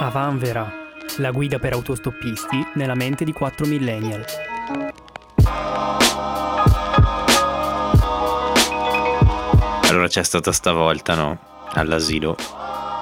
Avanvera, 0.00 0.72
la 1.16 1.32
guida 1.32 1.58
per 1.58 1.72
autostoppisti 1.72 2.64
nella 2.74 2.94
mente 2.94 3.24
di 3.24 3.32
4 3.32 3.66
millennial. 3.66 4.24
Allora 9.88 10.06
c'è 10.06 10.22
stata 10.22 10.52
stavolta, 10.52 11.16
no? 11.16 11.38
All'asilo 11.72 12.36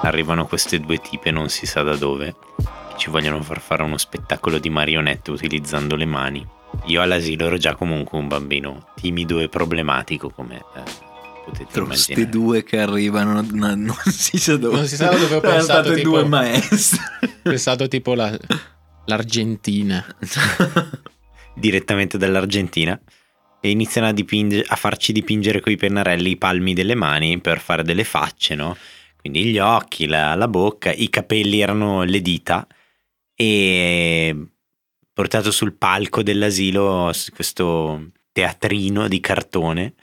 arrivano 0.01 0.47
queste 0.47 0.79
due 0.79 0.97
tipe, 0.97 1.29
non 1.29 1.49
si 1.49 1.67
sa 1.67 1.83
da 1.83 1.95
dove, 1.95 2.35
che 2.55 2.97
ci 2.97 3.11
vogliono 3.11 3.43
far 3.43 3.59
fare 3.59 3.83
uno 3.83 3.97
spettacolo 3.97 4.57
di 4.57 4.71
marionette 4.71 5.29
utilizzando 5.29 5.95
le 5.95 6.05
mani. 6.05 6.47
Io 6.85 7.01
all'asilo 7.03 7.45
ero 7.45 7.57
già 7.57 7.75
comunque 7.75 8.17
un 8.17 8.27
bambino 8.27 8.87
timido 8.95 9.39
e 9.39 9.49
problematico, 9.49 10.31
come 10.31 10.63
eh, 10.75 11.06
potete 11.51 11.81
Queste 11.81 12.11
immaginare. 12.13 12.29
due 12.29 12.63
che 12.63 12.79
arrivano 12.79 13.41
no, 13.41 13.75
non 13.75 13.95
si 14.05 14.37
sa 14.37 14.57
dove. 14.57 14.75
Non 14.75 14.87
si 14.87 14.95
sa 14.95 15.09
dove 15.09 15.23
ho 15.23 15.27
Sono 15.27 15.41
pensato, 15.41 15.83
state 15.83 15.95
tipo- 15.95 16.09
due 16.09 16.25
maestre. 16.25 17.01
pensato 17.43 17.87
tipo 17.87 18.13
la- 18.13 18.37
l'Argentina. 19.05 20.05
direttamente 21.55 22.17
dall'Argentina 22.17 22.99
e 23.59 23.69
iniziano 23.71 24.07
a, 24.07 24.11
dipinge- 24.11 24.63
a 24.67 24.75
farci 24.75 25.11
dipingere 25.11 25.59
coi 25.59 25.75
pennarelli 25.75 26.31
i 26.31 26.37
palmi 26.37 26.73
delle 26.73 26.93
mani 26.95 27.39
per 27.41 27.59
fare 27.59 27.83
delle 27.83 28.03
facce, 28.03 28.53
no? 28.55 28.77
Quindi 29.15 29.45
gli 29.45 29.57
occhi, 29.57 30.05
la, 30.05 30.35
la 30.35 30.47
bocca, 30.47 30.91
i 30.91 31.09
capelli 31.09 31.59
erano 31.59 32.03
le 32.03 32.21
dita 32.21 32.67
e 33.33 34.35
portato 35.11 35.51
sul 35.51 35.73
palco 35.73 36.21
dell'asilo 36.21 37.11
questo 37.33 38.11
teatrino 38.31 39.07
di 39.07 39.19
cartone 39.19 39.93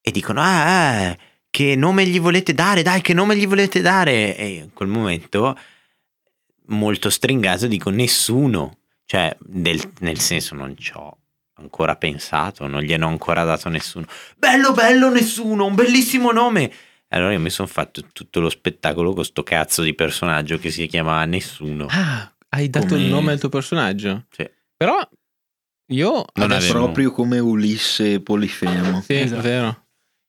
e 0.00 0.10
dicono 0.10 0.40
ah, 0.42 0.92
eh, 1.02 1.18
che 1.50 1.74
nome 1.76 2.06
gli 2.06 2.20
volete 2.20 2.52
dare 2.54 2.82
dai 2.82 3.00
che 3.00 3.14
nome 3.14 3.36
gli 3.36 3.46
volete 3.46 3.80
dare 3.80 4.36
e 4.36 4.46
in 4.48 4.72
quel 4.72 4.88
momento 4.88 5.56
molto 6.66 7.10
stringato 7.10 7.66
dico 7.66 7.90
nessuno 7.90 8.78
cioè 9.04 9.34
del- 9.40 9.92
nel 10.00 10.18
senso 10.18 10.54
non 10.54 10.76
ci 10.76 10.92
ho 10.94 11.16
ancora 11.54 11.96
pensato 11.96 12.66
non 12.66 12.82
gliene 12.82 13.04
ho 13.04 13.08
ancora 13.08 13.44
dato 13.44 13.68
nessuno 13.68 14.06
bello 14.36 14.72
bello 14.72 15.10
nessuno 15.10 15.64
un 15.64 15.74
bellissimo 15.74 16.30
nome 16.30 16.70
allora 17.08 17.32
io 17.32 17.40
mi 17.40 17.48
sono 17.50 17.66
fatto 17.68 18.02
tutto 18.12 18.38
lo 18.40 18.50
spettacolo 18.50 19.14
con 19.14 19.24
sto 19.24 19.42
cazzo 19.42 19.82
di 19.82 19.94
personaggio 19.94 20.58
che 20.58 20.70
si 20.70 20.86
chiama 20.86 21.24
Nessuno. 21.24 21.86
Ah, 21.88 22.30
hai 22.50 22.68
dato 22.68 22.88
Come- 22.88 23.00
il 23.00 23.06
nome 23.08 23.32
al 23.32 23.40
tuo 23.40 23.48
personaggio? 23.48 24.26
Sì. 24.30 24.46
Però 24.76 25.00
io 25.86 26.24
Non 26.34 26.50
avevo- 26.52 26.72
Proprio 26.74 27.10
come 27.12 27.38
Ulisse 27.38 28.20
Polifemo. 28.20 29.00
Sì, 29.00 29.14
Esatto. 29.20 29.40
è 29.40 29.42
vero. 29.42 29.86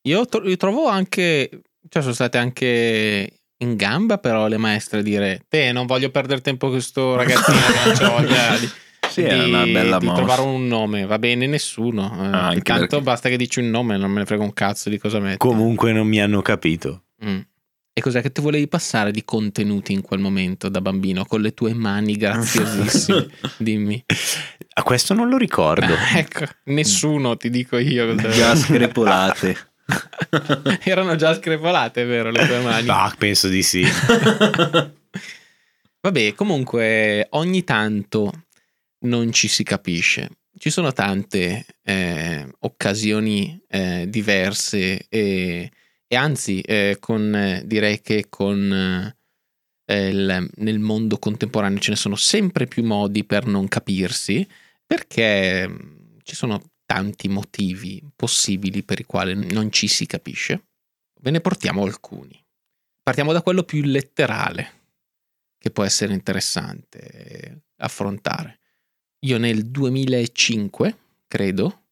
Io, 0.10 0.26
tro- 0.26 0.48
io 0.48 0.58
trovo 0.58 0.88
anche, 0.88 1.50
cioè 1.90 2.02
sono 2.02 2.14
state 2.14 2.38
anche 2.38 3.34
in 3.62 3.76
gamba 3.76 4.18
però 4.18 4.48
le 4.48 4.58
maestre 4.58 5.00
a 5.00 5.02
dire, 5.02 5.44
te 5.50 5.72
non 5.72 5.86
voglio 5.86 6.10
perdere 6.10 6.42
tempo 6.42 6.68
con 6.68 6.76
questo 6.76 7.16
ragazzino 7.16 7.58
che 7.96 8.04
non 8.04 8.12
voglia 8.16 8.58
di, 8.58 8.70
Sì, 9.10 9.22
era 9.22 9.44
una 9.44 9.66
bella 9.66 9.98
di 9.98 10.06
mossa. 10.06 10.18
trovare 10.18 10.42
un 10.42 10.66
nome, 10.68 11.06
va 11.06 11.20
bene 11.20 11.46
nessuno. 11.46 12.06
Eh, 12.24 12.28
Ah, 12.28 12.54
tanto 12.62 12.88
perché- 12.88 13.02
basta 13.02 13.30
che 13.30 13.38
dici 13.38 13.60
un 13.60 13.70
nome, 13.70 13.98
non 13.98 14.12
me 14.12 14.20
ne 14.20 14.26
frega 14.26 14.44
un 14.44 14.54
cazzo 14.54 14.90
di 14.90 14.98
cosa 14.98 15.20
metti. 15.20 15.38
Comunque 15.38 15.92
non 15.92 16.08
mi 16.08 16.22
hanno 16.22 16.42
capito. 16.42 17.04
Mm. 17.26 17.40
E 17.92 18.02
cos'è 18.02 18.22
che 18.22 18.32
ti 18.32 18.40
volevi 18.40 18.68
passare 18.70 19.12
di 19.12 19.26
contenuti 19.26 19.92
in 19.92 20.02
quel 20.02 20.22
momento 20.22 20.70
da 20.70 20.80
bambino 20.80 21.26
con 21.26 21.42
le 21.42 21.54
tue 21.54 21.74
mani 21.74 22.16
graziosissime? 22.16 23.28
Dimmi. 23.58 24.02
A 24.76 24.84
questo 24.84 25.14
non 25.14 25.28
lo 25.28 25.36
ricordo. 25.38 25.94
ecco, 26.16 26.46
nessuno 26.66 27.36
ti 27.36 27.50
dico 27.50 27.78
io. 27.78 28.16
Già 28.16 28.56
screpolate. 28.56 29.69
Erano 30.84 31.16
già 31.16 31.34
screpolate, 31.34 32.04
vero, 32.06 32.32
le 32.32 32.46
tue 32.46 32.60
mani? 32.64 32.88
Ah, 32.90 33.14
penso 33.18 33.48
di 33.48 33.64
sì. 33.64 33.84
Vabbè, 36.02 36.34
comunque 36.34 37.28
ogni 37.32 37.64
tanto 37.64 38.46
non 39.00 39.32
ci 39.32 39.48
si 39.48 39.64
capisce. 39.64 40.30
Ci 40.58 40.70
sono 40.70 40.92
tante 40.94 41.66
eh, 41.84 42.48
occasioni 42.60 43.62
eh, 43.68 44.06
diverse 44.10 45.06
e, 45.10 45.72
e 46.08 46.16
anzi, 46.16 46.62
eh, 46.62 46.98
con, 47.00 47.62
direi 47.66 48.02
che 48.02 48.26
con 48.30 49.14
eh, 49.86 50.08
il- 50.10 50.50
nel 50.56 50.80
mondo 50.80 51.18
contemporaneo 51.18 51.80
ce 51.80 51.92
ne 51.92 51.96
sono 51.98 52.16
sempre 52.16 52.66
più 52.68 52.84
modi 52.84 53.24
per 53.24 53.46
non 53.46 53.68
capirsi 53.68 54.46
perché 54.86 55.68
mh, 55.68 56.18
ci 56.24 56.36
sono 56.36 56.62
tanti 56.90 57.28
motivi 57.28 58.04
possibili 58.16 58.82
per 58.82 59.00
i 59.00 59.04
quali 59.04 59.36
non 59.54 59.72
ci 59.72 59.88
si 59.88 60.08
capisce. 60.08 60.70
Ve 61.22 61.30
ne 61.30 61.40
portiamo 61.40 61.84
alcuni. 61.84 62.44
Partiamo 63.04 63.32
da 63.32 63.44
quello 63.44 63.62
più 63.62 63.84
letterale 63.84 64.78
che 65.60 65.70
può 65.70 65.84
essere 65.84 66.14
interessante 66.14 67.66
affrontare. 67.78 68.60
Io 69.20 69.38
nel 69.38 69.68
2005, 69.68 70.98
credo, 71.28 71.84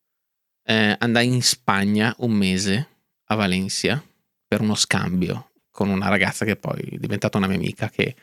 eh, 0.63 0.95
andai 0.97 1.27
in 1.27 1.43
Spagna 1.43 2.15
un 2.19 2.31
mese 2.31 2.87
a 3.25 3.35
Valencia 3.35 4.03
per 4.47 4.61
uno 4.61 4.73
scambio 4.73 5.51
con 5.69 5.89
una 5.89 6.09
ragazza 6.09 6.43
che 6.43 6.55
poi 6.55 6.79
è 6.79 6.97
diventata 6.97 7.37
una 7.37 7.45
mia 7.45 7.57
amica 7.57 7.87
che, 7.89 8.15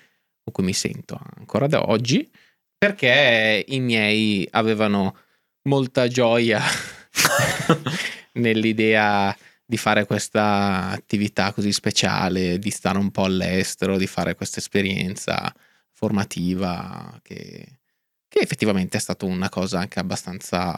con 0.42 0.52
cui 0.52 0.64
mi 0.64 0.72
sento 0.72 1.20
ancora 1.36 1.68
da 1.68 1.88
oggi, 1.88 2.28
perché 2.76 3.64
i 3.64 3.78
miei 3.78 4.48
avevano 4.50 5.18
molta 5.64 6.08
gioia 6.08 6.62
nell'idea 8.34 9.36
di 9.66 9.76
fare 9.76 10.04
questa 10.06 10.90
attività 10.90 11.52
così 11.52 11.72
speciale, 11.72 12.58
di 12.58 12.70
stare 12.70 12.98
un 12.98 13.10
po' 13.10 13.24
all'estero, 13.24 13.96
di 13.96 14.06
fare 14.06 14.34
questa 14.34 14.58
esperienza 14.58 15.52
formativa 15.90 17.18
che, 17.22 17.80
che 18.28 18.38
effettivamente 18.40 18.96
è 18.96 19.00
stata 19.00 19.24
una 19.24 19.48
cosa 19.48 19.78
anche 19.78 20.00
abbastanza 20.00 20.74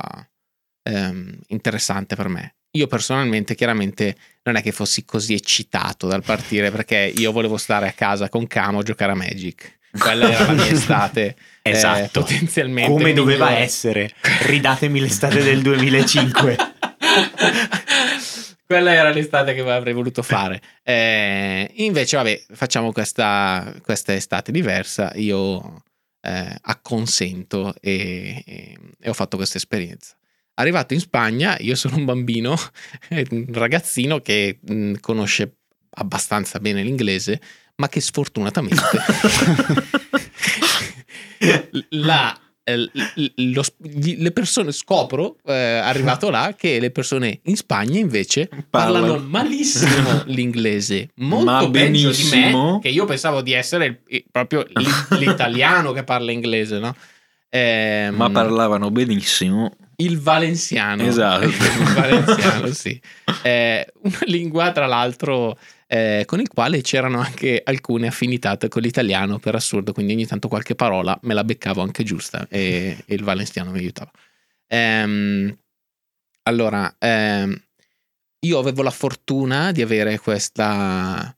ehm, 0.83 1.39
interessante 1.49 2.15
per 2.15 2.29
me. 2.29 2.55
Io 2.77 2.87
personalmente 2.87 3.55
chiaramente 3.55 4.17
non 4.43 4.57
è 4.57 4.63
che 4.63 4.71
fossi 4.71 5.05
così 5.05 5.35
eccitato 5.35 6.07
dal 6.07 6.23
partire 6.23 6.71
perché 6.71 7.13
io 7.17 7.33
volevo 7.33 7.57
stare 7.57 7.89
a 7.89 7.93
casa 7.93 8.29
con 8.29 8.47
Camo 8.47 8.81
a 8.81 8.83
giocare 8.83 9.13
a 9.13 9.15
Magic. 9.15 9.79
Quella 9.99 10.31
era 10.33 10.47
la 10.47 10.53
mia 10.53 10.67
estate. 10.69 11.37
eh, 11.63 11.71
Esatto. 11.71 12.21
potenzialmente 12.21 12.91
Come 12.91 13.13
doveva 13.13 13.47
migliore. 13.47 13.65
essere. 13.65 14.13
Ridatemi 14.43 15.01
l'estate 15.01 15.43
del 15.43 15.63
2005. 15.63 16.57
Quella 18.67 18.93
era 18.93 19.11
l'estate 19.11 19.55
che 19.55 19.61
avrei 19.61 19.95
voluto 19.95 20.23
fare. 20.23 20.61
Eh, 20.83 21.71
invece, 21.77 22.17
vabbè, 22.17 22.43
facciamo 22.53 22.91
questa, 22.91 23.73
questa 23.83 24.13
estate 24.13 24.51
diversa. 24.51 25.13
Io 25.15 25.83
eh, 26.21 26.57
acconsento 26.63 27.75
e, 27.81 28.43
e- 28.45 28.77
e 29.01 29.09
ho 29.09 29.13
fatto 29.15 29.37
questa 29.37 29.59
esperienza. 29.59 30.15
Arrivato 30.55 30.95
in 30.95 31.01
Spagna, 31.01 31.57
io 31.61 31.77
sono 31.77 31.97
un 31.97 32.05
bambino, 32.07 32.57
un 33.31 33.47
ragazzino 33.53 34.21
che 34.21 34.59
mh, 34.61 34.95
conosce 35.01 35.59
abbastanza 35.99 36.59
bene 36.59 36.83
l'inglese, 36.83 37.41
ma 37.77 37.89
che 37.89 38.01
sfortunatamente 38.01 38.81
la, 41.91 42.37
eh, 42.65 42.91
lo 43.37 43.63
le 43.81 44.31
persone 44.33 44.73
scopro 44.73 45.37
eh, 45.45 45.53
arrivato 45.55 46.31
là 46.31 46.55
che 46.57 46.81
le 46.81 46.91
persone 46.91 47.41
in 47.45 47.57
Spagna 47.57 47.99
invece 47.99 48.49
parlano 48.71 49.07
Parlano. 49.07 49.29
malissimo 49.29 50.23
l'inglese 50.27 51.11
molto 51.17 51.45
Ma 51.45 51.59
peggio 51.71 52.11
di 52.11 52.13
benissimo. 52.13 52.73
me 52.75 52.81
che 52.81 52.89
io 52.89 53.05
pensavo 53.05 53.43
di 53.43 53.53
essere 53.53 54.03
il- 54.09 54.25
proprio 54.31 54.65
l'i- 54.69 54.87
l'italiano 55.19 55.93
che 55.93 56.05
parla 56.05 56.33
inglese 56.33 56.79
no? 56.79 56.95
Ehm, 57.49 58.15
Ma 58.17 58.29
parlavano 58.31 58.91
benissimo. 58.91 59.71
il 59.97 60.19
valenziano 60.21 61.03
Esatto. 61.05 61.45
il 61.45 61.53
valenziano 61.95 62.73
sì 62.73 63.01
Eh, 63.43 63.87
una 64.03 64.19
lingua 64.25 64.73
tra 64.73 64.87
l'altro 64.87 65.57
eh, 65.87 66.25
con 66.27 66.41
il 66.41 66.49
quale 66.49 66.81
c'erano 66.81 67.21
anche 67.21 67.61
alcune 67.65 68.09
affinità 68.09 68.57
con 68.69 68.83
l'italiano 68.83 69.39
per 69.39 69.55
assurdo 69.55 69.93
quindi 69.93 70.13
ogni 70.15 70.27
tanto 70.27 70.49
qualche 70.49 70.75
parola 70.75 71.17
me 71.23 71.35
la 71.35 71.45
beccavo 71.45 71.81
anche 71.81 72.03
giusta 72.03 72.47
e, 72.49 73.03
e 73.07 73.15
il 73.15 73.23
valenziano 73.23 73.71
mi 73.71 73.79
aiutava. 73.79 74.11
Ehm, 74.67 75.57
allora 76.43 76.95
ehm, 76.99 77.57
io 78.41 78.59
avevo 78.59 78.83
la 78.83 78.91
fortuna 78.91 79.73
di 79.73 79.83
avere 79.83 80.19
questa 80.19 81.35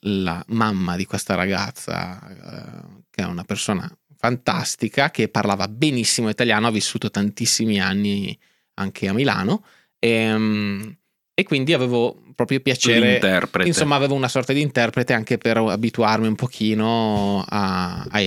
la 0.00 0.42
mamma 0.48 0.96
di 0.96 1.04
questa 1.04 1.34
ragazza 1.34 2.18
eh, 2.26 3.02
che 3.10 3.22
è 3.22 3.26
una 3.26 3.44
persona 3.44 3.90
fantastica 4.16 5.10
che 5.10 5.28
parlava 5.28 5.68
benissimo 5.68 6.30
italiano 6.30 6.66
ha 6.66 6.70
vissuto 6.70 7.10
tantissimi 7.10 7.78
anni 7.78 8.36
anche 8.74 9.08
a 9.08 9.12
Milano 9.12 9.64
e, 9.98 10.96
e 11.38 11.44
quindi 11.44 11.72
avevo 11.72 12.20
proprio 12.34 12.58
piacere 12.58 13.10
L'interprete. 13.12 13.68
Insomma, 13.68 13.94
avevo 13.94 14.14
una 14.14 14.26
sorta 14.26 14.52
di 14.52 14.60
interprete 14.60 15.12
anche 15.12 15.38
per 15.38 15.56
abituarmi 15.56 16.26
un 16.26 16.34
pochino 16.34 17.44
a, 17.48 18.04
a 18.10 18.20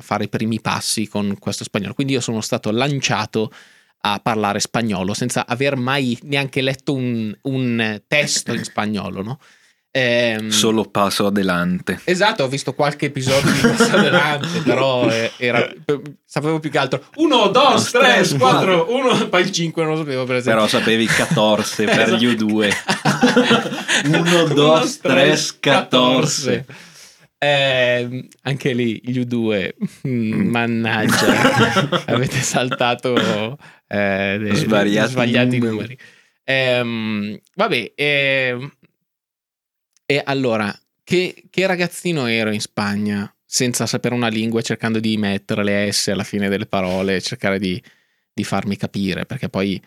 fare 0.00 0.24
i 0.24 0.28
primi 0.28 0.60
passi 0.60 1.08
con 1.08 1.38
questo 1.38 1.64
spagnolo. 1.64 1.94
Quindi 1.94 2.12
io 2.12 2.20
sono 2.20 2.42
stato 2.42 2.70
lanciato 2.70 3.50
a 4.00 4.20
parlare 4.22 4.60
spagnolo 4.60 5.14
senza 5.14 5.46
aver 5.46 5.76
mai 5.76 6.18
neanche 6.24 6.60
letto 6.60 6.92
un, 6.92 7.34
un 7.40 8.02
testo 8.06 8.52
in 8.52 8.62
spagnolo, 8.62 9.22
no? 9.22 9.40
Ehm, 9.90 10.48
Solo 10.50 10.84
passo 10.84 11.26
adelante. 11.26 12.00
Esatto, 12.04 12.44
ho 12.44 12.48
visto 12.48 12.74
qualche 12.74 13.06
episodio 13.06 13.50
di 13.50 13.58
Passo 13.60 13.96
Adelante, 13.96 14.60
però 14.62 15.08
eh, 15.10 15.32
era, 15.38 15.66
sapevo 16.24 16.60
più 16.60 16.70
che 16.70 16.78
altro 16.78 17.04
1, 17.16 17.48
2, 17.48 17.62
3, 17.90 18.28
4, 18.38 18.94
1, 18.94 19.28
poi 19.28 19.42
il 19.42 19.50
5 19.50 19.82
non 19.82 19.92
lo 19.92 19.98
sapevo 19.98 20.24
per 20.24 20.36
esempio. 20.36 20.66
Però 20.66 20.78
sapevi 20.78 21.06
14 21.06 21.84
per 21.84 22.00
Esatto. 22.00 22.16
gli 22.16 22.26
U2. 22.26 22.72
Uno, 24.04 24.20
Uno, 24.20 24.44
dos, 24.54 24.98
tres, 24.98 25.00
tres, 25.00 25.56
catorce. 25.58 26.66
Eh, 27.40 28.28
anche 28.42 28.72
lì 28.72 29.00
gli 29.02 29.20
U2, 29.20 29.70
mm, 30.08 30.48
mannaggia, 30.50 32.02
avete 32.06 32.40
saltato 32.40 33.56
eh, 33.86 34.50
sbagliati 34.52 35.58
numeri. 35.58 35.58
numeri. 35.60 35.98
Ehm, 36.44 37.38
vabbè, 37.54 37.92
ehm, 37.94 38.72
e 40.10 40.22
allora, 40.24 40.74
che, 41.04 41.44
che 41.50 41.66
ragazzino 41.66 42.26
ero 42.26 42.50
in 42.50 42.62
Spagna 42.62 43.30
senza 43.44 43.84
sapere 43.84 44.14
una 44.14 44.28
lingua, 44.28 44.62
cercando 44.62 45.00
di 45.00 45.18
mettere 45.18 45.62
le 45.62 45.92
S 45.92 46.08
alla 46.08 46.24
fine 46.24 46.48
delle 46.48 46.64
parole, 46.64 47.20
cercare 47.20 47.58
di, 47.58 47.82
di 48.32 48.42
farmi 48.42 48.78
capire, 48.78 49.26
perché 49.26 49.50
poi, 49.50 49.78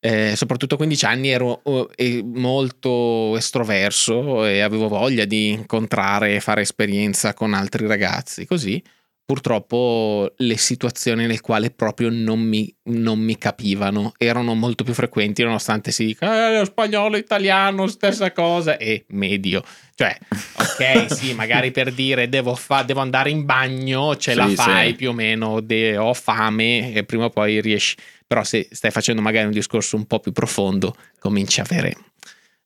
eh, 0.00 0.36
soprattutto 0.36 0.74
a 0.74 0.76
15 0.76 1.04
anni, 1.06 1.30
ero 1.30 1.62
eh, 1.96 2.22
molto 2.22 3.34
estroverso 3.38 4.44
e 4.44 4.60
avevo 4.60 4.88
voglia 4.88 5.24
di 5.24 5.48
incontrare 5.48 6.34
e 6.34 6.40
fare 6.40 6.60
esperienza 6.60 7.32
con 7.32 7.54
altri 7.54 7.86
ragazzi, 7.86 8.44
così. 8.44 8.82
Purtroppo 9.24 10.32
le 10.36 10.56
situazioni 10.58 11.22
nelle 11.22 11.40
quali 11.40 11.70
proprio 11.70 12.10
non 12.10 12.40
mi, 12.40 12.74
non 12.84 13.18
mi 13.20 13.38
capivano 13.38 14.12
erano 14.18 14.54
molto 14.54 14.84
più 14.84 14.92
frequenti, 14.94 15.42
nonostante 15.42 15.90
si 15.90 16.04
dica 16.06 16.60
eh, 16.60 16.64
spagnolo, 16.64 17.16
italiano, 17.16 17.86
stessa 17.86 18.32
cosa, 18.32 18.76
e 18.76 19.04
medio. 19.08 19.62
Cioè, 19.94 20.18
ok, 20.54 21.06
sì, 21.14 21.32
magari 21.34 21.70
per 21.70 21.92
dire 21.92 22.28
devo, 22.28 22.54
fa- 22.54 22.82
devo 22.82 23.00
andare 23.00 23.30
in 23.30 23.44
bagno, 23.44 24.16
ce 24.16 24.34
la 24.34 24.48
Sì, 24.48 24.56
fai 24.56 24.90
sì. 24.90 24.94
più 24.96 25.10
o 25.10 25.12
meno, 25.12 25.60
de- 25.60 25.96
ho 25.96 26.12
fame 26.14 26.92
e 26.92 27.04
prima 27.04 27.26
o 27.26 27.30
poi 27.30 27.60
riesci. 27.60 27.96
Però 28.26 28.42
se 28.44 28.68
stai 28.70 28.90
facendo 28.90 29.22
magari 29.22 29.46
un 29.46 29.52
discorso 29.52 29.96
un 29.96 30.06
po' 30.06 30.18
più 30.20 30.32
profondo, 30.32 30.96
cominci 31.18 31.60
a 31.60 31.64
avere 31.64 31.96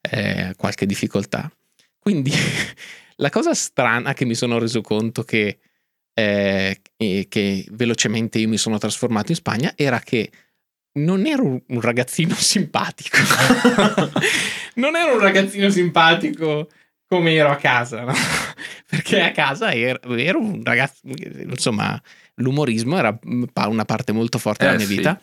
eh, 0.00 0.54
qualche 0.56 0.86
difficoltà. 0.86 1.50
Quindi 1.98 2.32
la 3.16 3.30
cosa 3.30 3.52
strana 3.54 4.14
che 4.14 4.24
mi 4.24 4.34
sono 4.34 4.58
reso 4.58 4.80
conto 4.80 5.22
che, 5.22 5.58
eh, 6.18 6.80
e 6.96 7.26
che 7.28 7.66
velocemente 7.72 8.38
io 8.38 8.48
mi 8.48 8.56
sono 8.56 8.78
trasformato 8.78 9.30
in 9.32 9.36
Spagna 9.36 9.72
era 9.76 9.98
che 10.00 10.30
non 10.92 11.26
ero 11.26 11.44
un- 11.44 11.80
ragazzino 11.80 12.34
simpatico. 12.40 13.18
non 14.76 14.96
ero 14.96 15.12
un 15.14 15.20
ragazzino 15.20 15.68
simpatico 15.68 16.70
come 17.06 17.34
ero 17.34 17.50
a 17.50 17.56
casa, 17.56 18.02
no? 18.04 18.14
Perché 18.88 19.20
a 19.22 19.32
casa 19.32 19.72
ero, 19.72 20.14
ero 20.16 20.40
un 20.40 20.62
ragazzo, 20.64 21.00
insomma, 21.04 22.00
l'umorismo 22.36 22.96
era 22.96 23.16
pa- 23.52 23.68
una 23.68 23.84
parte 23.84 24.12
molto 24.12 24.38
forte 24.38 24.64
della 24.64 24.76
Eh, 24.76 24.78
mia 24.78 24.86
sì. 24.86 24.96
vita, 24.96 25.20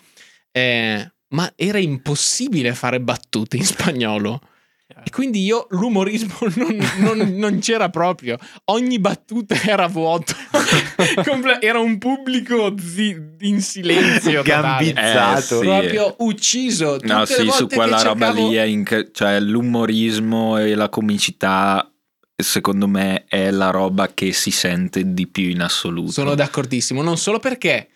eh, 0.52 1.12
ma 1.30 1.52
era 1.56 1.80
impossibile 1.80 2.74
fare 2.76 3.02
battute 3.02 3.58
in 3.58 3.66
spagnolo. 3.66 4.40
E 4.86 5.10
quindi 5.10 5.44
io 5.44 5.66
l'umorismo 5.72 6.36
non, 6.56 6.78
non- 6.98 7.34
non 7.36 7.60
c'era 7.60 7.90
proprio. 7.90 8.38
Ogni 8.66 9.00
battuta 9.00 9.56
era 9.64 9.88
vuoto. 9.88 10.34
Comple- 11.26 11.60
era 11.62 11.80
un 11.80 11.98
pubblico 11.98 12.76
zi- 12.78 13.18
in 13.40 13.62
silenzio. 13.62 14.44
Gambizzato. 14.44 15.62
Eh, 15.62 15.64
sì. 15.64 15.66
Proprio 15.66 16.16
ucciso. 16.20 16.94
Tutte 16.98 17.08
No, 17.08 17.20
le 17.22 17.26
sì, 17.26 17.34
su 17.34 17.46
volte 17.46 17.66
che 17.68 17.76
quella 17.76 18.02
roba 18.02 18.26
cercavo- 18.28 18.50
lì 18.50 18.56
è 18.56 18.64
inc- 18.64 19.12
cioè 19.12 19.40
l'umorismo 19.40 20.58
e 20.58 20.76
la 20.76 20.90
comicità, 20.90 21.92
secondo 22.36 22.88
me, 22.88 23.26
è 23.28 23.50
la 23.52 23.72
roba 23.72 24.14
che 24.14 24.32
si 24.32 24.52
sente 24.52 25.14
di 25.14 25.28
più 25.28 25.50
in 25.50 25.62
assoluto. 25.62 26.12
Sono 26.12 26.36
d'accordissimo, 26.36 27.02
non 27.02 27.18
solo 27.18 27.40
perché 27.40 27.88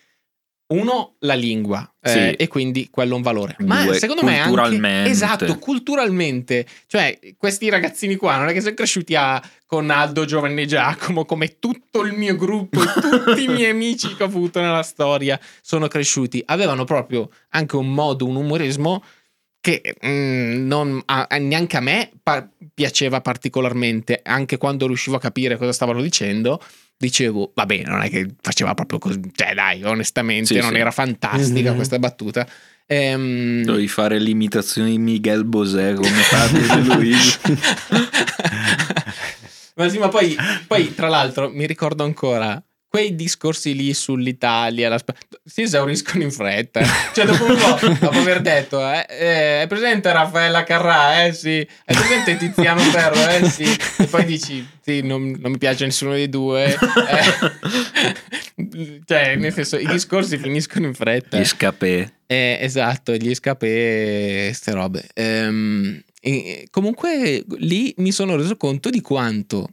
uno 0.68 1.14
la 1.20 1.34
lingua 1.34 1.90
eh, 2.02 2.08
Sì. 2.10 2.18
e 2.32 2.46
quindi 2.48 2.88
quello 2.90 3.12
è 3.14 3.16
un 3.16 3.22
valore, 3.22 3.56
ma 3.60 3.84
Due, 3.84 3.98
secondo 3.98 4.22
me 4.22 4.38
anche 4.38 5.10
esatto, 5.10 5.58
culturalmente, 5.58 6.66
cioè 6.86 7.18
questi 7.38 7.70
ragazzini 7.70 8.16
qua 8.16 8.36
non 8.36 8.48
è 8.48 8.52
che 8.52 8.60
sono 8.60 8.74
cresciuti 8.74 9.14
a, 9.14 9.42
con 9.66 9.88
Aldo 9.88 10.24
Giovanni 10.26 10.62
e 10.62 10.66
Giacomo 10.66 11.24
come 11.24 11.58
tutto 11.58 12.02
il 12.02 12.12
mio 12.12 12.36
gruppo 12.36 12.80
tutti 12.80 13.44
i 13.44 13.48
miei 13.48 13.70
amici 13.72 14.14
che 14.14 14.22
ho 14.22 14.26
avuto 14.26 14.60
nella 14.60 14.82
storia 14.82 15.40
sono 15.62 15.88
cresciuti, 15.88 16.42
avevano 16.46 16.84
proprio 16.84 17.30
anche 17.50 17.76
un 17.76 17.92
modo, 17.92 18.26
un 18.26 18.36
umorismo 18.36 19.02
che 19.60 19.96
mm, 20.06 20.66
non, 20.66 21.02
a- 21.06 21.26
a- 21.28 21.38
neanche 21.38 21.76
a 21.76 21.80
me 21.80 22.10
pa- 22.22 22.46
piaceva 22.74 23.20
particolarmente, 23.20 24.20
anche 24.22 24.56
quando 24.58 24.86
riuscivo 24.86 25.16
a 25.16 25.20
capire 25.20 25.56
cosa 25.56 25.72
stavano 25.72 26.00
dicendo, 26.02 26.62
dicevo, 26.98 27.52
vabbè, 27.54 27.82
non 27.86 28.02
è 28.02 28.10
che 28.10 28.28
faceva 28.40 28.74
proprio 28.74 28.98
così, 28.98 29.20
cioè 29.34 29.54
dai, 29.54 29.82
onestamente 29.84 30.54
Sì, 30.54 30.60
non 30.60 30.72
sì. 30.72 30.78
era 30.78 30.90
fantastica 30.90 31.70
Mhm. 31.70 31.76
questa 31.76 31.98
battuta. 31.98 32.46
Ehm, 32.90 33.64
Dovevi 33.64 33.86
fare 33.88 34.18
l'imitazione 34.18 34.88
di 34.90 34.98
Miguel 34.98 35.44
Bosé 35.44 35.92
come 35.94 36.08
Fabio 36.08 36.66
De 36.66 36.94
Luigi. 36.94 37.36
ma 39.76 39.88
sì, 39.88 39.98
ma 39.98 40.08
poi, 40.08 40.36
poi, 40.66 40.94
tra 40.94 41.08
l'altro 41.08 41.50
mi 41.50 41.66
ricordo 41.66 42.04
ancora 42.04 42.60
quei 42.88 43.14
discorsi 43.14 43.74
lì 43.74 43.92
sull'Italia 43.92 44.88
la 44.88 44.98
Sp- 44.98 45.14
si 45.44 45.62
esauriscono 45.62 46.22
in 46.22 46.30
fretta. 46.30 46.82
Cioè, 47.12 47.26
dopo 47.26 47.44
un 47.44 47.56
po', 47.56 47.88
dopo 48.00 48.18
aver 48.18 48.40
detto, 48.40 48.80
eh, 48.80 49.06
eh, 49.08 49.62
è 49.62 49.66
presente 49.68 50.10
Raffaella 50.12 50.64
Carrà, 50.64 51.24
eh 51.24 51.32
sì, 51.32 51.58
è 51.58 51.92
presente 51.94 52.36
Tiziano 52.36 52.80
Ferro, 52.80 53.28
eh 53.28 53.48
sì, 53.48 53.64
e 53.98 54.06
poi 54.06 54.24
dici, 54.24 54.66
sì, 54.80 55.02
non, 55.02 55.36
non 55.38 55.52
mi 55.52 55.58
piace 55.58 55.84
nessuno 55.84 56.12
dei 56.12 56.28
due. 56.28 56.74
eh. 56.74 56.76
cioè, 59.04 59.36
nel 59.36 59.52
senso, 59.52 59.76
i 59.76 59.86
discorsi 59.86 60.38
finiscono 60.38 60.86
in 60.86 60.94
fretta. 60.94 61.38
Gli 61.38 61.44
scapè. 61.44 62.10
Eh, 62.26 62.58
esatto, 62.60 63.14
gli 63.14 63.34
scapè, 63.34 64.50
ste 64.52 64.72
robe. 64.72 65.06
Ehm, 65.14 66.02
e- 66.20 66.66
comunque 66.70 67.44
lì 67.58 67.94
mi 67.98 68.12
sono 68.12 68.36
reso 68.36 68.56
conto 68.56 68.90
di 68.90 69.00
quanto. 69.00 69.68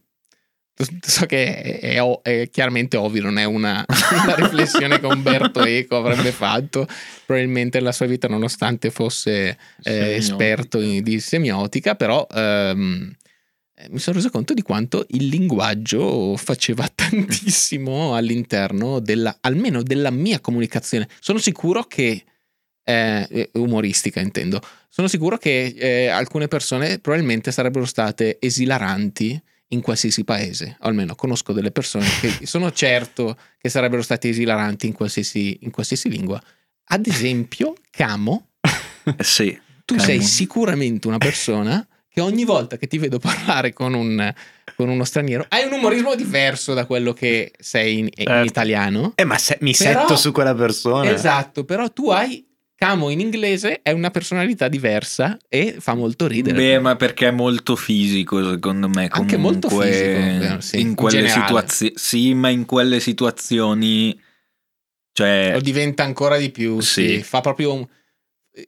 So 1.01 1.25
che 1.25 1.80
è, 1.80 1.95
è 1.95 2.22
è 2.22 2.50
chiaramente 2.50 2.98
ovvio, 2.98 3.24
non 3.24 3.38
è 3.38 3.45
una, 3.45 3.86
una 4.24 4.36
riflessione 4.36 5.00
che 5.00 5.06
Umberto 5.06 5.63
Eco 5.63 5.98
avrebbe 5.98 6.31
fatto. 6.31 6.88
Probabilmente 7.25 7.77
nella 7.77 7.92
sua 7.92 8.06
vita, 8.06 8.27
nonostante 8.27 8.92
fosse 8.92 9.57
eh, 9.83 10.16
esperto 10.16 10.80
in- 10.81 11.01
di 11.01 11.19
semiotica, 11.19 11.95
però 11.95 12.27
ehm, 12.30 13.16
eh, 13.77 13.88
mi 13.89 14.00
sono 14.00 14.18
reso 14.18 14.30
conto 14.30 14.54
di 14.54 14.62
quanto 14.62 15.06
il 15.10 15.27
linguaggio 15.27 16.36
faceva 16.38 16.88
tantissimo 16.94 18.16
all'interno 18.16 19.00
della, 19.00 19.38
almeno 19.42 19.81
della 19.81 20.11
mia 20.11 20.40
comunicazione. 20.40 21.07
Sono 21.19 21.40
sicuro 21.40 21.83
che, 21.83 22.23
eh, 22.83 23.28
eh, 23.30 23.49
umoristica 23.54 24.19
intendo, 24.19 24.61
sono 24.90 25.07
sicuro 25.07 25.38
che 25.38 25.73
eh, 25.78 26.07
alcune 26.07 26.47
persone 26.47 26.99
probabilmente 26.99 27.52
sarebbero 27.52 27.85
state 27.85 28.38
esilaranti 28.40 29.42
in 29.69 29.81
qualsiasi 29.81 30.24
paese, 30.24 30.78
o 30.80 30.88
almeno 30.88 31.16
conosco 31.16 31.52
delle 31.54 31.72
persone 31.72 32.06
che 32.22 32.45
sono 32.45 32.72
certo 32.72 33.38
che 33.57 33.69
sarebbero 33.69 34.02
stati 34.02 34.30
esilaranti 34.30 34.86
in 34.88 34.94
qualsiasi, 34.94 35.60
in 35.62 35.72
qualsiasi 35.72 36.10
lingua. 36.10 36.42
Ad 36.90 37.07
esempio, 37.07 37.74
Camo, 37.90 38.50
Eh 39.04 39.24
sì. 39.24 39.57
tu 39.86 39.95
Camo. 39.95 40.06
sei 40.07 40.22
sicuramente 40.22 41.07
una 41.07 41.18
persona 41.18 41.86
che 42.07 42.22
ogni 42.22 42.45
volta 42.45 42.78
che 42.78 42.88
ti 42.88 42.98
vedo 42.98 43.19
parlare 43.19 43.74
con, 43.74 43.94
un, 43.94 44.34
con 44.78 44.88
uno 44.88 45.04
straniero 45.04 45.45
hai 45.50 45.66
un 45.66 45.74
umorismo 45.74 46.16
diverso 46.16 46.74
da 46.74 46.86
quello 46.86 47.12
che 47.12 47.52
sei 47.60 47.98
in, 48.00 48.06
in 48.06 48.26
Certo. 48.28 48.45
italiano. 48.48 49.12
Eh, 49.16 49.26
ma 49.26 49.38
se- 49.38 49.57
mi 49.62 49.76
Però- 49.76 50.02
setto 50.02 50.16
su 50.16 50.31
quella 50.31 50.56
persona. 50.56 51.12
Esatto, 51.12 51.66
però 51.66 51.92
tu 51.92 52.10
hai 52.12 52.45
Camo 52.77 53.09
in 53.09 53.21
inglese 53.21 53.79
è 53.81 53.91
una 53.91 54.11
personalità 54.11 54.67
diversa 54.67 55.37
e 55.47 55.77
fa 55.79 55.94
molto 55.94 56.27
ridere. 56.27 56.57
Beh, 56.57 56.79
ma 56.79 56.97
perché 56.97 57.29
è 57.29 57.31
molto 57.31 57.77
fisico, 57.77 58.44
secondo 58.51 58.89
me. 58.89 59.07
Anche 59.09 59.37
molto 59.37 59.69
comunque, 59.69 59.91
fisico, 59.94 60.39
vero, 60.39 60.61
sì, 60.61 60.79
in 60.81 60.87
in 60.89 60.95
quelle 60.95 61.17
generale. 61.19 61.45
situazioni. 61.47 61.94
Sì, 61.95 62.33
ma 62.33 62.49
in 62.49 62.65
quelle 62.65 62.99
situazioni. 62.99 64.21
Cioè, 65.13 65.51
Lo 65.53 65.61
diventa 65.61 66.03
ancora 66.03 66.35
di 66.35 66.49
più, 66.49 66.81
sì. 66.81 67.15
Sì. 67.15 67.23
Fa 67.23 67.39
proprio 67.39 67.73
un, 67.75 67.87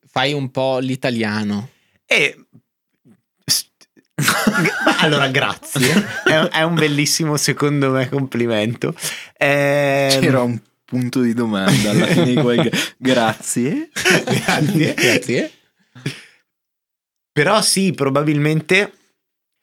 fai 0.10 0.32
un 0.32 0.52
po' 0.52 0.78
l'italiano. 0.80 1.72
E... 2.06 2.46
allora, 5.02 5.28
grazie. 5.28 6.24
È, 6.24 6.34
è 6.34 6.62
un 6.62 6.76
bellissimo, 6.76 7.36
secondo 7.36 7.92
me, 7.92 8.08
complimento. 8.08 8.96
Ehm, 9.38 10.22
c'era 10.22 10.42
un 10.42 10.58
punto 10.88 11.20
di 11.20 11.34
domanda 11.34 11.90
alla 11.92 12.06
fine 12.06 12.34
di 12.34 12.36
quel. 12.36 12.72
Grazie. 12.98 13.90
Grazie. 14.24 14.94
Grazie. 14.94 15.52
Però 17.32 17.62
sì, 17.62 17.92
probabilmente. 17.92 18.94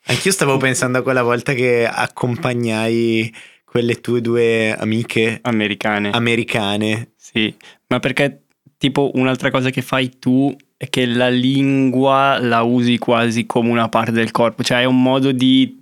Anch'io 0.07 0.33
stavo 0.33 0.59
pensando 0.59 0.99
a 0.99 1.02
quella 1.02 1.23
volta 1.23 1.54
che 1.54 1.87
accompagnai 1.90 3.35
quelle 3.64 4.02
tue 4.02 4.21
due 4.21 4.76
amiche 4.76 5.38
Americane. 5.43 6.11
americane. 6.11 7.12
Sì, 7.16 7.52
ma 7.87 8.00
perché 8.00 8.43
tipo 8.76 9.11
un'altra 9.14 9.50
cosa 9.50 9.71
che 9.71 9.81
fai 9.81 10.19
tu 10.19 10.54
è 10.76 10.90
che 10.90 11.07
la 11.07 11.31
lingua 11.31 12.38
la 12.38 12.61
usi 12.62 12.99
quasi 12.99 13.47
come 13.47 13.71
una 13.71 13.88
parte 13.88 14.12
del 14.12 14.31
corpo, 14.31 14.62
cioè 14.62 14.81
è 14.81 14.85
un 14.85 15.00
modo 15.00 15.33
di 15.33 15.78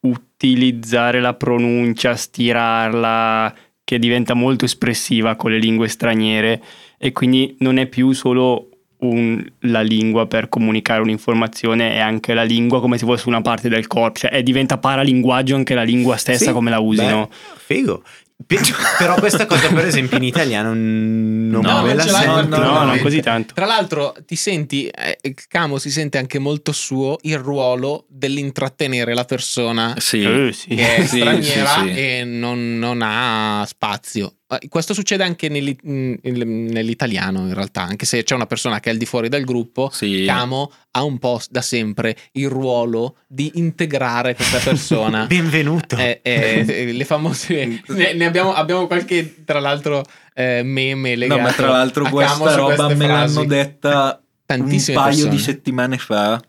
utilizzare 0.00 1.20
la 1.20 1.34
pronuncia, 1.34 2.16
stirarla, 2.16 3.54
che 3.88 3.98
diventa 3.98 4.34
molto 4.34 4.66
espressiva 4.66 5.34
con 5.34 5.50
le 5.50 5.56
lingue 5.58 5.88
straniere 5.88 6.60
e 6.98 7.10
quindi 7.12 7.56
non 7.60 7.78
è 7.78 7.86
più 7.86 8.12
solo 8.12 8.68
un- 8.98 9.42
la 9.60 9.80
lingua 9.80 10.26
per 10.26 10.50
comunicare 10.50 11.00
un'informazione, 11.00 11.94
è 11.94 11.98
anche 11.98 12.34
la 12.34 12.42
lingua 12.42 12.80
come 12.82 12.98
se 12.98 13.06
fosse 13.06 13.28
una 13.30 13.40
parte 13.40 13.70
del 13.70 13.86
corpo, 13.86 14.18
cioè 14.18 14.30
è- 14.30 14.42
diventa 14.42 14.76
paralinguaggio 14.76 15.54
anche 15.54 15.72
la 15.72 15.84
lingua 15.84 16.18
stessa 16.18 16.44
Sì, 16.44 16.52
come 16.52 16.68
la 16.68 16.80
usi, 16.80 17.00
beh? 17.02 17.28
Figo. 17.56 18.02
Pe- 18.46 18.60
Però 18.98 19.16
questa 19.16 19.46
cosa, 19.46 19.68
per 19.72 19.84
esempio, 19.84 20.16
in 20.16 20.22
italiano 20.22 20.68
non 20.72 21.48
No, 21.48 21.82
me 21.82 21.88
non 21.94 21.96
la 21.96 22.02
sento. 22.06 22.58
No, 22.58 22.84
non 22.84 22.98
così 23.00 23.20
tanto. 23.20 23.52
Tra 23.52 23.66
l'altro, 23.66 24.14
ti 24.24 24.36
senti, 24.36 24.86
eh, 24.86 25.18
Camo 25.48 25.78
si 25.78 25.90
sente 25.90 26.18
anche 26.18 26.38
molto 26.38 26.70
suo 26.72 27.16
il 27.22 27.36
ruolo 27.38 28.06
dell'intrattenere 28.08 29.12
la 29.14 29.24
persona 29.24 29.94
Sì. 29.98 30.22
Eh, 30.22 30.52
sì. 30.52 30.68
che 30.68 30.96
è 30.96 31.00
Sì, 31.04 31.18
straniera 31.18 31.66
sì, 31.68 31.80
sì. 31.92 31.98
e 31.98 32.24
non, 32.24 32.78
non 32.78 33.00
ha 33.02 33.64
spazio. 33.66 34.32
Eh, 34.50 34.68
Questo 34.68 34.94
succede 34.94 35.24
anche 35.24 35.50
mm, 35.50 36.14
nell'italiano, 36.22 37.40
in 37.40 37.54
realtà, 37.54 37.82
anche 37.82 38.06
se 38.06 38.22
c'è 38.22 38.34
una 38.34 38.46
persona 38.46 38.80
che 38.80 38.88
è 38.88 38.92
al 38.92 38.98
di 38.98 39.04
fuori 39.04 39.28
del 39.28 39.44
gruppo. 39.44 39.90
Sì. 39.92 40.24
Camo 40.26 40.72
ha 40.92 41.02
un 41.02 41.18
po' 41.18 41.40
da 41.50 41.60
sempre 41.60 42.16
il 42.32 42.48
ruolo 42.48 43.16
di 43.26 43.52
integrare 43.54 44.34
questa 44.34 44.58
persona. 44.58 45.26
Benvenuto. 45.28 45.96
Eh, 45.96 46.20
eh, 46.22 46.92
le 46.92 47.04
famose 47.04 47.82
ne, 47.88 48.14
ne 48.14 48.24
abbiamo, 48.24 48.54
abbiamo 48.54 48.86
qualche 48.86 49.44
tra 49.44 49.60
l'altro 49.60 50.02
eh, 50.34 50.62
meme 50.62 51.10
No, 51.12 51.18
legato 51.18 51.40
ma 51.40 51.52
tra 51.52 51.68
l'altro 51.68 52.08
questa 52.08 52.54
roba 52.54 52.94
me 52.94 53.06
l'hanno 53.06 53.44
detta 53.44 54.18
un 54.20 54.20
tantissime 54.46 54.96
paio 54.96 55.10
persone. 55.10 55.30
di 55.30 55.38
settimane 55.38 55.98
fa 55.98 56.40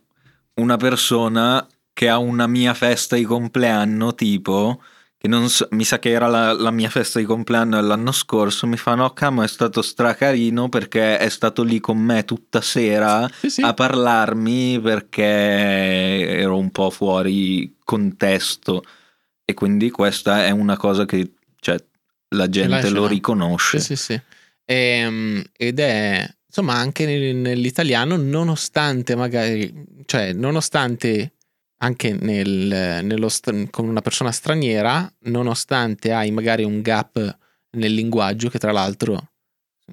una 0.56 0.78
persona 0.78 1.68
che 1.94 2.08
a 2.08 2.18
una 2.18 2.48
mia 2.48 2.74
festa 2.74 3.18
di 3.18 3.24
compleanno 3.24 4.16
tipo 4.16 4.82
che 5.22 5.28
non 5.28 5.50
so- 5.50 5.68
mi 5.72 5.84
sa 5.84 6.00
che 6.00 6.12
era 6.12 6.28
la, 6.28 6.54
la 6.54 6.72
mia 6.72 6.90
festa 6.90 7.20
di 7.20 7.26
compleanno 7.26 7.82
l'anno 7.82 8.14
scorso 8.14 8.66
mi 8.68 8.78
fa 8.78 8.96
no 8.96 9.12
camo 9.12 9.44
è 9.44 9.48
stato 9.50 9.82
stracarino 9.82 10.70
perché 10.70 11.18
è 11.18 11.28
stato 11.28 11.62
lì 11.62 11.82
con 11.82 11.98
me 11.98 12.24
tutta 12.24 12.62
sera 12.62 13.30
Sì, 13.42 13.50
sì. 13.50 13.62
a 13.62 13.74
parlarmi 13.74 14.80
perché 14.80 15.24
ero 16.40 16.58
un 16.58 16.72
po' 16.72 16.90
fuori 16.90 17.76
contesto 17.84 18.82
e 19.44 19.54
quindi 19.54 19.90
questa 19.90 20.46
è 20.46 20.52
una 20.52 20.78
cosa 20.78 21.04
che 21.06 21.34
cioè, 21.60 21.76
la 22.30 22.48
gente 22.48 22.90
lo 22.90 23.02
no? 23.02 23.08
riconosce 23.08 23.80
Sì, 23.80 23.96
sì, 23.98 24.14
sì. 24.14 24.22
Ehm, 24.66 25.44
ed 25.58 25.80
è 25.80 26.26
insomma 26.46 26.76
anche 26.76 27.06
nel- 27.06 27.36
nell'italiano, 27.36 28.16
nonostante 28.16 29.16
magari, 29.16 29.72
cioè, 30.06 30.32
nonostante 30.34 31.34
anche 31.82 32.14
nel- 32.20 33.00
nello 33.04 33.30
st- 33.30 33.70
con 33.70 33.88
una 33.88 34.02
persona 34.02 34.32
straniera, 34.32 35.12
nonostante 35.24 36.12
hai 36.12 36.32
magari 36.32 36.64
un 36.64 36.82
gap 36.82 37.38
nel 37.72 37.94
linguaggio, 37.94 38.50
che 38.50 38.60
tra 38.60 38.72
l'altro, 38.72 39.30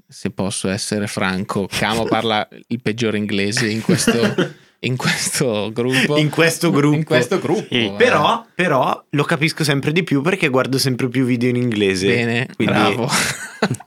se 0.09 0.31
posso 0.31 0.69
essere 0.69 1.07
franco, 1.07 1.67
Camo 1.71 2.05
parla 2.07 2.47
il 2.69 2.81
peggiore 2.83 3.19
inglese 3.19 3.69
in 3.69 3.83
questo, 3.83 4.35
in 4.81 4.97
questo 4.97 5.71
gruppo. 5.73 6.17
In 6.17 6.29
questo 6.31 6.71
gruppo. 6.71 6.97
In 6.97 7.05
questo 7.05 7.39
gruppo. 7.39 7.67
Sì, 7.71 7.87
eh. 7.87 7.95
Però, 7.97 8.45
però 8.55 9.05
lo 9.11 9.25
capisco 9.25 9.63
sempre 9.65 9.93
di 9.93 10.03
più 10.03 10.23
perché 10.23 10.49
guardo 10.49 10.79
sempre 10.79 11.09
più 11.09 11.25
video 11.25 11.49
in 11.51 11.57
inglese. 11.57 12.09
Bene, 12.09 12.49
Quindi- 12.57 12.75
bravo. 12.75 13.09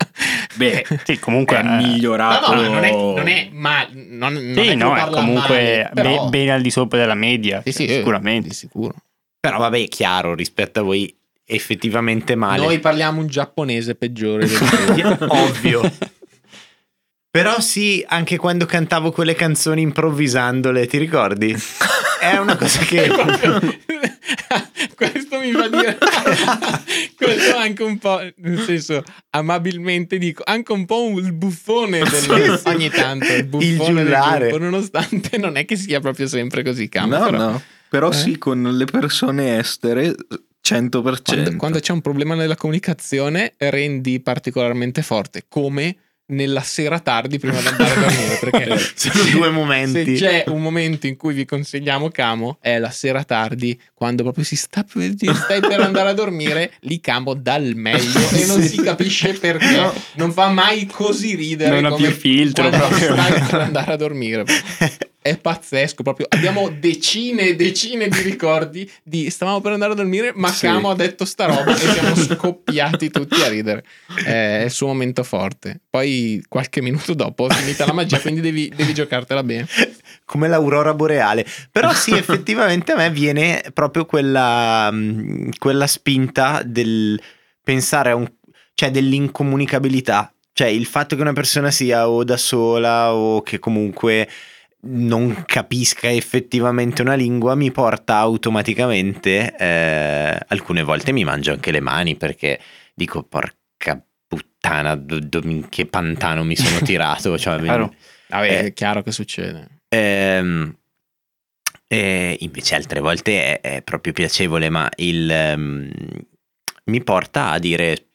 beh 0.59 0.85
Sì, 1.05 1.19
comunque 1.19 1.57
è 1.57 1.59
eh, 1.61 1.63
migliorato 1.63 2.53
No, 2.53 2.61
no, 2.61 2.67
non 2.73 2.83
è, 2.83 2.91
non 2.91 3.27
è 3.27 3.49
ma 3.51 3.87
non, 3.91 4.33
non 4.33 4.53
Sì, 4.63 4.69
è 4.71 4.75
no, 4.75 4.95
è 4.95 5.09
comunque 5.09 5.47
male, 5.83 5.91
però- 5.93 6.23
be- 6.25 6.29
bene 6.29 6.51
al 6.51 6.61
di 6.61 6.69
sopra 6.69 6.99
della 6.99 7.15
media, 7.15 7.61
Sì, 7.63 7.71
sì, 7.71 7.87
cioè, 7.87 7.97
sicuramente. 7.97 8.53
sicuro. 8.53 8.93
Però 9.39 9.57
vabbè, 9.57 9.81
è 9.81 9.87
chiaro, 9.87 10.35
rispetto 10.35 10.81
a 10.81 10.83
voi 10.83 11.15
effettivamente 11.45 12.35
male. 12.35 12.61
Noi 12.63 12.79
parliamo 12.79 13.21
un 13.21 13.27
giapponese 13.27 13.95
peggiore 13.95 14.45
del 14.47 15.17
Ovvio. 15.29 15.81
Però 17.31 17.59
sì, 17.59 18.03
anche 18.07 18.37
quando 18.37 18.65
cantavo 18.65 19.11
quelle 19.11 19.35
canzoni 19.35 19.81
improvvisandole, 19.81 20.87
ti 20.87 20.97
ricordi? 20.97 21.55
È 22.19 22.35
una 22.37 22.55
cosa 22.57 22.79
che... 22.79 23.07
mi 25.39 25.51
fa 25.51 25.67
dire 25.67 25.97
questo 27.17 27.55
anche 27.57 27.83
un 27.83 27.97
po' 27.97 28.19
nel 28.37 28.59
senso 28.65 29.03
amabilmente 29.31 30.17
dico 30.17 30.43
anche 30.45 30.71
un 30.71 30.85
po' 30.85 31.09
il 31.17 31.33
buffone 31.33 31.99
del, 31.99 32.61
ogni 32.65 32.89
tanto 32.89 33.33
il 33.33 33.45
buffone 33.45 34.03
giullare. 34.03 34.47
gruppo, 34.49 34.63
nonostante 34.63 35.37
non 35.37 35.55
è 35.57 35.65
che 35.65 35.75
sia 35.75 35.99
proprio 35.99 36.27
sempre 36.27 36.63
così 36.63 36.89
cambia 36.89 37.19
no, 37.19 37.25
però 37.25 37.37
no. 37.37 37.61
Però 37.89 38.09
Eh? 38.09 38.13
sì, 38.13 38.37
con 38.37 38.61
le 38.61 38.85
persone 38.85 39.57
estere 39.57 40.15
100%. 40.63 41.21
quando, 41.23 41.55
quando 41.55 41.79
c'è 41.79 41.91
un 41.91 42.01
problema 42.01 42.35
nella 42.35 42.55
comunicazione 42.55 43.53
rendi 43.57 44.19
particolarmente 44.19 45.01
forte 45.01 45.45
come 45.47 45.95
nella 46.29 46.61
sera 46.61 46.99
tardi 46.99 47.39
prima 47.39 47.59
di 47.59 47.67
andare 47.67 47.91
a 47.91 47.99
dormire 47.99 48.37
perché 48.39 48.77
Sono 48.95 49.23
due 49.31 49.49
momenti. 49.49 50.17
Se 50.17 50.25
c'è 50.25 50.43
un 50.47 50.61
momento 50.61 51.07
in 51.07 51.15
cui 51.15 51.33
vi 51.33 51.45
consigliamo 51.45 52.09
Camo, 52.09 52.57
è 52.61 52.77
la 52.79 52.91
sera 52.91 53.23
tardi, 53.23 53.79
quando 53.93 54.23
proprio 54.23 54.43
si 54.43 54.55
sta 54.55 54.83
per, 54.83 55.13
stai 55.15 55.59
per 55.61 55.79
andare 55.79 56.09
a 56.09 56.13
dormire, 56.13 56.73
lì 56.81 56.99
Camo 56.99 57.33
dà 57.33 57.55
il 57.55 57.75
meglio 57.75 58.29
e 58.31 58.45
non 58.45 58.61
si 58.61 58.77
capisce 58.81 59.33
perché. 59.33 59.91
Non 60.13 60.31
fa 60.31 60.47
mai 60.49 60.85
così 60.85 61.35
ridere. 61.35 61.79
Non 61.79 61.91
ha 61.91 61.95
più 61.95 62.09
filtro 62.11 62.69
proprio. 62.69 63.13
stai 63.13 63.41
per 63.41 63.59
andare 63.61 63.93
a 63.93 63.95
dormire. 63.95 64.45
È 65.21 65.37
pazzesco, 65.37 66.01
proprio. 66.01 66.27
Abbiamo 66.29 66.69
decine 66.69 67.49
e 67.49 67.55
decine 67.55 68.07
di 68.07 68.21
ricordi 68.21 68.89
di 69.03 69.29
stavamo 69.29 69.59
per 69.59 69.73
andare 69.73 69.91
a 69.91 69.95
dormire, 69.95 70.31
ma 70.33 70.49
Sì. 70.49 70.65
Camo 70.65 70.89
ha 70.89 70.95
detto 70.95 71.25
sta 71.25 71.45
roba 71.45 71.75
e 71.75 71.77
siamo 71.77 72.15
scoppiati 72.15 73.09
tutti 73.09 73.41
a 73.41 73.49
ridere. 73.49 73.83
È 74.23 74.61
il 74.63 74.71
suo 74.71 74.87
momento 74.87 75.23
forte. 75.23 75.81
Poi 75.89 76.18
qualche 76.47 76.81
minuto 76.81 77.13
dopo 77.13 77.47
è 77.47 77.53
finita 77.53 77.85
la 77.85 77.93
magia, 77.93 78.19
quindi 78.21 78.41
devi, 78.41 78.71
devi 78.75 78.93
giocartela 78.93 79.43
bene. 79.43 79.67
come 80.29 80.47
l'aurora 80.47 80.93
boreale. 80.93 81.45
Però 81.71 81.91
sì, 81.91 82.11
effettivamente 82.17 82.91
a 82.91 82.95
me 82.95 83.09
viene 83.09 83.63
proprio 83.73 84.05
quella, 84.05 84.91
mh, 84.91 85.51
quella 85.57 85.87
spinta 85.87 86.61
del 86.63 87.19
pensare 87.63 88.11
a 88.11 88.15
un... 88.15 88.31
cioè 88.75 88.91
dell'incomunicabilità. 88.91 90.31
Cioè 90.53 90.67
il 90.67 90.85
fatto 90.85 91.15
che 91.15 91.21
una 91.21 91.33
persona 91.33 91.71
sia 91.71 92.09
o 92.09 92.23
da 92.23 92.37
sola 92.37 93.13
o 93.13 93.41
che 93.41 93.59
comunque 93.59 94.29
non 94.81 95.43
capisca 95.45 96.09
effettivamente 96.09 97.01
una 97.01 97.15
lingua 97.15 97.55
mi 97.55 97.71
porta 97.71 98.17
automaticamente, 98.17 99.55
eh, 99.57 100.37
alcune 100.47 100.83
volte 100.83 101.11
mi 101.11 101.23
mangio 101.23 101.51
anche 101.51 101.71
le 101.71 101.79
mani 101.81 102.15
perché 102.15 102.59
dico 102.93 103.23
porca 103.23 103.58
puttana, 104.69 104.95
do- 104.95 105.19
do- 105.19 105.41
in 105.43 105.67
che 105.69 105.85
pantano 105.85 106.43
mi 106.43 106.55
sono 106.55 106.79
tirato. 106.81 107.37
Cioè, 107.37 107.59
Chiaro. 107.61 107.93
Vabbè, 108.29 108.47
Eh. 108.47 108.59
è 108.65 108.73
chiaro 108.73 109.01
che 109.01 109.11
succede. 109.11 109.81
Ehm, 109.89 110.75
e 111.87 112.37
invece 112.41 112.75
altre 112.75 112.99
volte 112.99 113.59
è, 113.59 113.77
è 113.77 113.81
proprio 113.81 114.13
piacevole, 114.13 114.69
ma 114.69 114.87
il, 114.97 115.29
ehm, 115.29 115.91
mi 116.85 117.03
porta 117.03 117.49
a 117.49 117.57
dire 117.57 118.05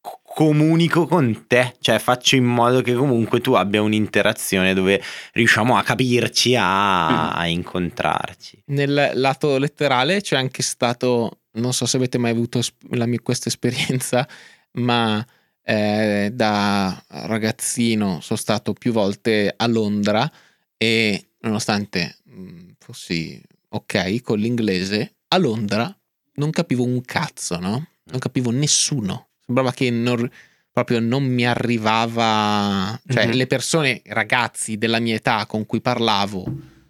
co- 0.00 0.20
comunico 0.22 1.06
con 1.06 1.46
te, 1.48 1.74
cioè 1.80 1.98
faccio 1.98 2.36
in 2.36 2.44
modo 2.44 2.80
che 2.82 2.94
comunque 2.94 3.40
tu 3.40 3.54
abbia 3.54 3.82
un'interazione 3.82 4.72
dove 4.74 5.02
riusciamo 5.32 5.76
a 5.76 5.82
capirci, 5.82 6.54
a, 6.54 7.32
a 7.32 7.46
incontrarci. 7.48 8.62
Nel 8.66 9.10
lato 9.14 9.58
letterale 9.58 10.20
c'è 10.20 10.36
anche 10.36 10.62
stato, 10.62 11.40
non 11.54 11.72
so 11.72 11.86
se 11.86 11.96
avete 11.96 12.18
mai 12.18 12.30
avuto 12.30 12.60
la 12.90 13.06
mia- 13.06 13.18
questa 13.20 13.48
esperienza, 13.48 14.26
ma 14.74 15.24
eh, 15.70 16.30
da 16.32 17.00
ragazzino 17.08 18.20
sono 18.20 18.38
stato 18.38 18.72
più 18.72 18.90
volte 18.92 19.54
a 19.56 19.66
Londra 19.68 20.28
e 20.76 21.28
nonostante 21.40 22.16
mh, 22.24 22.70
fossi 22.78 23.40
ok 23.68 24.20
con 24.22 24.38
l'inglese, 24.40 25.14
a 25.28 25.36
Londra 25.36 25.96
non 26.34 26.50
capivo 26.50 26.82
un 26.84 27.00
cazzo, 27.02 27.58
no? 27.58 27.86
Non 28.04 28.18
capivo 28.18 28.50
nessuno. 28.50 29.28
Sembrava 29.44 29.72
che 29.72 29.90
non, 29.90 30.28
proprio 30.72 30.98
non 30.98 31.22
mi 31.24 31.46
arrivava, 31.46 32.98
cioè 33.06 33.26
Mhm. 33.26 33.32
le 33.34 33.46
persone, 33.46 34.02
ragazzi 34.06 34.76
della 34.76 34.98
mia 34.98 35.14
età 35.14 35.46
con 35.46 35.66
cui 35.66 35.80
parlavo 35.80 36.44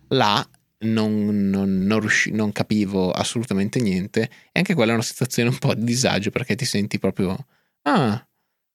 là 0.08 0.46
non, 0.82 1.50
non- 1.50 1.80
non 1.84 2.00
riusci- 2.00 2.30
non 2.32 2.52
capivo 2.52 3.10
assolutamente 3.10 3.80
niente 3.80 4.22
e 4.52 4.60
anche 4.60 4.72
quella 4.74 4.92
è 4.92 4.94
una 4.94 5.02
situazione 5.04 5.50
un 5.50 5.58
po' 5.58 5.74
di 5.74 5.84
disagio 5.84 6.30
perché 6.30 6.54
ti 6.54 6.64
senti 6.64 6.98
proprio 6.98 7.36
ah 7.82 8.24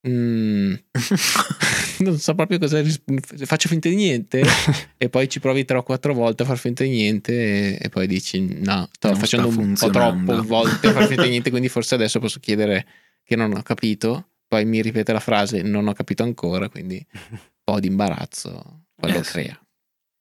mm, 0.08 0.74
non 2.00 2.18
so 2.18 2.34
proprio 2.34 2.58
cosa 2.58 2.80
ris- 2.80 3.02
faccio 3.44 3.68
finta 3.68 3.88
di 3.88 3.94
niente 3.96 4.42
e 4.96 5.08
poi 5.08 5.28
ci 5.28 5.40
provi 5.40 5.64
tre 5.64 5.78
o 5.78 5.82
quattro 5.82 6.14
volte 6.14 6.42
a 6.42 6.46
far 6.46 6.58
finta 6.58 6.84
di 6.84 6.90
niente 6.90 7.32
e, 7.32 7.78
e 7.80 7.88
poi 7.88 8.06
dici 8.06 8.40
no 8.62 8.88
sto 8.92 9.08
Non 9.08 9.18
facendo 9.18 9.50
sta 9.50 9.60
un 9.60 9.66
po' 9.74 9.76
funzionando." 9.76 10.32
troppo 10.32 10.46
volte 10.46 10.88
a 10.88 10.92
far 10.92 11.06
finta 11.06 11.22
di 11.22 11.30
niente 11.30 11.50
quindi 11.50 11.68
forse 11.68 11.94
adesso 11.94 12.18
posso 12.20 12.38
chiedere 12.40 12.86
che 13.24 13.36
non 13.36 13.52
ho 13.54 13.62
capito 13.62 14.28
poi 14.48 14.64
mi 14.64 14.80
ripete 14.82 15.12
la 15.12 15.20
frase 15.20 15.62
non 15.62 15.88
ho 15.88 15.92
capito 15.92 16.22
ancora 16.22 16.68
quindi 16.68 17.04
un 17.30 17.38
po' 17.64 17.80
di 17.80 17.88
imbarazzo 17.88 18.84
quello 18.94 19.18
Eh, 19.18 19.22
crea. 19.22 19.60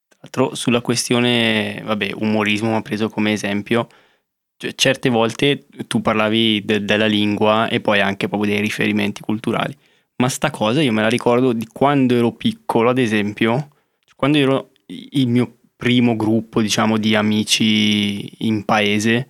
Tra 0.07 0.17
l'altro 0.41 0.55
sulla 0.55 0.81
questione, 0.81 1.81
vabbè, 1.85 2.11
umorismo 2.15 2.71
ma 2.71 2.81
preso 2.81 3.09
come 3.09 3.31
esempio, 3.33 3.87
cioè, 4.57 4.73
certe 4.75 5.09
volte 5.09 5.65
tu 5.87 6.01
parlavi 6.01 6.63
de- 6.63 6.85
della 6.85 7.07
lingua 7.07 7.67
e 7.69 7.81
poi 7.81 7.99
anche 8.01 8.27
proprio 8.27 8.51
dei 8.51 8.61
riferimenti 8.61 9.21
culturali, 9.21 9.75
ma 10.17 10.29
sta 10.29 10.49
cosa 10.49 10.81
io 10.81 10.93
me 10.93 11.01
la 11.01 11.09
ricordo 11.09 11.53
di 11.53 11.67
quando 11.67 12.15
ero 12.15 12.31
piccolo, 12.31 12.89
ad 12.89 12.97
esempio, 12.97 13.69
quando 14.15 14.37
ero 14.37 14.69
il 14.87 15.27
mio 15.27 15.57
primo 15.75 16.15
gruppo, 16.15 16.61
diciamo, 16.61 16.97
di 16.97 17.15
amici 17.15 18.45
in 18.45 18.63
paese, 18.63 19.27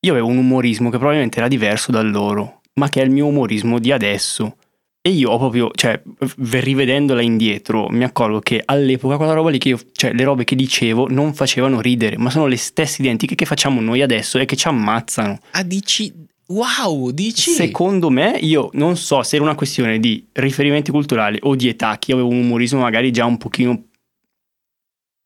io 0.00 0.12
avevo 0.12 0.28
un 0.28 0.38
umorismo 0.38 0.90
che 0.90 0.96
probabilmente 0.96 1.38
era 1.38 1.48
diverso 1.48 1.90
dal 1.90 2.10
loro, 2.10 2.60
ma 2.74 2.88
che 2.88 3.02
è 3.02 3.04
il 3.04 3.10
mio 3.10 3.26
umorismo 3.26 3.78
di 3.78 3.92
adesso. 3.92 4.56
E 5.02 5.10
io 5.10 5.30
ho 5.30 5.38
proprio, 5.38 5.70
cioè, 5.74 5.98
rivedendola 6.36 7.22
indietro, 7.22 7.88
mi 7.88 8.04
accorgo 8.04 8.40
che 8.40 8.60
all'epoca 8.62 9.16
quella 9.16 9.32
roba 9.32 9.48
lì 9.48 9.56
che 9.56 9.70
io, 9.70 9.80
cioè, 9.92 10.12
le 10.12 10.24
robe 10.24 10.44
che 10.44 10.54
dicevo 10.54 11.08
non 11.08 11.32
facevano 11.32 11.80
ridere, 11.80 12.18
ma 12.18 12.28
sono 12.28 12.46
le 12.46 12.56
stesse 12.58 13.00
identiche 13.00 13.34
che 13.34 13.46
facciamo 13.46 13.80
noi 13.80 14.02
adesso 14.02 14.38
e 14.38 14.44
che 14.44 14.56
ci 14.56 14.68
ammazzano. 14.68 15.38
Ah, 15.52 15.62
dici... 15.62 16.12
Wow, 16.48 17.10
dici... 17.12 17.50
Secondo 17.52 18.10
me, 18.10 18.36
io 18.42 18.68
non 18.74 18.96
so 18.96 19.22
se 19.22 19.36
era 19.36 19.44
una 19.44 19.54
questione 19.54 19.98
di 20.00 20.26
riferimenti 20.32 20.90
culturali 20.90 21.38
o 21.42 21.54
di 21.54 21.68
età, 21.68 21.96
che 21.98 22.10
io 22.10 22.16
avevo 22.18 22.32
un 22.32 22.40
umorismo 22.40 22.80
magari 22.80 23.10
già 23.12 23.24
un 23.24 23.38
pochino 23.38 23.84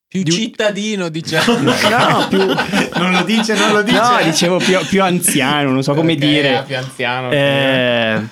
più 0.07 0.23
di- 0.23 0.31
cittadino, 0.31 1.09
diciamo. 1.09 1.59
No, 1.65 2.29
più- 2.29 2.39
Non 3.01 3.11
lo 3.11 3.23
dice, 3.25 3.55
non 3.57 3.73
lo 3.73 3.83
dice. 3.83 3.97
No, 3.99 4.19
dicevo 4.23 4.59
più, 4.59 4.79
più 4.87 5.03
anziano, 5.03 5.71
non 5.73 5.83
so 5.83 5.95
come 5.97 6.13
Ok, 6.13 6.19
dire. 6.19 6.63
più 6.67 6.77
anziano. 6.77 7.31
Eh, 7.33 8.23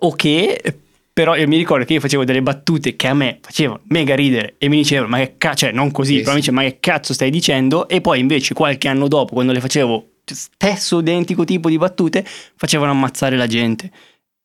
ok, 0.00 0.76
però 1.12 1.34
io 1.34 1.48
mi 1.48 1.56
ricordo 1.56 1.84
che 1.84 1.94
io 1.94 2.00
facevo 2.00 2.24
delle 2.24 2.42
battute 2.42 2.94
che 2.94 3.08
a 3.08 3.14
me 3.14 3.38
facevano 3.40 3.80
mega 3.88 4.14
ridere 4.14 4.54
e 4.58 4.68
mi 4.68 4.76
dicevano, 4.76 5.08
ma 5.08 5.18
che 5.18 5.34
cazzo, 5.36 5.66
cioè 5.66 5.72
non 5.72 5.90
così, 5.90 6.16
Sì, 6.16 6.20
però 6.20 6.34
mi 6.34 6.38
dicevano, 6.38 6.62
ma 6.62 6.70
che 6.70 6.78
cazzo 6.80 7.12
stai 7.12 7.30
dicendo? 7.30 7.88
E 7.88 8.00
poi 8.00 8.20
invece 8.20 8.54
qualche 8.54 8.86
anno 8.86 9.08
dopo, 9.08 9.34
quando 9.34 9.52
le 9.52 9.60
facevo 9.60 10.10
stesso 10.24 11.00
identico 11.00 11.44
tipo 11.44 11.68
di 11.68 11.76
battute, 11.76 12.24
facevano 12.24 12.92
ammazzare 12.92 13.36
la 13.36 13.46
gente. 13.46 13.90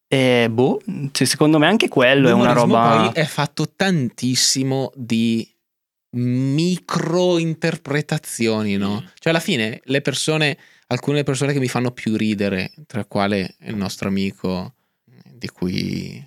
E 0.08 0.50
boh, 0.50 0.82
cioè, 1.12 1.28
secondo 1.28 1.60
me 1.60 1.68
anche 1.68 1.90
quello 1.90 2.28
è 2.30 2.34
una 2.34 2.54
roba... 2.54 3.12
poi 3.12 3.22
è 3.22 3.26
fatto 3.26 3.72
tantissimo 3.76 4.92
di 4.96 5.48
micro 6.16 7.38
interpretazioni, 7.38 8.78
no? 8.78 9.02
Mm. 9.02 9.06
Cioè 9.20 9.32
alla 9.32 9.40
fine 9.40 9.82
le 9.84 10.02
persone, 10.02 10.58
alcune 10.88 11.24
persone 11.24 11.54
che 11.54 11.60
mi 11.60 11.68
fanno 11.68 11.92
più 11.92 12.16
ridere, 12.16 12.72
tra 12.88 13.00
le 13.00 13.08
quali 13.08 13.48
il 13.62 13.76
nostro 13.76 14.08
amico 14.08 14.74
di 15.44 15.50
cui 15.50 16.26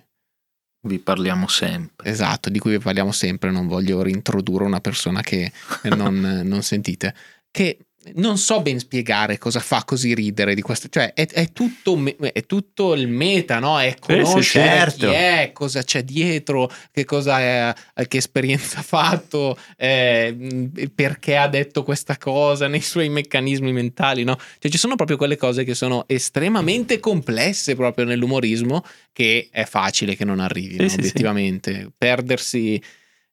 Vi 0.81 0.99
parliamo 0.99 1.47
sempre. 1.47 2.07
esatto, 2.07 2.51
di 2.51 2.59
cui 2.59 2.77
vi 2.77 2.79
parliamo 2.79 3.11
sempre, 3.11 3.49
non 3.49 3.65
voglio 3.65 4.03
reintrodurre 4.03 4.63
una 4.63 4.79
persona 4.79 5.21
che 5.21 5.51
non, 5.85 6.19
non 6.45 6.61
sentite, 6.61 7.15
che 7.49 7.86
non 8.15 8.37
so 8.37 8.61
ben 8.61 8.79
spiegare 8.79 9.37
cosa 9.37 9.59
fa 9.59 9.83
così 9.85 10.13
ridere 10.13 10.55
di 10.55 10.61
questo, 10.61 10.87
cioè 10.89 11.13
è, 11.13 11.27
è 11.27 11.51
tutto, 11.51 12.01
è 12.19 12.45
tutto 12.45 12.93
il 12.93 13.07
meta, 13.07 13.59
no? 13.59 13.79
È 13.79 13.89
Sì, 13.89 13.95
sì, 14.13 14.21
conoscere 14.21 14.65
certo. 14.67 15.07
chi 15.07 15.13
è, 15.13 15.49
cosa 15.53 15.83
c'è 15.83 16.03
dietro, 16.03 16.71
che 16.91 17.05
cosa 17.05 17.39
è, 17.39 17.73
che 18.07 18.17
esperienza 18.17 18.79
ha 18.79 18.83
fatto, 18.83 19.57
eh, 19.77 20.89
perché 20.93 21.37
ha 21.37 21.47
detto 21.47 21.83
questa 21.83 22.17
cosa 22.17 22.67
nei 22.67 22.81
suoi 22.81 23.09
meccanismi 23.09 23.71
mentali, 23.71 24.23
no? 24.23 24.37
Cioè 24.59 24.71
ci 24.71 24.77
sono 24.77 24.95
proprio 24.95 25.17
quelle 25.17 25.37
cose 25.37 25.63
che 25.63 25.73
sono 25.75 26.03
estremamente 26.07 26.99
complesse 26.99 27.75
proprio 27.75 28.05
nell'umorismo 28.05 28.83
che 29.13 29.47
è 29.51 29.65
facile 29.65 30.15
che 30.15 30.25
non 30.25 30.39
arrivino, 30.39 30.83
Sì, 30.83 30.89
sì, 30.89 30.93
sì. 30.95 30.99
obiettivamente. 30.99 31.91
Perdersi 31.97 32.81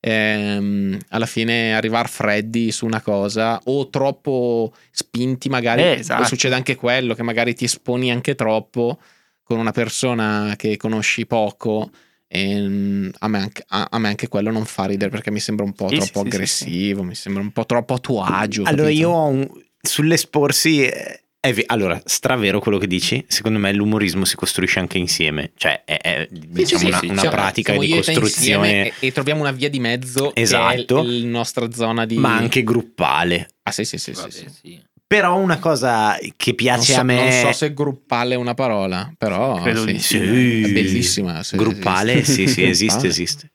ehm, 0.07 0.99
alla 1.09 1.25
fine 1.27 1.75
arrivare 1.75 2.09
freddi 2.09 2.71
su 2.71 2.85
una 2.85 3.01
cosa 3.01 3.59
o 3.65 3.89
troppo 3.89 4.73
spinti 4.91 5.49
magari 5.49 5.83
Eh, 5.83 5.93
esatto. 6.01 6.25
succede 6.27 6.55
anche 6.55 6.75
quello 6.77 7.15
che 7.15 7.23
magari 7.23 7.55
ti 7.55 7.65
esponi 7.65 8.11
anche 8.11 8.35
troppo 8.35 8.99
con 9.43 9.59
una 9.59 9.73
persona 9.73 10.55
che 10.57 10.77
conosci 10.77 11.27
poco 11.27 11.91
e 12.27 12.61
mm, 12.61 13.09
a 13.21 13.29
me, 13.29 13.39
anche, 13.39 13.65
a, 13.69 13.87
a 13.91 13.99
me 13.99 14.09
anche 14.09 14.29
quello 14.29 14.51
non 14.51 14.65
fa 14.65 14.85
ridere 14.87 15.11
perché 15.11 15.31
mi 15.31 15.41
sembra 15.41 15.65
un 15.65 15.73
po' 15.73 15.89
Sì, 15.89 16.01
sì, 16.01 16.01
troppo 16.13 16.21
sì, 16.21 16.31
sì, 16.31 16.35
aggressivo 16.35 17.03
mi 17.03 17.15
sembra 17.15 17.43
un 17.43 17.53
po' 17.53 17.65
troppo 17.65 17.95
a 17.95 17.99
tuo 17.99 18.23
agio 18.23 18.63
Allora, 18.65 18.83
capito? 18.89 19.01
io 19.01 19.11
ho 19.11 19.27
un- 19.27 19.51
sull'esporsi. 19.81 20.85
eh, 20.87 21.24
È 21.45 21.53
ve- 21.53 21.65
allora, 21.67 22.01
stravero 22.07 22.59
quello 22.59 22.79
che 22.79 22.87
dici. 22.87 23.23
Secondo 23.29 23.59
me 23.59 23.71
l'umorismo 23.75 24.25
si 24.25 24.35
costruisce 24.35 24.79
anche 24.79 24.97
insieme. 24.97 25.53
Cioè, 25.57 25.83
è, 25.85 25.99
è, 26.01 26.29
diciamo 26.31 26.65
Sì, 26.67 26.77
sì, 26.79 26.87
una, 26.87 26.99
sì, 27.01 27.07
una 27.09 27.21
siamo- 27.21 27.37
pratica 27.37 27.77
di 27.77 27.89
costruzione, 27.91 28.87
e, 28.87 28.93
e 29.01 29.13
troviamo 29.13 29.41
una 29.43 29.53
via 29.53 29.69
di 29.69 29.79
mezzo 29.79 30.35
Esatto. 30.35 30.95
che 30.95 31.01
è 31.03 31.05
il- 31.05 31.23
la 31.25 31.29
nostra 31.29 31.71
zona 31.71 32.07
di 32.07 32.17
ma 32.17 32.35
anche 32.35 32.63
gruppale. 32.65 33.51
ah 33.65 33.73
sì 33.73 33.85
sì 33.85 33.99
sì, 33.99 34.15
sì, 34.15 34.21
Vabbè, 34.23 34.31
sì. 34.33 34.47
sì. 34.63 34.83
Però 35.07 35.37
una 35.37 35.59
cosa 35.59 36.19
che 36.35 36.55
piace 36.55 36.95
so, 36.95 37.01
a 37.01 37.03
me. 37.03 37.17
non 37.17 37.31
so 37.31 37.53
se 37.53 37.75
gruppale 37.75 38.33
è 38.33 38.37
una 38.39 38.55
parola, 38.55 39.13
però 39.19 39.61
Credo 39.61 39.81
sì, 39.85 39.93
di 39.93 39.99
sì, 39.99 40.17
sì. 40.19 40.63
è 40.63 40.73
bellissima. 40.73 41.43
Gruppale, 41.53 42.15
esiste. 42.21 42.47
sì, 42.47 42.49
sì, 42.49 42.65
esiste, 42.65 43.07
esiste. 43.07 43.51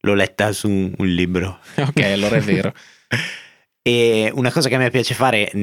L'ho 0.00 0.12
letta 0.14 0.52
su 0.52 0.68
un 0.68 0.92
un 0.98 1.06
libro. 1.08 1.60
Ok, 1.76 1.98
allora 2.02 2.36
è 2.36 2.40
vero. 2.40 2.74
E 3.84 4.30
una 4.32 4.52
cosa 4.52 4.68
che 4.68 4.76
a 4.76 4.78
me 4.78 4.90
piace 4.90 5.12
fare 5.14 5.50
mh, 5.52 5.58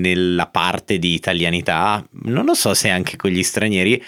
nella 0.00 0.46
parte 0.46 0.98
di 0.98 1.12
italianità, 1.12 2.02
non 2.24 2.46
lo 2.46 2.54
so 2.54 2.72
se 2.72 2.88
anche 2.88 3.16
con 3.16 3.30
gli 3.30 3.42
stranieri, 3.42 4.02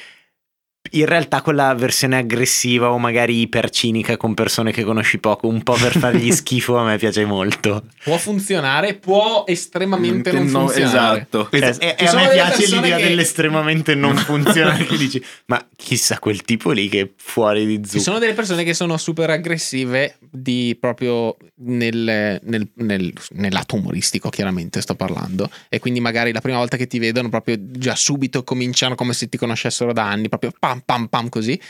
in 0.92 1.06
realtà 1.06 1.42
quella 1.42 1.74
versione 1.74 2.16
aggressiva 2.16 2.90
o 2.90 2.98
magari 2.98 3.40
ipercinica 3.40 4.16
con 4.16 4.34
persone 4.34 4.72
che 4.72 4.84
conosci 4.84 5.18
poco, 5.18 5.48
un 5.48 5.62
po' 5.62 5.74
per 5.74 5.96
fargli 5.98 6.30
schifo, 6.32 6.76
a 6.76 6.84
me 6.84 6.96
piace 6.98 7.24
molto. 7.24 7.84
Può 8.04 8.16
funzionare, 8.18 8.94
può 8.94 9.44
estremamente 9.46 10.32
non 10.32 10.46
No, 10.46 10.60
funzionare. 10.66 11.26
esatto. 11.30 11.48
E, 11.50 11.72
ci 11.74 11.78
e 11.80 12.06
a 12.06 12.14
me 12.14 12.28
piace 12.28 12.66
l'idea 12.74 12.96
che- 12.96 13.02
dell'estremamente 13.08 13.94
non 13.94 14.16
funzionale 14.18 14.84
che 14.86 14.96
dici, 14.96 15.22
ma 15.46 15.64
chissà 15.76 16.18
quel 16.18 16.42
tipo 16.42 16.70
lì 16.70 16.88
che 16.88 17.00
è 17.00 17.10
fuori 17.16 17.66
di 17.66 17.74
Ci 17.76 17.82
zucchero. 17.84 18.02
sono 18.02 18.18
delle 18.18 18.34
persone 18.34 18.64
che 18.64 18.74
sono 18.74 18.96
super 18.96 19.30
aggressive 19.30 20.16
di 20.30 20.76
proprio 20.78 21.36
nel, 21.60 22.40
nel- 22.42 22.68
nel- 22.74 23.12
nel 23.30 23.52
lato 23.52 23.76
umoristico, 23.76 24.28
chiaramente 24.28 24.80
sto 24.80 24.94
parlando. 24.94 25.50
E 25.68 25.78
quindi 25.78 26.00
magari 26.00 26.32
la 26.32 26.40
prima 26.40 26.58
volta 26.58 26.76
che 26.76 26.86
ti 26.86 26.98
vedono, 26.98 27.28
proprio 27.28 27.56
già 27.60 27.94
subito 27.94 28.44
cominciano 28.44 28.94
come 28.94 29.12
se 29.12 29.28
ti 29.28 29.36
conoscessero 29.36 29.92
da 29.92 30.08
anni, 30.08 30.28
proprio 30.28 30.52
pam 30.58 30.77
pam 30.84 31.06
pam 31.08 31.28
così. 31.28 31.60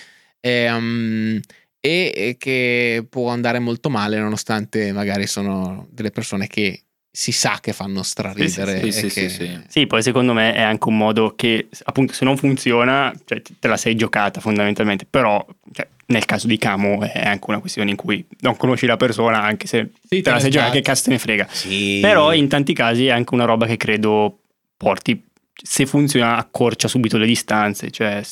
E, 0.41 0.71
um, 0.71 1.41
e- 1.81 2.13
e 2.15 2.37
che 2.39 3.07
può 3.09 3.29
andare 3.31 3.59
molto 3.59 3.89
male, 3.91 4.19
nonostante 4.19 4.93
magari 4.93 5.27
sono 5.27 5.87
delle 5.91 6.11
persone 6.11 6.47
che 6.47 6.83
si 7.11 7.33
sa 7.33 7.59
che 7.61 7.73
fanno 7.73 8.03
straridere. 8.03 8.81
Sì, 8.81 8.93
sì, 8.93 9.07
e 9.07 9.11
sì, 9.11 9.21
che- 9.21 9.29
sì, 9.29 9.45
sì. 9.47 9.61
Sì, 9.67 9.87
poi 9.87 10.03
secondo 10.03 10.33
me 10.33 10.53
è 10.55 10.61
anche 10.63 10.89
un 10.89 10.97
modo 10.97 11.35
che, 11.35 11.69
appunto, 11.85 12.13
se 12.13 12.25
non 12.25 12.37
funziona, 12.37 13.13
cioè, 13.25 13.43
te 13.59 13.67
la 13.69 13.77
sei 13.77 13.97
giocata 13.97 14.41
fondamentalmente, 14.41 15.05
però 15.09 15.45
cioè, 15.73 15.89
nel 16.07 16.25
caso 16.27 16.47
di 16.47 16.59
Camo 16.59 17.03
è 17.03 17.27
anche 17.27 17.45
una 17.49 17.59
questione 17.59 17.91
in 17.91 17.97
cui 17.97 18.25
non 18.41 18.57
conosci 18.57 18.87
la 18.87 18.97
persona, 18.97 19.43
anche 19.43 19.67
se 19.67 19.91
Sì, 20.09 20.21
te 20.21 20.31
la 20.31 20.39
sei 20.39 20.51
giocata, 20.51 20.71
che 20.73 20.81
cazzo 20.83 21.05
te 21.05 21.11
ne 21.11 21.19
frega. 21.19 21.49
Sì. 21.51 21.99
Però 22.01 22.33
in 22.33 22.47
tanti 22.49 22.73
casi 22.73 23.07
è 23.07 23.11
anche 23.11 23.35
una 23.35 23.45
roba 23.47 23.67
che 23.67 23.77
credo 23.77 24.41
porti, 24.77 25.21
se 25.61 25.87
funziona, 25.87 26.37
accorcia 26.37 26.87
subito 26.87 27.19
le 27.19 27.27
distanze, 27.27 27.91
cioè 27.91 28.23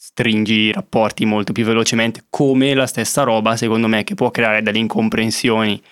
stringi 0.00 0.54
i 0.54 0.72
rapporti 0.72 1.24
molto 1.24 1.52
più 1.52 1.64
velocemente, 1.64 2.24
come 2.30 2.72
la 2.72 2.86
stessa 2.86 3.24
roba, 3.24 3.56
secondo 3.56 3.88
me, 3.88 4.04
che 4.04 4.14
può 4.14 4.30
creare 4.30 4.62
delle 4.62 4.78
incomprensioni 4.78 5.82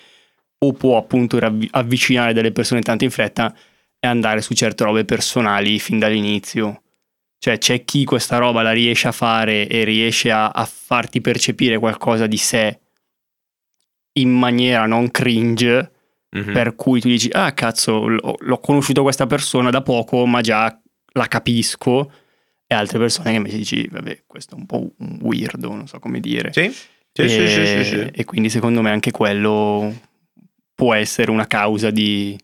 o 0.59 0.71
può 0.71 0.97
appunto 0.97 1.37
ravvi- 1.39 1.67
avvicinare 1.71 2.31
delle 2.33 2.53
persone 2.53 2.81
tanto 2.81 3.03
in 3.03 3.11
fretta 3.11 3.53
e 3.99 4.07
andare 4.07 4.41
su 4.41 4.53
certe 4.53 4.85
robe 4.85 5.03
personali 5.03 5.77
fin 5.79 5.99
dall'inizio. 5.99 6.83
Cioè 7.37 7.57
c'è 7.57 7.83
chi 7.83 8.05
questa 8.05 8.37
roba 8.37 8.61
la 8.61 8.71
riesce 8.71 9.09
a 9.09 9.11
fare 9.11 9.67
e 9.67 9.83
riesce 9.83 10.31
a, 10.31 10.49
a 10.49 10.65
farti 10.65 11.19
percepire 11.21 11.77
qualcosa 11.77 12.27
di 12.27 12.37
sé 12.37 12.79
in 14.13 14.31
maniera 14.31 14.85
non 14.85 15.11
cringe, 15.11 15.91
Mhm. 16.29 16.51
per 16.53 16.75
cui 16.75 16.99
tu 16.99 17.07
dici, 17.07 17.29
ah 17.31 17.51
cazzo, 17.53 18.07
l'ho, 18.07 18.35
l'ho 18.39 18.59
conosciuto 18.59 19.01
questa 19.03 19.27
persona 19.27 19.69
da 19.69 19.81
poco, 19.81 20.25
ma 20.25 20.41
già 20.41 20.77
la 21.13 21.27
capisco, 21.27 22.11
e 22.67 22.75
altre 22.75 22.99
persone 22.99 23.31
che 23.31 23.37
invece 23.37 23.57
dici, 23.57 23.87
vabbè, 23.87 24.23
questo 24.27 24.55
è 24.55 24.57
un 24.59 24.65
po' 24.65 24.93
un 24.97 25.19
weirdo, 25.21 25.73
non 25.73 25.87
so 25.87 25.99
come 25.99 26.19
dire. 26.19 26.51
Sì, 26.51 26.69
sì, 26.69 27.29
sì, 27.29 27.43
e, 27.43 27.47
sì, 27.47 27.65
sì, 27.65 27.83
sì. 27.83 28.11
e 28.13 28.25
quindi 28.25 28.49
secondo 28.49 28.81
me 28.81 28.91
anche 28.91 29.11
quello 29.11 29.93
può 30.75 30.93
essere 30.93 31.31
una 31.31 31.47
causa 31.47 31.89
di, 31.89 32.37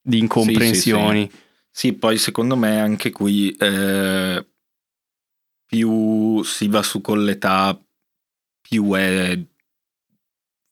di 0.00 0.18
incomprensioni. 0.18 1.30
Sì, 1.70 1.92
poi 1.92 2.16
secondo 2.16 2.56
me 2.56 2.80
anche 2.80 3.10
qui 3.12 3.50
eh, 3.50 4.44
più 5.66 6.42
si 6.42 6.66
va 6.66 6.82
su 6.82 7.02
con 7.02 7.22
l'età, 7.22 7.78
più 8.60 8.92
è 8.94 9.38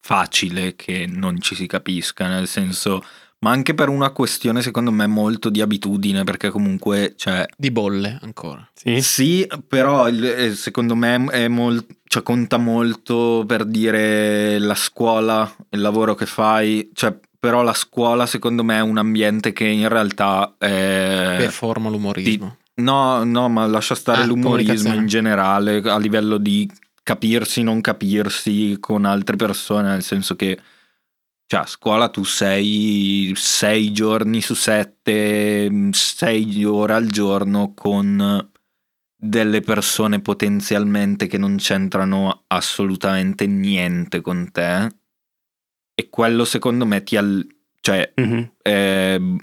facile 0.01 0.75
che 0.75 1.07
non 1.07 1.41
ci 1.41 1.55
si 1.55 1.67
capisca, 1.67 2.29
nel 2.29 2.49
senso 2.49 3.05
ma 3.39 3.51
anche 3.51 3.75
per 3.75 3.89
una 3.89 4.11
questione 4.11 4.63
secondo 4.63 4.91
me 4.91 5.07
molto 5.07 5.51
di 5.51 5.61
abitudine, 5.61 6.25
perché 6.25 6.51
comunque, 6.51 7.15
cioè, 7.17 7.45
Di 7.57 7.71
bolle 7.71 8.19
ancora. 8.23 8.67
Sì. 8.75 9.01
sì, 9.03 9.47
però 9.69 10.09
il- 10.09 10.25
eh, 10.25 10.55
secondo 10.55 10.95
me 10.95 11.25
è 11.31 11.49
mol- 11.49 11.85
cioè, 12.09 12.23
conta 12.23 12.57
molto 12.57 13.45
per 13.47 13.65
dire 13.65 14.59
la 14.59 14.75
scuola, 14.75 15.51
il 15.71 15.81
lavoro 15.81 16.15
che 16.15 16.27
fai, 16.27 16.91
cioè, 16.95 17.17
però 17.39 17.63
la 17.63 17.75
scuola 17.75 18.27
secondo 18.27 18.65
me 18.65 18.79
è 18.79 18.81
un 18.81 18.99
ambiente 18.99 19.53
che 19.53 19.67
in 19.67 19.89
realtà 19.89 20.55
è... 20.59 21.35
Performa 21.39 21.89
l'umorismo. 21.91 22.57
No, 22.79 23.23
no, 23.25 23.49
ma 23.49 23.67
lascia 23.67 23.95
stare 23.95 24.23
Ah, 24.23 24.27
l'umorismo 24.27 24.93
in 24.95 25.07
generale 25.07 25.81
a 25.85 25.99
livello 25.99 26.37
di 26.39 26.69
capirsi, 27.03 27.63
non 27.63 27.81
capirsi 27.81 28.77
con 28.81 29.05
altre 29.05 29.37
persone, 29.37 29.89
nel 29.91 30.03
senso 30.03 30.35
che 30.37 30.59
cioè, 31.47 31.61
a 31.61 31.67
scuola 31.67 32.09
tu 32.09 32.25
sei 32.25 33.33
sei 33.37 33.93
giorni 33.93 34.41
su 34.41 34.55
sette, 34.55 35.69
mh, 35.71 35.91
sei 35.91 36.65
ore 36.65 36.95
al 36.95 37.07
giorno 37.07 37.73
con 37.75 38.51
delle 39.19 39.61
persone 39.61 40.21
potenzialmente 40.21 41.27
che 41.27 41.39
non 41.39 41.57
c'entrano 41.57 42.45
assolutamente 42.49 43.47
niente 43.47 44.21
con 44.21 44.51
te 44.53 44.89
e 45.95 46.09
quello 46.11 46.45
secondo 46.45 46.85
me 46.85 47.03
ti 47.03 47.17
al- 47.17 47.47
cioè 47.81 48.13
Mhm. 48.17 48.53
eh, 48.63 49.37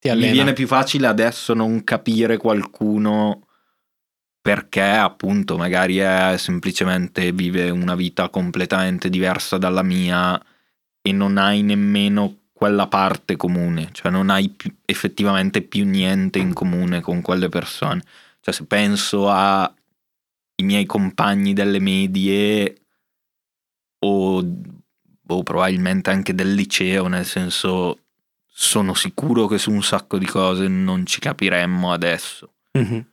Ti 0.00 0.10
mi 0.14 0.30
viene 0.30 0.52
più 0.54 0.66
facile 0.66 1.06
adesso 1.06 1.54
non 1.54 1.84
capire 1.84 2.36
qualcuno 2.36 3.46
perché 4.40 4.82
appunto 4.82 5.56
magari 5.56 5.96
è 5.98 6.34
semplicemente 6.38 7.32
vive 7.32 7.70
una 7.70 7.94
vita 7.94 8.28
completamente 8.28 9.08
diversa 9.08 9.58
dalla 9.58 9.82
mia 9.82 10.40
e 11.06 11.12
non 11.12 11.38
hai 11.38 11.62
nemmeno 11.62 12.46
quella 12.52 12.88
parte 12.88 13.36
comune, 13.36 13.90
cioè 13.92 14.10
non 14.10 14.28
hai 14.28 14.48
più- 14.48 14.74
effettivamente 14.84 15.62
più 15.62 15.84
niente 15.84 16.40
in 16.40 16.52
comune 16.52 17.00
con 17.00 17.22
quelle 17.22 17.48
persone. 17.48 18.02
Cioè 18.40 18.52
se 18.52 18.64
penso 18.64 19.30
ai 19.30 19.70
miei 20.64 20.84
compagni 20.84 21.52
delle 21.52 21.78
medie 21.78 22.80
o, 24.00 24.44
o 25.28 25.42
probabilmente 25.44 26.10
anche 26.10 26.34
del 26.34 26.54
liceo, 26.54 27.06
nel 27.06 27.24
senso 27.24 28.00
sono 28.48 28.92
sicuro 28.94 29.46
che 29.46 29.58
su 29.58 29.70
un 29.70 29.84
sacco 29.84 30.18
di 30.18 30.26
cose 30.26 30.66
non 30.66 31.06
ci 31.06 31.20
capiremmo 31.20 31.92
adesso. 31.92 32.54
Mhm. 32.72 33.06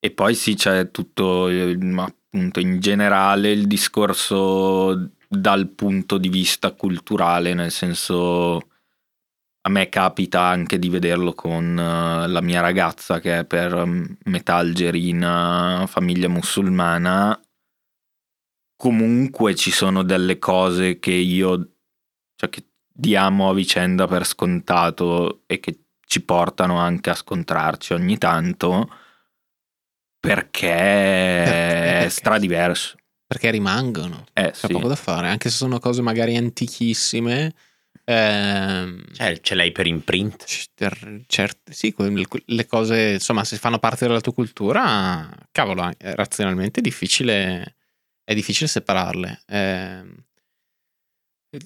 E 0.00 0.10
poi 0.12 0.34
sì, 0.34 0.54
c'è 0.54 0.90
tutto, 0.90 1.50
ma 1.78 2.04
appunto 2.04 2.60
in 2.60 2.80
generale 2.80 3.50
il 3.50 3.66
discorso 3.66 5.10
dal 5.34 5.68
punto 5.68 6.18
di 6.18 6.28
vista 6.28 6.72
culturale, 6.72 7.54
nel 7.54 7.70
senso 7.70 8.68
a 9.66 9.70
me 9.70 9.88
capita 9.88 10.42
anche 10.42 10.78
di 10.78 10.88
vederlo 10.88 11.32
con 11.32 11.78
eh, 11.78 12.28
la 12.28 12.40
mia 12.42 12.60
ragazza 12.60 13.18
che 13.20 13.40
è 13.40 13.44
per 13.44 13.86
mm, 13.86 14.04
metà 14.24 14.56
algerina, 14.56 15.84
famiglia 15.88 16.28
musulmana. 16.28 17.38
Comunque 18.76 19.54
ci 19.54 19.70
sono 19.70 20.02
delle 20.02 20.38
cose 20.38 20.98
che 20.98 21.12
io, 21.12 21.76
cioè 22.36 22.50
che 22.50 22.66
diamo 22.92 23.48
a 23.48 23.54
vicenda 23.54 24.06
per 24.06 24.26
scontato 24.26 25.42
e 25.46 25.60
che 25.60 25.78
ci 26.06 26.22
portano 26.22 26.76
anche 26.76 27.10
a 27.10 27.14
scontrarci 27.14 27.94
ogni 27.94 28.18
tanto 28.18 28.88
perché 30.24 30.72
è 30.72 31.44
perché? 31.44 32.08
stradiverso. 32.08 32.96
Perché 33.26 33.50
rimangono. 33.50 34.24
Eh 34.32 34.50
C'è 34.50 34.66
sì. 34.66 34.72
poco 34.72 34.88
da 34.88 34.96
fare, 34.96 35.28
anche 35.28 35.48
se 35.50 35.56
sono 35.56 35.78
cose 35.78 36.02
magari 36.02 36.36
antichissime. 36.36 37.54
ehm, 38.04 39.02
Cioè, 39.14 39.40
ce 39.40 39.54
l'hai 39.54 39.72
per 39.72 39.86
imprint. 39.86 40.44
cer- 40.44 41.22
cert- 41.26 41.70
sì, 41.70 41.94
le 42.46 42.66
cose, 42.66 43.12
insomma, 43.12 43.44
se 43.44 43.56
fanno 43.56 43.78
parte 43.78 44.06
della 44.06 44.20
tua 44.20 44.34
cultura, 44.34 45.28
cavolo, 45.52 45.90
è 45.96 46.14
razionalmente 46.14 46.80
difficile, 46.82 47.76
è 48.22 48.34
difficile 48.34 48.68
separarle. 48.68 49.40
Ehm, 49.46 50.14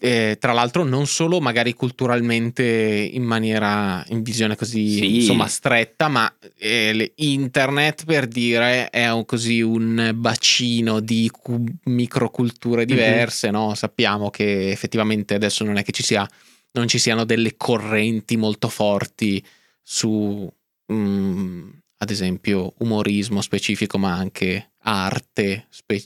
e 0.01 0.37
tra 0.39 0.53
l'altro, 0.53 0.85
non 0.85 1.07
solo 1.07 1.41
magari 1.41 1.73
culturalmente 1.73 2.63
in 2.63 3.23
maniera, 3.23 4.05
in 4.09 4.23
visione 4.23 4.57
così 4.57 4.97
Sì. 4.97 5.15
insomma 5.17 5.47
stretta, 5.47 6.09
ma 6.09 6.33
eh, 6.59 7.13
internet 7.17 8.05
per 8.05 8.27
dire 8.27 8.91
è 8.91 9.11
un, 9.11 9.25
così 9.25 9.61
un 9.61 10.13
bacino 10.15 11.01
di 11.01 11.29
cu- 11.31 11.65
microculture 11.85 12.85
diverse. 12.85 13.51
no? 13.51 13.75
Sappiamo 13.75 14.31
che 14.31 14.71
effettivamente 14.71 15.35
adesso 15.35 15.65
non 15.65 15.77
è 15.77 15.83
che 15.83 15.93
ci 15.93 16.03
sia, 16.03 16.29
non 16.73 16.87
ci 16.89 16.99
siano 16.99 17.25
delle 17.25 17.57
correnti 17.57 18.37
molto 18.37 18.69
forti 18.69 19.45
su, 19.83 20.49
mm, 20.93 21.69
ad 21.99 22.11
esempio, 22.11 22.75
umorismo 22.79 23.41
specifico, 23.41 23.99
ma 23.99 24.15
anche 24.15 24.73
arte. 24.83 25.67
spe- 25.71 26.03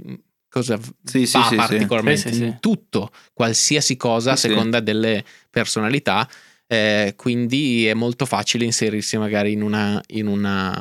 cosa 0.53 0.79
Sì, 1.03 1.25
va 1.25 1.45
sì, 1.45 1.57
particolarmente 1.57 2.29
Sì, 2.29 2.35
sì, 2.35 2.41
sì. 2.41 2.45
in 2.45 2.61
tutto, 2.61 3.11
qualsiasi 3.33 3.97
cosa 3.97 4.33
a 4.33 4.37
Sì, 4.37 4.43
sì. 4.43 4.49
seconda 4.49 4.81
delle 4.81 5.25
personalità. 5.51 6.29
eh, 6.67 7.15
quindi 7.17 7.87
è 7.87 7.95
molto 7.95 8.25
facile 8.27 8.65
inserirsi 8.65 9.17
magari 9.19 9.53
in 9.53 9.63
una, 9.63 10.01
in 10.09 10.27
una 10.27 10.81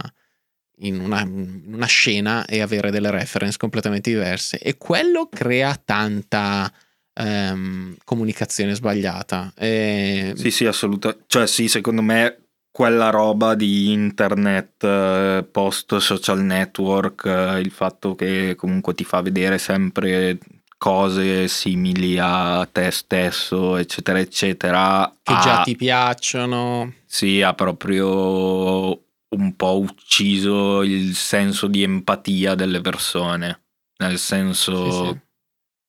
in 0.83 0.99
una, 0.99 1.21
in 1.21 1.63
una 1.73 1.85
scena 1.85 2.45
e 2.45 2.59
avere 2.61 2.89
delle 2.91 3.11
reference 3.11 3.57
completamente 3.57 4.09
diverse 4.09 4.57
e 4.57 4.77
quello 4.77 5.27
crea 5.29 5.75
tanta 5.83 6.71
ehm, 7.13 7.97
comunicazione 8.03 8.73
sbagliata 8.73 9.53
Eh, 9.55 10.33
Sì, 10.35 10.49
sì, 10.49 10.65
assolutamente. 10.65 11.25
Cioè, 11.27 11.45
sì, 11.45 11.67
secondo 11.67 12.01
me 12.01 12.40
quella 12.71 13.09
roba 13.09 13.53
di 13.53 13.91
internet 13.91 14.83
eh, 14.83 15.45
post 15.51 15.97
social 15.97 16.41
network, 16.41 17.25
eh, 17.25 17.59
il 17.59 17.71
fatto 17.71 18.15
che 18.15 18.55
comunque 18.55 18.93
ti 18.93 19.03
fa 19.03 19.21
vedere 19.21 19.57
sempre 19.57 20.37
cose 20.77 21.47
simili 21.47 22.17
a 22.19 22.67
te 22.71 22.89
stesso, 22.89 23.75
eccetera, 23.75 24.19
eccetera, 24.19 25.13
che 25.21 25.33
ha- 25.33 25.39
già 25.39 25.61
ti 25.61 25.75
piacciono 25.75 26.93
sì, 27.05 27.41
ha 27.41 27.53
proprio 27.53 28.99
un 29.35 29.55
po' 29.55 29.79
ucciso 29.79 30.81
il 30.81 31.13
senso 31.13 31.67
di 31.67 31.83
empatia 31.83 32.55
delle 32.55 32.81
persone. 32.81 33.59
Nel 33.97 34.17
senso, 34.17 34.85
Sì, 34.85 34.91
sì. 34.91 35.19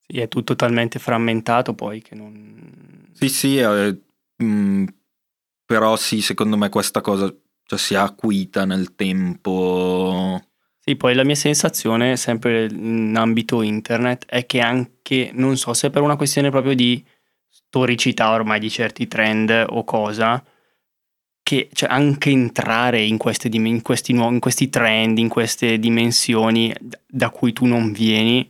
Sì, 0.05 0.19
è 0.19 0.27
tutto 0.27 0.55
talmente 0.55 0.99
frammentato 0.99 1.73
poi 1.73 2.01
che 2.01 2.13
non... 2.13 3.07
Sì, 3.13 3.29
sì, 3.29 3.57
eh, 3.57 3.97
mh, 4.35 4.83
però 5.65 5.95
sì, 5.95 6.21
secondo 6.21 6.57
me 6.57 6.69
questa 6.69 7.01
cosa 7.01 7.33
cioè, 7.65 7.79
si 7.79 7.93
è 7.93 7.97
acuita 7.97 8.65
nel 8.65 8.95
tempo. 8.95 10.41
Sì, 10.79 10.95
poi 10.95 11.13
la 11.15 11.23
mia 11.23 11.35
sensazione, 11.35 12.17
sempre 12.17 12.65
in 12.65 13.15
ambito 13.15 13.61
internet, 13.61 14.25
è 14.25 14.45
che 14.45 14.59
anche, 14.59 15.31
non 15.33 15.55
so 15.55 15.73
se 15.73 15.89
per 15.89 16.01
una 16.01 16.17
questione 16.17 16.49
proprio 16.49 16.73
di 16.75 17.03
storicità 17.47 18.31
ormai 18.31 18.59
di 18.59 18.69
certi 18.69 19.07
trend 19.07 19.65
o 19.69 19.83
cosa, 19.85 20.43
che 21.41 21.69
cioè, 21.73 21.89
anche 21.89 22.29
entrare 22.29 23.01
in, 23.01 23.17
queste 23.17 23.49
in, 23.51 23.81
questi 23.81 24.13
nuovi, 24.13 24.35
in 24.35 24.39
questi 24.39 24.69
trend, 24.69 25.17
in 25.19 25.29
queste 25.29 25.79
dimensioni 25.79 26.73
da 27.07 27.29
cui 27.29 27.53
tu 27.53 27.65
non 27.65 27.91
vieni, 27.91 28.49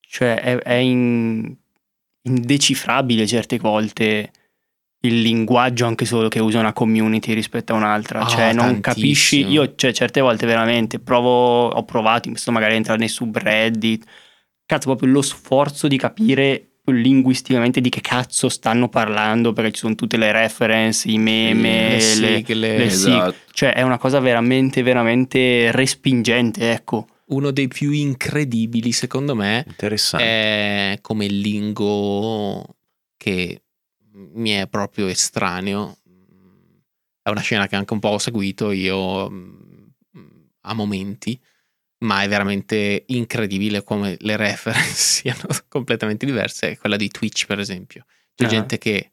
cioè 0.00 0.40
è, 0.40 0.56
è 0.58 0.74
in- 0.74 1.56
indecifrabile 2.22 3.26
certe 3.26 3.58
volte 3.58 4.30
il 5.00 5.20
linguaggio 5.20 5.86
anche 5.86 6.04
solo 6.04 6.28
che 6.28 6.40
usa 6.40 6.58
una 6.58 6.72
community 6.72 7.32
rispetto 7.34 7.72
a 7.72 7.76
un'altra, 7.76 8.20
Ah, 8.20 8.26
cioè 8.26 8.52
non 8.52 8.80
tantissimo. 8.80 8.80
capisci, 8.80 9.46
io 9.46 9.74
cioè, 9.76 9.92
certe 9.92 10.20
volte 10.20 10.46
veramente 10.46 10.98
provo, 10.98 11.68
ho 11.68 11.84
provato, 11.84 12.30
sto 12.34 12.50
magari 12.50 12.72
a 12.72 12.76
entrare 12.76 12.98
nei 12.98 13.08
subreddit, 13.08 14.04
cazzo 14.64 14.88
proprio 14.88 15.10
lo 15.12 15.22
sforzo 15.22 15.86
di 15.86 15.96
capire 15.96 16.70
linguisticamente 16.88 17.80
di 17.80 17.88
che 17.88 18.00
cazzo 18.00 18.48
stanno 18.48 18.88
parlando 18.88 19.52
perché 19.52 19.72
ci 19.72 19.80
sono 19.80 19.94
tutte 19.96 20.16
le 20.16 20.30
reference, 20.32 21.08
i 21.08 21.18
meme, 21.18 21.90
le 21.90 21.94
le, 21.96 22.00
sigle. 22.00 22.78
le 22.78 22.90
sig- 22.90 23.12
Esatto. 23.12 23.34
cioè 23.52 23.74
è 23.74 23.82
una 23.82 23.98
cosa 23.98 24.18
veramente 24.20 24.82
veramente 24.82 25.70
respingente, 25.72 26.70
ecco. 26.72 27.06
uno 27.26 27.50
dei 27.50 27.66
più 27.68 27.90
incredibili 27.90 28.92
secondo 28.92 29.34
me 29.34 29.64
Interessante. 29.66 30.24
è 30.24 30.98
come 31.00 31.24
il 31.26 31.38
lingo 31.40 32.64
che 33.16 33.62
mi 34.16 34.50
è 34.50 34.66
proprio 34.68 35.06
estraneo. 35.06 35.98
È 37.22 37.28
una 37.28 37.40
scena 37.40 37.66
che 37.66 37.76
anche 37.76 37.92
un 37.92 37.98
po' 37.98 38.08
ho 38.08 38.18
seguito 38.18 38.70
io 38.70 39.28
mm, 39.30 39.86
a 40.62 40.74
momenti, 40.74 41.38
ma 41.98 42.22
è 42.22 42.28
veramente 42.28 43.04
incredibile 43.08 43.82
come 43.82 44.16
le 44.20 44.36
reference 44.36 44.94
siano 45.22 45.46
completamente 45.68 46.24
diverse. 46.24 46.72
È 46.72 46.78
quella 46.78 46.96
di 46.96 47.08
Twitch, 47.08 47.46
per 47.46 47.58
esempio. 47.58 48.04
C'è 48.34 48.44
Ah. 48.44 48.48
gente 48.48 48.78
che 48.78 49.12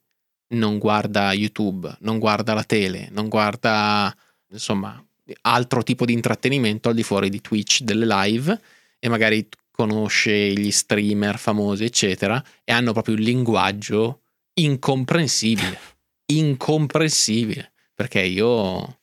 non 0.53 0.77
guarda 0.77 1.33
YouTube, 1.33 1.95
non 2.01 2.19
guarda 2.19 2.53
la 2.53 2.63
tele, 2.63 3.09
non 3.11 3.29
guarda 3.29 4.15
insomma 4.49 5.03
altro 5.41 5.81
tipo 5.83 6.05
di 6.05 6.13
intrattenimento 6.13 6.89
al 6.89 6.95
di 6.95 7.03
fuori 7.03 7.29
di 7.29 7.41
Twitch, 7.41 7.81
delle 7.81 8.05
live 8.05 8.61
e 8.99 9.09
magari 9.09 9.47
conosce 9.71 10.51
gli 10.53 10.69
streamer 10.69 11.39
famosi, 11.39 11.85
eccetera, 11.85 12.43
e 12.63 12.71
hanno 12.71 12.91
proprio 12.91 13.15
un 13.15 13.21
linguaggio 13.21 14.22
incomprensibile. 14.55 15.79
incomprensibile. 16.25 17.71
Perché 17.93 18.21
io, 18.21 19.01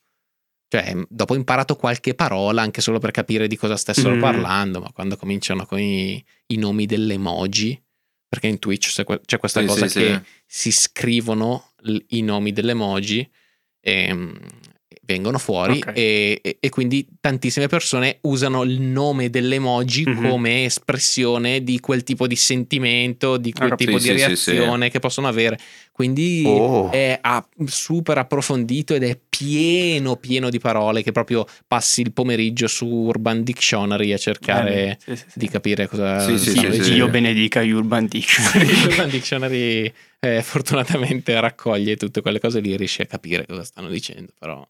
cioè, 0.68 0.96
dopo 1.08 1.32
ho 1.34 1.36
imparato 1.36 1.76
qualche 1.76 2.14
parola 2.14 2.62
anche 2.62 2.80
solo 2.80 2.98
per 2.98 3.10
capire 3.12 3.46
di 3.46 3.56
cosa 3.56 3.76
stessero 3.76 4.16
Mm. 4.16 4.20
parlando, 4.20 4.80
ma 4.80 4.90
quando 4.92 5.16
cominciano 5.16 5.64
con 5.66 5.78
i, 5.78 6.22
i 6.46 6.56
nomi 6.56 6.86
delle 6.86 7.14
emoji, 7.14 7.80
perché 8.28 8.48
in 8.48 8.58
Twitch 8.58 8.90
c'è, 8.92 9.04
que- 9.04 9.20
c'è 9.24 9.38
questa 9.38 9.60
Sì, 9.60 9.66
cosa 9.66 9.86
sì, 9.86 9.98
che 9.98 10.14
sì. 10.14 10.20
si 10.46 10.72
scrivono 10.72 11.72
i 12.08 12.22
nomi 12.22 12.52
delle 12.52 12.72
emoji 12.72 13.28
e 13.80 14.12
mm, 14.12 14.34
vengono 15.12 15.38
fuori 15.38 15.78
Ok. 15.78 15.92
e, 15.94 16.40
e- 16.60 16.68
quindi 16.68 17.06
tantissime 17.20 17.66
persone 17.66 18.18
usano 18.22 18.62
il 18.62 18.80
nome 18.80 19.28
dell'emoji 19.30 20.04
Mhm. 20.06 20.28
come 20.28 20.64
espressione 20.64 21.62
di 21.64 21.80
quel 21.80 22.02
tipo 22.04 22.26
di 22.26 22.36
sentimento, 22.36 23.36
di 23.36 23.52
quel 23.52 23.72
Ah, 23.72 23.74
tipo 23.76 23.98
sì, 23.98 24.12
di 24.12 24.18
sì, 24.20 24.36
sì, 24.36 24.50
reazione 24.52 24.90
che 24.90 24.98
possono 25.00 25.26
avere. 25.28 25.58
Quindi 25.92 26.44
Oh. 26.46 26.90
è 26.90 27.20
super 27.66 28.16
approfondito 28.18 28.94
ed 28.94 29.02
è 29.02 29.18
pieno, 29.28 30.16
pieno 30.16 30.48
di 30.48 30.58
parole 30.58 31.02
che 31.02 31.12
proprio 31.12 31.44
passi 31.66 32.00
il 32.00 32.12
pomeriggio 32.12 32.66
su 32.68 32.86
Urban 32.86 33.42
Dictionary 33.42 34.12
a 34.12 34.16
cercare 34.18 34.98
Eh, 35.06 35.16
sì, 35.16 35.24
di 35.34 35.48
capire 35.48 35.88
cosa 35.88 36.20
Sì, 36.20 36.38
sì, 36.38 36.56
sì, 36.58 36.82
sì. 36.82 36.92
Dio 36.94 37.08
benedica 37.08 37.60
Urban 37.62 38.06
Dictionary. 38.06 38.68
Urban 38.88 39.08
Dictionary 39.10 39.92
eh, 40.20 40.42
fortunatamente 40.42 41.38
raccoglie 41.40 41.96
tutte 41.96 42.20
quelle 42.22 42.38
cose 42.40 42.60
lì 42.60 42.72
e 42.72 42.76
riesce 42.76 43.02
a 43.02 43.06
capire 43.06 43.46
cosa 43.46 43.64
stanno 43.64 43.88
dicendo, 43.88 44.32
però 44.38 44.66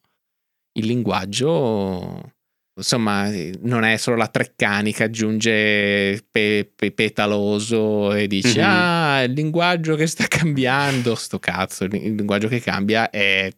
il 0.81 0.87
linguaggio 0.87 2.33
insomma 2.77 3.31
non 3.63 3.85
è 3.85 3.97
solo 3.97 4.17
la 4.17 4.29
Treccani 4.29 4.93
che 4.93 5.03
aggiunge 5.05 6.25
pe- 6.31 6.71
pe- 6.75 6.93
petaloso 6.93 8.13
e 8.15 8.27
dice 8.27 8.61
Mhm. 8.61 8.67
ah 8.67 9.23
il 9.23 9.33
linguaggio 9.33 9.97
che 9.97 10.07
sta 10.07 10.27
cambiando 10.29 11.15
sto 11.15 11.39
cazzo 11.39 11.85
il 11.85 11.95
il 11.95 12.15
linguaggio 12.15 12.49
che 12.49 12.61
cambia 12.61 13.11
è, 13.11 13.51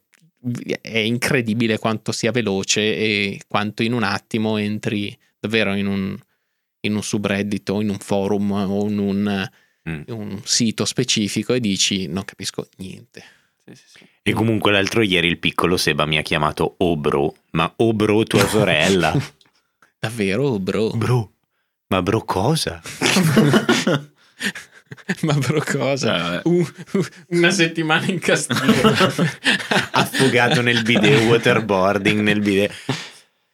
è 0.81 0.97
incredibile 0.97 1.77
quanto 1.77 2.11
sia 2.11 2.31
veloce 2.31 2.81
e 2.81 3.39
quanto 3.47 3.81
in 3.83 3.93
un 3.93 4.03
attimo 4.03 4.57
entri 4.57 5.17
davvero 5.39 5.73
in 5.73 5.87
un, 5.87 6.17
in 6.81 6.95
un 6.95 7.03
subreddit 7.03 7.69
o 7.69 7.81
in 7.81 7.89
un 7.89 7.99
forum 7.99 8.51
o 8.51 8.87
in 8.89 8.97
un 8.97 9.49
Mm. 9.89 10.03
un 10.07 10.39
sito 10.45 10.85
specifico 10.85 11.53
e 11.53 11.59
dici 11.59 12.07
non 12.07 12.23
capisco 12.23 12.69
niente. 12.77 13.21
Sì, 13.65 13.75
sì, 13.75 13.83
sì. 13.87 14.05
E 14.21 14.33
comunque 14.33 14.71
l'altro 14.71 15.01
ieri 15.01 15.27
il 15.27 15.39
piccolo 15.39 15.77
Seba 15.77 16.05
mi 16.05 16.17
ha 16.17 16.21
chiamato 16.21 16.75
Oh 16.79 16.97
bro, 16.97 17.33
ma 17.51 17.71
oh 17.77 17.93
bro 17.93 18.23
tua 18.23 18.45
sorella. 18.47 19.13
Davvero, 19.99 20.59
bro? 20.59 20.89
bro, 20.89 21.31
ma 21.87 22.01
bro 22.01 22.23
cosa? 22.23 22.81
Ma 25.21 25.33
bro 25.33 25.59
cosa? 25.65 26.41
Uh, 26.43 26.59
uh, 26.91 27.05
una 27.29 27.49
settimana 27.49 28.05
in 28.05 28.19
castigo. 28.19 28.61
Affogato 29.91 30.61
nel 30.61 30.83
bidet, 30.83 31.25
waterboarding 31.25 32.21
nel 32.21 32.41
bidet. 32.41 32.71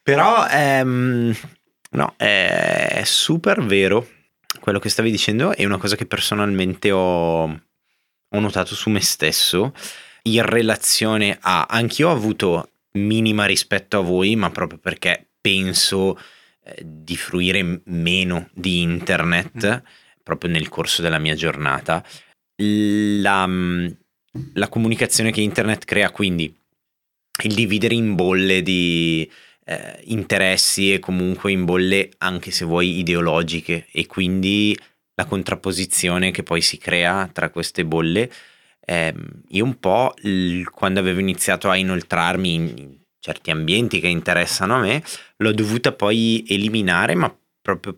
Però 0.02 0.46
ehm, 0.48 1.34
no, 1.92 2.14
è 2.16 3.02
super 3.04 3.62
vero 3.64 4.06
quello 4.60 4.78
che 4.78 4.88
stavi 4.88 5.10
dicendo 5.10 5.54
è 5.54 5.64
una 5.64 5.78
cosa 5.78 5.96
che 5.96 6.06
personalmente 6.06 6.90
ho, 6.90 7.60
ho 8.30 8.40
notato 8.40 8.74
su 8.74 8.90
me 8.90 9.00
stesso 9.00 9.72
in 10.22 10.42
relazione 10.44 11.38
a 11.40 11.66
anch'io 11.68 12.08
ho 12.08 12.12
avuto 12.12 12.70
minima 12.92 13.46
rispetto 13.46 13.98
a 13.98 14.02
voi, 14.02 14.36
ma 14.36 14.50
proprio 14.50 14.78
perché 14.78 15.28
penso 15.40 16.18
eh, 16.64 16.82
di 16.84 17.16
fruire 17.16 17.82
meno 17.84 18.48
di 18.52 18.80
internet 18.80 19.82
proprio 20.22 20.50
nel 20.50 20.68
corso 20.68 21.02
della 21.02 21.18
mia 21.18 21.34
giornata. 21.34 22.04
La, 22.56 23.46
mm, 23.46 23.86
la 24.54 24.68
comunicazione 24.68 25.30
che 25.30 25.40
internet 25.40 25.84
crea, 25.84 26.10
quindi 26.10 26.54
il 27.42 27.54
dividere 27.54 27.94
in 27.94 28.14
bolle 28.14 28.62
di 28.62 29.30
eh, 29.64 30.00
interessi 30.04 30.92
e 30.92 30.98
comunque 30.98 31.52
in 31.52 31.64
bolle 31.64 32.10
anche 32.18 32.50
se 32.50 32.64
vuoi 32.64 32.98
ideologiche 32.98 33.86
e 33.90 34.06
quindi 34.06 34.76
la 35.20 35.24
contrapposizione 35.26 36.30
che 36.30 36.42
poi 36.42 36.60
si 36.62 36.78
crea 36.78 37.28
tra 37.32 37.50
queste 37.50 37.84
bolle. 37.84 38.30
ehm, 38.92 39.42
io 39.50 39.64
un 39.64 39.78
po' 39.78 40.14
il- 40.22 40.68
quando 40.70 40.98
avevo 40.98 41.20
iniziato 41.20 41.68
a 41.70 41.76
inoltrarmi 41.76 42.54
in, 42.54 42.98
certi 43.20 43.50
ambienti 43.50 44.00
che 44.00 44.08
interessano 44.08 44.74
a 44.76 44.80
me, 44.80 45.02
l'ho 45.36 45.52
dovuta 45.52 45.92
poi 45.92 46.42
eliminare, 46.48 47.14
ma 47.14 47.32
proprio 47.60 47.96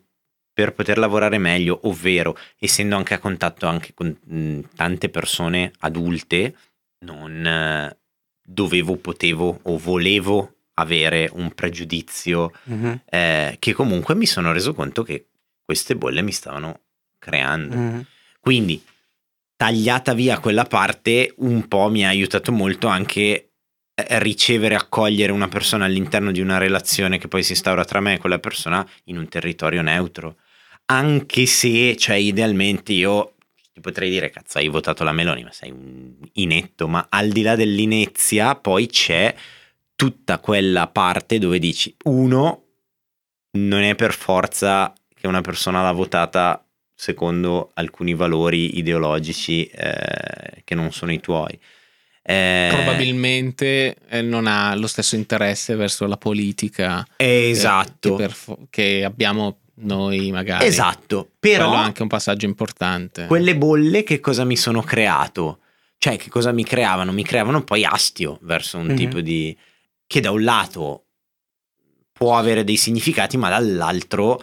per 0.53 0.75
poter 0.75 0.99
lavorare 0.99 1.39
meglio, 1.39 1.79
ovvero 1.85 2.37
essendo 2.59 2.97
anche 2.97 3.15
a 3.15 3.19
contatto 3.21 3.67
anche 3.67 3.95
con 3.95 4.09
mh, 4.09 4.75
tante 4.75 5.09
persone 5.09 5.73
adulte, 5.79 6.55
non 7.07 7.47
eh, 7.47 7.97
dovevo, 8.45 8.97
potevo 8.97 9.61
o 9.63 9.79
volevo 9.79 10.57
avere 10.75 11.31
un 11.33 11.53
pregiudizio 11.55 12.53
Mhm, 12.65 13.01
eh, 13.07 13.57
che 13.59 13.73
comunque 13.73 14.15
mi 14.15 14.27
sono 14.27 14.53
reso 14.53 14.75
conto 14.75 15.05
che 15.05 15.29
queste 15.65 15.95
bolle 15.97 16.21
mi 16.23 16.33
stavano 16.33 16.81
creando. 17.23 17.77
mhm. 17.77 18.07
Quindi, 18.41 18.83
tagliata 19.55 20.15
via 20.15 20.41
quella 20.41 20.65
parte, 20.65 21.33
un 21.37 21.69
po' 21.69 21.89
mi 21.89 22.05
ha 22.05 22.09
aiutato 22.09 22.51
molto 22.51 22.89
anche 22.89 23.51
eh, 23.95 24.19
ricevere 24.19 24.75
accogliere 24.75 25.31
una 25.31 25.47
persona 25.47 25.85
all'interno 25.85 26.33
di 26.33 26.41
una 26.41 26.59
relazione 26.59 27.19
che 27.19 27.29
poi 27.29 27.45
si 27.45 27.53
instaura 27.53 27.85
tra 27.85 28.01
me 28.01 28.15
e 28.15 28.19
quella 28.19 28.41
persona 28.41 28.85
in 29.05 29.19
un 29.19 29.29
territorio 29.29 29.81
neutro. 29.83 30.39
Anche 30.87 31.47
se, 31.47 31.97
cioè, 31.97 32.17
idealmente 32.17 32.93
io 32.93 33.35
ti 33.73 33.81
potrei 33.81 34.11
dire, 34.11 34.31
cazzo, 34.31 34.59
hai 34.59 34.69
votato 34.69 35.05
la 35.05 35.13
Meloni, 35.13 35.45
ma 35.45 35.53
sei 35.53 35.71
un 35.71 36.15
inetto, 36.33 36.89
ma 36.89 37.07
al 37.09 37.29
di 37.29 37.43
là 37.43 37.55
dell'inezia, 37.55 38.57
poi 38.57 38.89
c'è 38.89 39.33
tutta 39.95 40.39
quella 40.41 40.89
parte 40.89 41.39
dove 41.39 41.61
dici, 41.61 41.95
uno, 42.05 42.65
non 43.53 43.83
è 43.83 43.95
per 43.95 44.13
forza 44.13 44.93
che 45.15 45.29
una 45.29 45.41
persona 45.41 45.83
l'ha 45.83 45.93
votata 45.93 46.62
secondo 47.03 47.73
alcuni 47.75 48.15
valori 48.15 48.79
ideologici 48.79 49.65
eh, 49.67 50.63
che 50.63 50.75
non 50.77 50.93
sono 50.93 51.11
i 51.13 51.19
tuoi. 51.19 51.59
Eh, 52.23 52.69
Probabilmente 52.73 53.97
eh, 54.09 54.23
non 54.23 54.47
ha 54.47 54.77
lo 54.77 54.87
stesso 54.87 55.17
interesse 55.17 55.75
verso 55.75 56.07
la 56.07 56.17
politica 56.17 57.05
eh, 57.17 57.49
Esatto. 57.51 58.11
che, 58.15 58.23
per 58.23 58.31
fo- 58.33 58.67
che 58.71 59.03
abbiamo 59.05 59.59
noi 59.79 60.31
magari. 60.31 60.65
Esatto. 60.65 61.31
Però 61.41 61.73
è 61.73 61.77
anche 61.77 62.03
un 62.03 62.09
passaggio 62.09 62.47
importante. 62.47 63.27
quelle 63.27 63.57
bolle 63.57 64.05
che 64.05 64.21
cosa 64.21 64.45
mi 64.45 64.57
sono 64.57 64.83
creato? 64.83 65.59
Cioè, 65.99 66.17
che 66.17 66.31
cosa 66.31 66.53
mi 66.53 66.63
creavano? 66.63 67.11
Mi 67.11 67.25
creavano 67.25 67.65
poi 67.65 67.85
astio 67.85 68.39
verso 68.43 68.79
un 68.79 68.87
Mhm. 68.87 68.97
tipo 68.97 69.21
di... 69.21 69.57
che 70.07 70.21
da 70.21 70.31
un 70.31 70.45
lato 70.45 71.07
può 72.13 72.37
avere 72.39 72.63
dei 72.63 72.77
significati, 72.77 73.37
ma 73.37 73.49
dall'altro, 73.49 74.41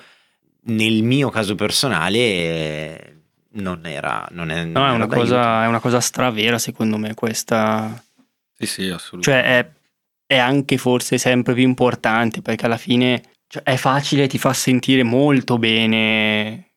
nel 0.61 1.03
mio 1.03 1.29
caso 1.29 1.55
personale, 1.55 2.17
eh, 2.17 3.15
non 3.51 3.85
era... 3.85 4.27
Non 4.31 4.49
è, 4.51 4.63
non 4.63 4.83
No, 4.83 4.87
è 4.87 4.91
una, 4.91 5.07
cosa, 5.07 5.63
è 5.63 5.67
una 5.67 5.79
cosa 5.79 5.99
stravera 5.99 6.57
secondo 6.57 6.97
me 6.97 7.13
questa. 7.13 8.01
Sì, 8.57 8.65
sì, 8.65 8.89
assolutamente. 8.89 9.47
Cioè 9.47 9.59
è, 9.59 9.69
è 10.25 10.37
anche 10.37 10.77
forse 10.77 11.17
sempre 11.17 11.53
più 11.53 11.63
importante 11.63 12.41
perché 12.41 12.65
alla 12.65 12.77
fine 12.77 13.21
cioè, 13.47 13.63
è 13.63 13.75
facile, 13.77 14.27
ti 14.27 14.37
fa 14.37 14.53
sentire 14.53 15.03
molto 15.03 15.57
bene 15.57 16.69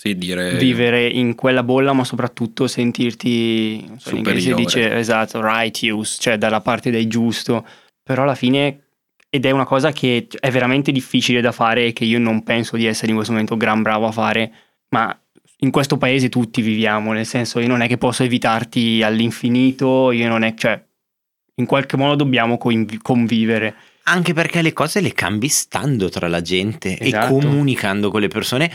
sì, 0.00 0.16
dire 0.16 0.56
vivere 0.56 1.06
in 1.08 1.34
quella 1.34 1.62
bolla, 1.62 1.92
ma 1.92 2.04
soprattutto 2.04 2.66
sentirti 2.66 3.84
non 3.86 4.00
so, 4.00 4.10
in 4.10 4.16
inglese 4.16 4.40
si 4.40 4.48
Superiore. 4.48 4.64
dice 4.64 4.98
esatto, 4.98 5.40
righteous, 5.42 6.16
cioè 6.18 6.38
dalla 6.38 6.62
parte 6.62 6.90
del 6.90 7.06
giusto. 7.06 7.66
Però 8.02 8.22
alla 8.22 8.34
fine 8.34 8.89
ed 9.30 9.46
è 9.46 9.50
una 9.52 9.64
cosa 9.64 9.92
che 9.92 10.26
è 10.40 10.50
veramente 10.50 10.90
difficile 10.90 11.40
da 11.40 11.52
fare 11.52 11.86
e 11.86 11.92
che 11.92 12.04
io 12.04 12.18
non 12.18 12.42
penso 12.42 12.76
di 12.76 12.84
essere 12.84 13.08
in 13.08 13.14
questo 13.14 13.32
momento 13.32 13.56
gran 13.56 13.80
bravo 13.80 14.06
a 14.08 14.12
fare, 14.12 14.52
ma 14.88 15.16
in 15.62 15.70
questo 15.70 15.96
paese 15.96 16.28
tutti 16.28 16.60
viviamo, 16.60 17.12
nel 17.12 17.26
senso 17.26 17.60
io 17.60 17.68
non 17.68 17.80
è 17.80 17.86
che 17.86 17.96
posso 17.96 18.24
evitarti 18.24 19.02
all'infinito, 19.02 20.10
io 20.10 20.28
non 20.28 20.42
è, 20.42 20.54
cioè 20.54 20.82
in 21.54 21.66
qualche 21.66 21.96
modo 21.96 22.16
dobbiamo 22.16 22.58
convi- 22.58 22.98
convivere. 22.98 23.74
Anche 24.04 24.32
perché 24.32 24.62
le 24.62 24.72
cose 24.72 25.00
le 25.00 25.12
cambi 25.12 25.48
stando 25.48 26.08
tra 26.08 26.26
la 26.26 26.40
gente 26.40 26.98
Esatto. 26.98 27.38
e 27.38 27.40
comunicando 27.40 28.10
con 28.10 28.20
le 28.20 28.28
persone, 28.28 28.72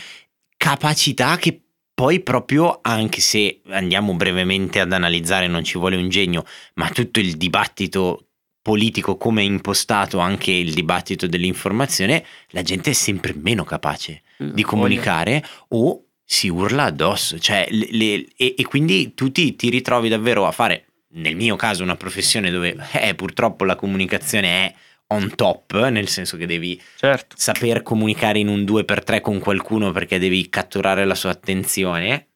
capacità 0.55 1.35
che 1.35 1.59
poi 1.93 2.21
proprio, 2.21 2.79
anche 2.81 3.19
se 3.19 3.61
andiamo 3.69 4.13
brevemente 4.15 4.79
ad 4.79 4.93
analizzare, 4.93 5.47
non 5.47 5.63
ci 5.63 5.77
vuole 5.77 5.95
un 5.95 6.09
genio, 6.09 6.45
ma 6.75 6.89
tutto 6.89 7.19
il 7.19 7.35
dibattito 7.35 8.27
politico 8.65 9.15
come 9.15 9.43
è 9.43 9.45
impostato, 9.45 10.17
anche 10.17 10.49
il 10.51 10.73
dibattito 10.73 11.27
dell'informazione, 11.27 12.25
la 12.49 12.63
gente 12.63 12.89
è 12.89 12.93
sempre 12.93 13.35
meno 13.35 13.63
capace 13.63 14.23
di 14.55 14.63
comunicare 14.63 15.45
o 15.69 16.05
si 16.23 16.47
urla 16.49 16.85
addosso. 16.85 17.37
Cioè, 17.37 17.67
le- 17.69 17.87
le- 17.91 18.25
e, 18.35 18.55
e 18.57 18.63
quindi 18.65 19.13
tu 19.13 19.31
ti, 19.31 19.55
ti 19.55 19.69
ritrovi 19.69 20.09
davvero 20.09 20.47
a 20.47 20.51
fare, 20.51 20.85
nel 21.09 21.35
mio 21.35 21.55
caso, 21.55 21.83
una 21.83 21.95
professione 21.95 22.49
dove 22.49 22.75
eh, 22.93 23.13
purtroppo 23.13 23.65
la 23.65 23.75
comunicazione 23.75 24.47
è 24.47 24.73
on 25.09 25.35
top, 25.35 25.87
nel 25.89 26.07
senso 26.07 26.35
che 26.35 26.47
devi 26.47 26.81
Certo. 26.97 27.35
saper 27.37 27.83
comunicare 27.83 28.39
in 28.39 28.47
un 28.47 28.61
2x3 28.63 29.21
con 29.21 29.37
qualcuno 29.37 29.91
perché 29.91 30.17
devi 30.17 30.49
catturare 30.49 31.05
la 31.05 31.13
sua 31.13 31.29
attenzione, 31.29 32.29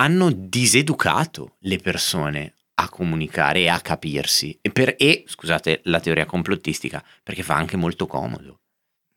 hanno 0.00 0.30
diseducato 0.32 1.56
le 1.60 1.76
persone 1.76 2.54
a 2.80 2.88
comunicare 2.88 3.60
e 3.60 3.68
a 3.68 3.80
capirsi. 3.80 4.56
E, 4.62 4.70
per, 4.70 4.94
e, 4.96 5.24
scusate, 5.26 5.80
la 5.84 5.98
teoria 6.00 6.26
complottistica, 6.26 7.02
perché 7.22 7.42
fa 7.42 7.54
anche 7.54 7.76
molto 7.76 8.06
comodo. 8.06 8.60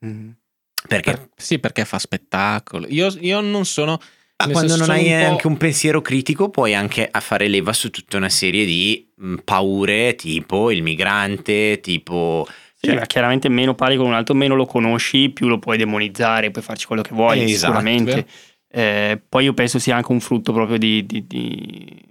Mm. 0.04 0.30
Perché 0.88 1.12
Per- 1.12 1.28
sì, 1.36 1.58
perché 1.60 1.84
fa 1.84 1.98
spettacolo. 1.98 2.86
Io, 2.88 3.08
io 3.20 3.40
non 3.40 3.64
sono. 3.64 4.00
Ah, 4.36 4.48
quando 4.50 4.74
non 4.74 4.90
hai 4.90 5.06
un 5.06 5.22
anche 5.22 5.46
un 5.46 5.56
pensiero 5.56 6.00
critico, 6.02 6.50
puoi 6.50 6.74
anche 6.74 7.06
a 7.08 7.20
fare 7.20 7.46
leva 7.46 7.72
su 7.72 7.90
tutta 7.90 8.16
una 8.16 8.28
serie 8.28 8.64
di 8.64 9.08
mh, 9.14 9.34
paure, 9.44 10.16
tipo 10.16 10.72
il 10.72 10.82
migrante, 10.82 11.78
tipo. 11.80 12.44
Sì, 12.74 12.88
cioè- 12.88 12.96
ma 12.96 13.06
chiaramente 13.06 13.48
meno 13.48 13.76
parli 13.76 13.96
con 13.96 14.06
un 14.06 14.14
altro, 14.14 14.34
meno 14.34 14.56
lo 14.56 14.66
conosci, 14.66 15.30
più 15.30 15.46
lo 15.46 15.60
puoi 15.60 15.76
demonizzare, 15.76 16.50
puoi 16.50 16.64
farci 16.64 16.86
quello 16.86 17.02
che 17.02 17.14
vuoi, 17.14 17.44
Esatto, 17.44 17.58
sicuramente. 17.58 18.26
Eh, 18.68 19.22
poi 19.28 19.44
io 19.44 19.54
penso 19.54 19.78
sia 19.78 19.94
anche 19.94 20.10
un 20.10 20.18
frutto 20.18 20.52
proprio 20.52 20.78
di, 20.78 21.06
di- 21.06 21.24
di- 21.28 22.10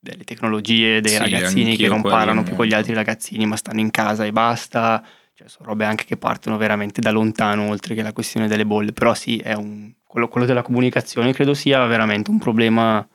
delle 0.00 0.24
tecnologie, 0.24 1.00
dei 1.00 1.12
Sì, 1.12 1.18
ragazzini 1.18 1.76
che 1.76 1.86
non 1.88 2.00
parlano 2.02 2.42
più 2.42 2.56
con 2.56 2.64
gli 2.66 2.72
altri 2.72 2.94
ragazzini, 2.94 3.44
ma 3.46 3.56
stanno 3.56 3.80
in 3.80 3.90
casa 3.90 4.24
e 4.24 4.32
basta. 4.32 5.04
Cioè, 5.34 5.48
sono 5.48 5.68
robe 5.68 5.84
anche 5.84 6.04
che 6.04 6.16
partono 6.16 6.56
veramente 6.56 7.00
da 7.00 7.10
lontano, 7.10 7.68
oltre 7.68 7.94
che 7.94 8.02
la 8.02 8.12
questione 8.12 8.48
delle 8.48 8.64
bolle. 8.66 8.92
Però 8.92 9.14
sì, 9.14 9.36
è 9.38 9.52
un- 9.54 9.92
quello, 10.06 10.28
quello 10.28 10.46
della 10.46 10.62
comunicazione 10.62 11.32
credo 11.32 11.54
sia 11.54 11.84
veramente 11.86 12.30
un 12.30 12.38
problema 12.38 13.06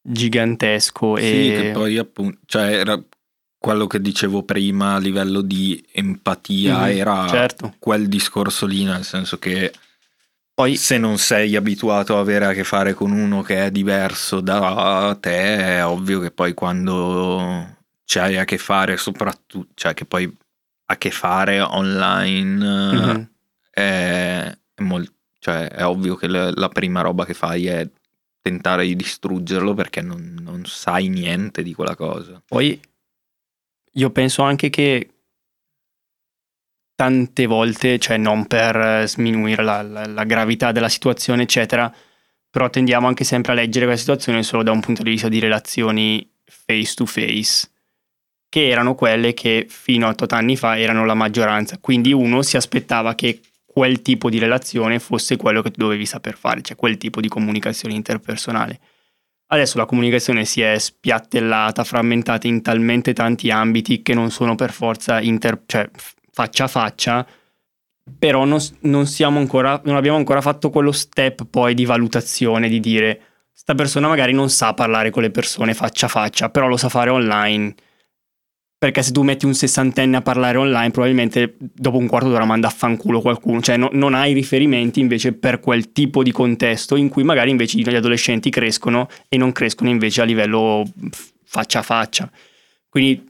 gigantesco. 0.00 1.16
Sì, 1.16 1.48
e... 1.48 1.52
che 1.54 1.70
poi 1.72 1.96
appunto, 1.98 2.38
cioè 2.46 2.78
era 2.78 3.00
quello 3.58 3.86
che 3.86 4.00
dicevo 4.00 4.42
prima 4.44 4.94
a 4.94 4.98
livello 4.98 5.40
di 5.40 5.84
empatia, 5.92 6.86
Mhm, 6.90 6.96
era 6.96 7.26
certo. 7.28 7.74
quel 7.78 8.08
discorso 8.08 8.66
lì, 8.66 8.84
nel 8.84 9.04
senso 9.04 9.38
che 9.38 9.72
Poi 10.58 10.74
se 10.74 10.98
non 10.98 11.18
sei 11.18 11.54
abituato 11.54 12.16
a 12.16 12.18
avere 12.18 12.46
a 12.46 12.52
che 12.52 12.64
fare 12.64 12.92
con 12.92 13.12
uno 13.12 13.42
che 13.42 13.66
è 13.66 13.70
diverso 13.70 14.40
da 14.40 15.16
te, 15.20 15.76
è 15.76 15.86
ovvio 15.86 16.18
che 16.18 16.32
poi 16.32 16.52
quando 16.52 17.76
c'hai 18.04 18.38
a 18.38 18.44
che 18.44 18.58
fare, 18.58 18.96
soprattutto, 18.96 19.70
cioè 19.74 19.94
che 19.94 20.04
poi 20.04 20.28
a 20.86 20.96
che 20.96 21.12
fare 21.12 21.60
online, 21.60 22.64
Mhm. 22.92 23.30
è, 23.70 24.58
è 24.74 24.82
mol- 24.82 25.14
cioè, 25.38 25.68
è 25.68 25.86
ovvio 25.86 26.16
che 26.16 26.26
la, 26.26 26.50
la 26.52 26.68
prima 26.68 27.02
roba 27.02 27.24
che 27.24 27.34
fai 27.34 27.68
è 27.68 27.88
tentare 28.40 28.84
di 28.84 28.96
distruggerlo 28.96 29.74
perché 29.74 30.00
non, 30.02 30.38
non 30.40 30.64
sai 30.64 31.06
niente 31.06 31.62
di 31.62 31.72
quella 31.72 31.94
cosa. 31.94 32.42
Poi 32.44 32.80
io 33.92 34.10
penso 34.10 34.42
anche 34.42 34.70
che 34.70 35.08
tante 36.98 37.46
volte, 37.46 38.00
cioè 38.00 38.16
non 38.16 38.48
per 38.48 38.74
eh, 38.74 39.06
sminuire 39.06 39.62
la, 39.62 39.82
la- 39.82 40.04
la 40.06 40.24
gravità 40.24 40.72
della 40.72 40.88
situazione, 40.88 41.42
eccetera, 41.42 41.94
però 42.50 42.68
tendiamo 42.70 43.06
anche 43.06 43.22
sempre 43.22 43.52
a 43.52 43.54
leggere 43.54 43.84
questa 43.86 44.02
situazione 44.02 44.42
solo 44.42 44.64
da 44.64 44.72
un 44.72 44.80
punto 44.80 45.04
di 45.04 45.10
vista 45.10 45.28
di 45.28 45.38
relazioni 45.38 46.28
face 46.44 46.94
to 46.96 47.06
face, 47.06 47.68
che 48.48 48.66
erano 48.68 48.96
quelle 48.96 49.32
che 49.32 49.66
fino 49.68 50.06
a 50.06 50.10
8 50.10 50.26
anni 50.30 50.56
fa 50.56 50.76
erano 50.76 51.04
la 51.04 51.14
maggioranza. 51.14 51.78
Quindi 51.78 52.12
uno 52.12 52.42
si 52.42 52.56
aspettava 52.56 53.14
che 53.14 53.42
quel 53.64 54.02
tipo 54.02 54.28
di 54.28 54.40
relazione 54.40 54.98
fosse 54.98 55.36
quello 55.36 55.62
che 55.62 55.70
tu 55.70 55.82
dovevi 55.82 56.04
saper 56.04 56.36
fare, 56.36 56.62
cioè 56.62 56.76
quel 56.76 56.96
tipo 56.96 57.20
di 57.20 57.28
comunicazione 57.28 57.94
interpersonale. 57.94 58.80
Adesso 59.50 59.78
la 59.78 59.86
comunicazione 59.86 60.44
si 60.44 60.62
è 60.62 60.76
spiattellata, 60.78 61.84
frammentata 61.84 62.48
in 62.48 62.60
talmente 62.60 63.12
tanti 63.12 63.52
ambiti 63.52 64.02
che 64.02 64.14
non 64.14 64.32
sono 64.32 64.56
per 64.56 64.72
forza 64.72 65.20
inter- 65.20 65.62
cioè, 65.66 65.88
faccia 66.38 66.64
a 66.64 66.68
faccia, 66.68 67.26
però 68.16 68.44
non, 68.44 68.60
non 68.82 69.06
siamo 69.06 69.40
ancora, 69.40 69.80
non 69.84 69.96
abbiamo 69.96 70.16
ancora 70.16 70.40
fatto 70.40 70.70
quello 70.70 70.92
step 70.92 71.46
poi 71.50 71.74
di 71.74 71.84
valutazione, 71.84 72.68
di 72.68 72.78
dire 72.78 73.20
sta 73.52 73.74
persona 73.74 74.06
magari 74.06 74.32
non 74.32 74.48
sa 74.48 74.72
parlare 74.72 75.10
con 75.10 75.22
le 75.22 75.32
persone 75.32 75.74
faccia 75.74 76.06
a 76.06 76.08
faccia, 76.08 76.48
però 76.48 76.68
lo 76.68 76.76
sa 76.76 76.88
fare 76.88 77.10
online. 77.10 77.74
Perché 78.78 79.02
se 79.02 79.10
tu 79.10 79.22
metti 79.22 79.46
un 79.46 79.54
sessantenne 79.54 80.18
a 80.18 80.22
parlare 80.22 80.58
online, 80.58 80.92
probabilmente 80.92 81.56
dopo 81.58 81.96
un 81.96 82.06
quarto 82.06 82.28
d'ora 82.28 82.44
manda 82.44 82.68
a 82.68 82.70
fanculo 82.70 83.20
qualcuno. 83.20 83.60
Cioè, 83.60 83.76
no- 83.76 83.90
non 83.90 84.14
hai 84.14 84.32
riferimenti 84.32 85.00
invece 85.00 85.32
per 85.32 85.58
quel 85.58 85.90
tipo 85.90 86.22
di 86.22 86.30
contesto 86.30 86.94
in 86.94 87.08
cui 87.08 87.24
magari 87.24 87.50
invece 87.50 87.78
gli 87.78 87.92
adolescenti 87.92 88.48
crescono 88.48 89.08
e 89.28 89.36
non 89.36 89.50
crescono 89.50 89.90
invece 89.90 90.20
a 90.20 90.24
livello 90.24 90.84
faccia 91.44 91.80
a 91.80 91.82
faccia. 91.82 92.30
Quindi 92.88 93.28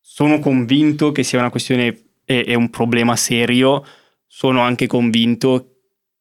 sono 0.00 0.38
convinto 0.38 1.12
che 1.12 1.22
sia 1.22 1.38
una 1.38 1.50
questione 1.50 2.07
e, 2.28 2.44
e 2.46 2.54
un 2.54 2.68
problema 2.68 3.16
serio. 3.16 3.82
Sono 4.26 4.60
anche 4.60 4.86
convinto 4.86 5.76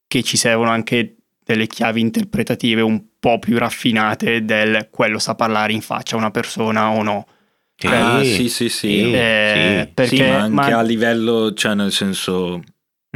che 0.08 0.24
ci 0.24 0.38
servono 0.38 0.70
anche 0.70 1.18
delle 1.44 1.68
chiavi 1.68 2.00
interpretative 2.00 2.82
un 2.82 3.04
po' 3.20 3.40
più 3.40 3.58
raffinate 3.58 4.46
del 4.46 4.88
quello 4.90 5.20
sa 5.20 5.36
parlare 5.36 5.74
in 5.74 5.82
faccia 5.82 6.16
a 6.16 6.20
una 6.20 6.32
persona 6.32 6.92
o 6.92 7.04
no. 7.04 7.28
Sì, 7.76 7.88
Ah, 7.88 8.24
sì, 8.24 8.50
sì, 8.50 8.70
sì. 8.70 9.02
Eh, 9.02 9.84
sì. 9.86 9.92
perché 9.94 10.16
sì, 10.16 10.24
ma 10.24 10.38
anche 10.42 10.72
ma- 10.72 10.78
a 10.78 10.82
livello, 10.82 11.54
cioè 11.54 11.76
nel 11.76 11.92
senso, 11.92 12.62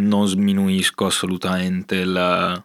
non 0.02 0.28
sminuisco 0.28 1.06
assolutamente 1.06 2.04
la, 2.04 2.64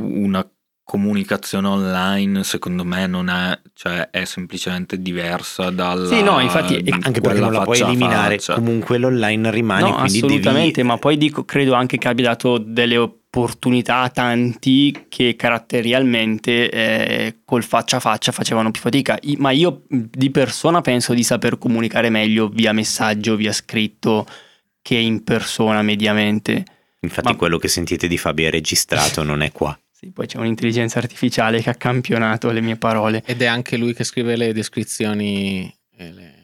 una 0.00 0.51
comunicazione 0.84 1.68
online, 1.68 2.44
secondo 2.44 2.84
me 2.84 3.06
non 3.06 3.28
è, 3.28 3.58
cioè 3.74 4.10
è 4.10 4.24
semplicemente 4.24 5.00
diversa 5.00 5.70
dalla... 5.70 6.08
Sì, 6.08 6.22
no, 6.22 6.40
infatti, 6.40 6.84
anche 6.88 7.20
perché 7.20 7.40
non 7.40 7.52
la 7.52 7.62
puoi 7.62 7.80
eliminare, 7.80 8.38
faccia. 8.38 8.54
comunque 8.54 8.98
l'online 8.98 9.50
rimane, 9.50 9.88
no, 9.88 9.94
quindi 9.94 10.18
assolutamente, 10.18 10.82
devi... 10.82 10.88
ma 10.88 10.98
poi 10.98 11.16
dico, 11.16 11.44
credo 11.44 11.74
anche 11.74 11.98
che 11.98 12.08
abbia 12.08 12.24
dato 12.24 12.58
delle 12.58 12.96
opportunità 12.96 14.00
a 14.00 14.10
tanti 14.10 15.06
che 15.08 15.36
caratterialmente 15.36 16.68
eh, 16.68 17.36
col 17.44 17.64
faccia 17.64 17.96
a 17.96 18.00
faccia 18.00 18.32
facevano 18.32 18.70
più 18.70 18.82
fatica. 18.82 19.16
I- 19.22 19.36
ma 19.38 19.50
io 19.52 19.84
di 19.88 20.30
persona 20.30 20.82
penso 20.82 21.14
di 21.14 21.22
saper 21.22 21.56
comunicare 21.56 22.10
meglio 22.10 22.48
via 22.48 22.72
messaggio, 22.72 23.36
via 23.36 23.52
scritto, 23.52 24.26
che 24.82 24.96
in 24.96 25.24
persona 25.24 25.80
mediamente. 25.80 26.64
Infatti 27.00 27.28
Ma- 27.28 27.36
quello 27.36 27.56
che 27.56 27.68
sentite 27.68 28.06
di 28.08 28.18
Fabio 28.18 28.48
è 28.48 28.50
registrato, 28.50 29.22
non 29.22 29.40
è 29.40 29.50
qua. 29.50 29.76
Sì, 30.04 30.10
poi 30.10 30.26
c'è 30.26 30.36
un'intelligenza 30.38 30.98
artificiale 30.98 31.62
che 31.62 31.70
ha 31.70 31.74
campionato 31.74 32.50
le 32.50 32.60
mie 32.60 32.74
parole. 32.74 33.22
Ed 33.24 33.40
è 33.40 33.44
anche 33.46 33.76
lui 33.76 33.94
che 33.94 34.02
scrive 34.02 34.34
le 34.34 34.52
descrizioni 34.52 35.72
eh, 35.96 36.12
le- 36.12 36.34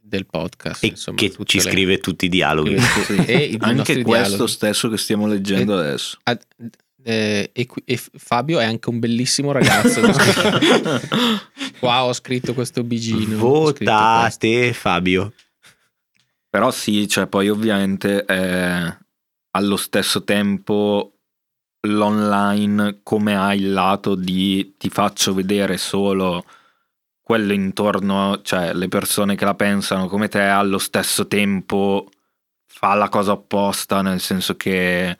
del 0.00 0.24
podcast. 0.24 0.84
E 0.84 0.86
insomma, 0.86 1.16
che 1.18 1.34
ci 1.44 1.56
le- 1.56 1.62
scrive 1.64 1.98
tutti 1.98 2.26
i 2.26 2.28
dialoghi. 2.28 2.76
e 3.26 3.56
Anche 3.58 4.02
questo 4.02 4.28
dialoghi. 4.28 4.52
stesso 4.52 4.88
che 4.88 4.96
stiamo 4.98 5.26
leggendo 5.26 5.76
adesso. 5.76 6.16
Ah, 6.22 6.38
eh, 7.02 7.50
e, 7.52 7.68
e 7.84 8.00
Fabio 8.14 8.60
è 8.60 8.64
anche 8.64 8.88
un 8.88 9.00
bellissimo 9.00 9.50
ragazzo. 9.50 10.00
Qua 11.80 12.04
ho 12.06 12.12
scritto 12.12 12.54
questo 12.54 12.84
bigino. 12.84 13.18
scritto 13.18 13.62
questo. 13.72 13.84
Votate 13.84 14.72
Fabio. 14.74 15.32
Però 16.48 16.70
sì, 16.70 17.08
cioè 17.08 17.26
poi 17.26 17.48
ovviamente 17.48 18.24
eh, 18.24 18.96
allo 19.50 19.76
stesso 19.76 20.22
tempo 20.22 21.17
l'online 21.80 23.00
come 23.02 23.36
ha 23.36 23.54
il 23.54 23.72
lato 23.72 24.14
di 24.14 24.74
ti 24.76 24.88
faccio 24.88 25.34
vedere 25.34 25.76
solo 25.76 26.44
quello 27.20 27.52
intorno, 27.52 28.40
cioè 28.42 28.72
le 28.72 28.88
persone 28.88 29.34
che 29.36 29.44
la 29.44 29.54
pensano 29.54 30.06
come 30.08 30.28
te, 30.28 30.40
allo 30.40 30.78
stesso 30.78 31.26
tempo 31.26 32.08
fa 32.66 32.94
la 32.94 33.08
cosa 33.08 33.32
opposta, 33.32 34.00
nel 34.00 34.20
senso 34.20 34.56
che 34.56 35.16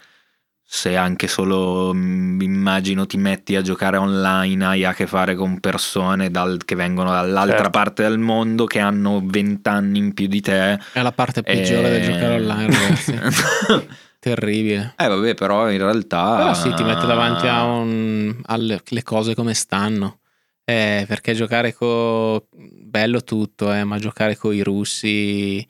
se 0.71 0.97
anche 0.97 1.29
solo 1.29 1.93
mm, 1.95 2.41
immagino 2.43 3.07
ti 3.07 3.17
metti 3.17 3.57
a 3.57 3.63
giocare 3.63 3.97
online 3.97 4.65
hai 4.67 4.85
a 4.85 4.93
che 4.93 5.07
fare 5.07 5.35
con 5.35 5.61
persone 5.61 6.31
dal- 6.31 6.63
che 6.65 6.75
vengono 6.75 7.11
dall'altra 7.11 7.57
Certo. 7.57 7.71
parte 7.71 8.03
del 8.03 8.19
mondo 8.19 8.67
che 8.67 8.79
hanno 8.79 9.23
20 9.25 9.67
anni 9.69 9.99
in 9.99 10.13
più 10.13 10.27
di 10.27 10.43
te 10.43 10.79
È 10.93 11.01
la 11.01 11.13
parte 11.13 11.43
peggiore 11.43 11.89
del 11.89 12.03
eh, 12.03 12.05
giocare 12.05 12.35
online, 12.35 12.67
ragazzi. 12.71 13.19
Terribile. 14.21 14.95
eh 14.97 15.07
vabbè 15.07 15.35
però 15.35 15.71
in 15.71 15.79
realtà 15.79 16.37
Però 16.37 16.55
sì, 16.55 16.75
ti 16.75 16.83
mette 16.83 17.07
davanti 17.07 17.47
a 17.47 17.65
un- 17.65 18.41
alle 18.47 18.83
le 18.89 19.03
cose 19.03 19.35
come 19.35 19.55
stanno. 19.55 20.21
Eh, 20.65 21.05
perché 21.09 21.35
giocare 21.35 21.73
con... 21.73 22.41
Bello 22.53 23.23
tutto, 23.23 23.73
eh, 23.73 23.85
ma 23.85 23.99
giocare 23.99 24.37
con 24.37 24.55
i 24.55 24.61
russi, 24.63 25.67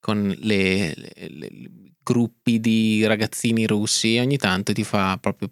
con 0.00 0.34
le, 0.40 0.92
le- 0.96 1.12
le- 1.28 1.50
gruppi 2.02 2.58
di 2.58 3.06
ragazzini 3.06 3.66
russi, 3.66 4.18
ogni 4.18 4.36
tanto 4.38 4.72
ti 4.72 4.82
fa 4.82 5.16
proprio... 5.20 5.50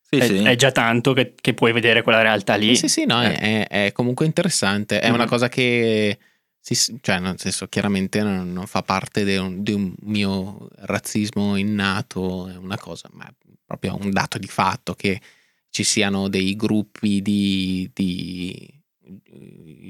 sì, 0.00 0.16
è, 0.18 0.26
sì. 0.26 0.36
è 0.42 0.54
già 0.56 0.70
tanto 0.72 1.12
che, 1.14 1.34
che 1.40 1.54
puoi 1.54 1.72
vedere 1.72 2.02
quella 2.02 2.20
realtà 2.20 2.56
lì. 2.56 2.76
Sì, 2.76 2.88
sì, 2.88 3.06
no, 3.06 3.22
Eh. 3.22 3.34
è, 3.36 3.66
è 3.68 3.92
comunque 3.92 4.26
interessante. 4.26 5.00
È 5.00 5.08
una 5.08 5.22
Mhm. 5.24 5.28
cosa 5.28 5.48
che... 5.48 6.18
si- 6.60 6.98
cioè, 7.00 7.18
nel 7.18 7.38
senso, 7.38 7.66
chiaramente 7.68 8.22
non, 8.22 8.52
non 8.52 8.66
fa 8.66 8.82
parte 8.82 9.24
di 9.24 9.36
un, 9.36 9.62
un 9.66 9.94
mio 10.02 10.68
razzismo 10.76 11.56
innato, 11.56 12.48
è 12.48 12.56
una 12.56 12.78
cosa, 12.78 13.08
ma 13.12 13.26
è 13.26 13.32
proprio 13.64 13.96
un 14.00 14.10
dato 14.10 14.38
di 14.38 14.46
fatto 14.46 14.94
che 14.94 15.20
ci 15.70 15.84
siano 15.84 16.28
dei 16.28 16.56
gruppi 16.56 17.22
di, 17.22 17.90
di 17.94 18.82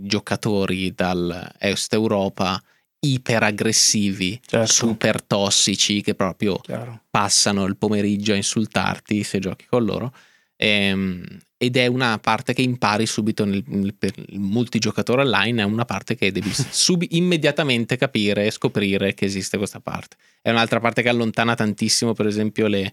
giocatori 0.02 0.92
dall'est 0.94 1.92
Europa 1.92 2.62
iperaggressivi, 3.00 4.40
Certo. 4.44 4.72
super 4.72 5.22
tossici, 5.22 6.02
che 6.02 6.14
proprio 6.14 6.56
Chiaro. 6.56 7.04
passano 7.10 7.64
il 7.64 7.76
pomeriggio 7.76 8.32
a 8.32 8.36
insultarti 8.36 9.22
se 9.22 9.38
giochi 9.38 9.66
con 9.66 9.84
loro. 9.84 10.12
Ehm, 10.56 11.24
ed 11.62 11.76
è 11.76 11.86
una 11.86 12.18
parte 12.18 12.54
che 12.54 12.62
impari 12.62 13.04
subito 13.04 13.44
nel, 13.44 13.62
nel- 13.66 13.92
per 13.94 14.14
il 14.16 14.38
multigiocatore 14.40 15.20
online, 15.20 15.61
è 15.61 15.64
una 15.66 15.84
parte 15.84 16.14
che 16.14 16.32
devi 16.32 16.50
subi- 16.54 17.18
immediatamente 17.18 17.98
capire 17.98 18.46
e 18.46 18.50
scoprire 18.50 19.12
che 19.12 19.26
esiste 19.26 19.58
questa 19.58 19.78
parte. 19.78 20.16
È 20.40 20.48
un'altra 20.48 20.80
parte 20.80 21.02
che 21.02 21.11
allontana 21.11 21.54
tantissimo, 21.54 22.14
per 22.14 22.26
esempio, 22.26 22.66
le, 22.66 22.90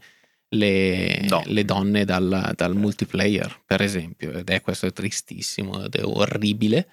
le- 0.50 1.26
No. 1.30 1.44
le 1.46 1.64
donne 1.64 2.04
dal, 2.04 2.52
dal 2.58 2.76
multiplayer, 2.76 3.62
per 3.66 3.82
esempio, 3.82 4.34
ed 4.34 4.50
è 4.50 4.60
questo 4.60 4.86
è 4.86 4.92
tristissimo 4.92 5.86
ed 5.86 5.96
è 5.96 6.04
orribile. 6.04 6.88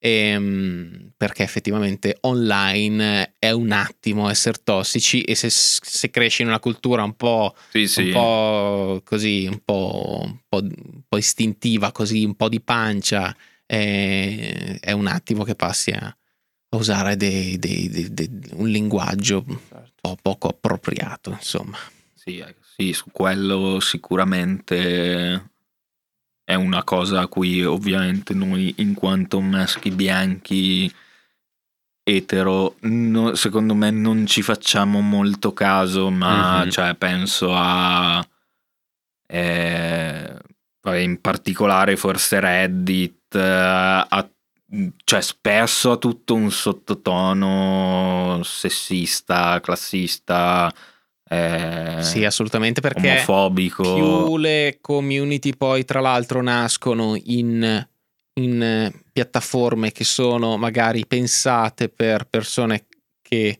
Ehm, 0.00 1.10
perché 1.16 1.42
effettivamente 1.42 2.18
online 2.20 3.34
è 3.38 3.50
un 3.50 3.72
attimo 3.72 4.28
essere 4.30 4.60
tossici 4.62 5.22
e 5.22 5.34
se, 5.34 5.48
se 5.50 6.10
cresci 6.10 6.42
in 6.42 6.48
una 6.48 6.60
cultura 6.60 7.02
un 7.02 7.14
po' 7.16 7.54
Sì, 7.70 7.88
sì. 7.88 8.02
un 8.02 8.10
po' 8.12 9.02
così, 9.04 9.46
un 9.50 9.60
po', 9.64 10.20
un 10.24 10.38
po', 10.48 10.58
un 10.62 11.02
po' 11.08 11.16
istintiva, 11.16 11.90
così, 11.90 12.24
un 12.24 12.36
po' 12.36 12.48
di 12.48 12.60
pancia, 12.60 13.34
è, 13.66 14.78
è 14.80 14.92
un 14.92 15.08
attimo 15.08 15.42
che 15.42 15.54
passi 15.56 15.90
a, 15.90 16.06
a 16.06 16.76
usare 16.76 17.16
dei- 17.16 17.58
dei- 17.58 17.88
dei- 18.12 18.40
un 18.52 18.68
linguaggio 18.68 19.44
un 19.46 19.58
po' 20.00 20.16
poco 20.22 20.48
appropriato, 20.48 21.30
insomma. 21.32 21.76
Sì, 22.14 22.38
eh, 22.38 22.54
sì, 22.76 22.92
su 22.92 23.06
quello 23.10 23.80
sicuramente 23.80 25.50
è 26.48 26.54
una 26.54 26.82
cosa 26.82 27.20
a 27.20 27.26
cui 27.26 27.62
ovviamente 27.62 28.32
noi 28.32 28.72
in 28.78 28.94
quanto 28.94 29.38
maschi 29.42 29.90
bianchi 29.90 30.90
etero 32.02 32.76
no- 32.80 33.34
secondo 33.34 33.74
me 33.74 33.90
non 33.90 34.24
ci 34.24 34.40
facciamo 34.40 35.00
molto 35.02 35.52
caso 35.52 36.08
ma 36.10 36.64
Mhm. 36.64 36.70
cioè, 36.70 36.94
penso 36.94 37.50
a 37.54 38.26
eh, 39.30 40.36
in 41.02 41.20
particolare 41.20 41.96
forse 41.96 42.40
Reddit 42.40 43.34
eh, 43.34 43.40
a- 44.08 44.30
cioè 45.04 45.20
spesso 45.20 45.90
ha 45.92 45.96
tutto 45.98 46.34
un 46.34 46.50
sottotono 46.50 48.40
sessista 48.42 49.60
classista 49.60 50.72
eh, 51.28 51.98
Sì, 52.00 52.24
assolutamente 52.24 52.80
perché 52.80 53.10
omofobico. 53.10 53.82
più 53.94 54.36
le 54.36 54.78
community 54.80 55.54
poi 55.56 55.84
tra 55.84 56.00
l'altro 56.00 56.42
nascono 56.42 57.18
in, 57.24 57.86
in, 58.34 58.62
eh, 58.62 58.92
piattaforme 59.12 59.92
che 59.92 60.04
sono 60.04 60.56
magari 60.56 61.06
pensate 61.06 61.88
per 61.88 62.26
persone 62.26 62.86
che 63.20 63.58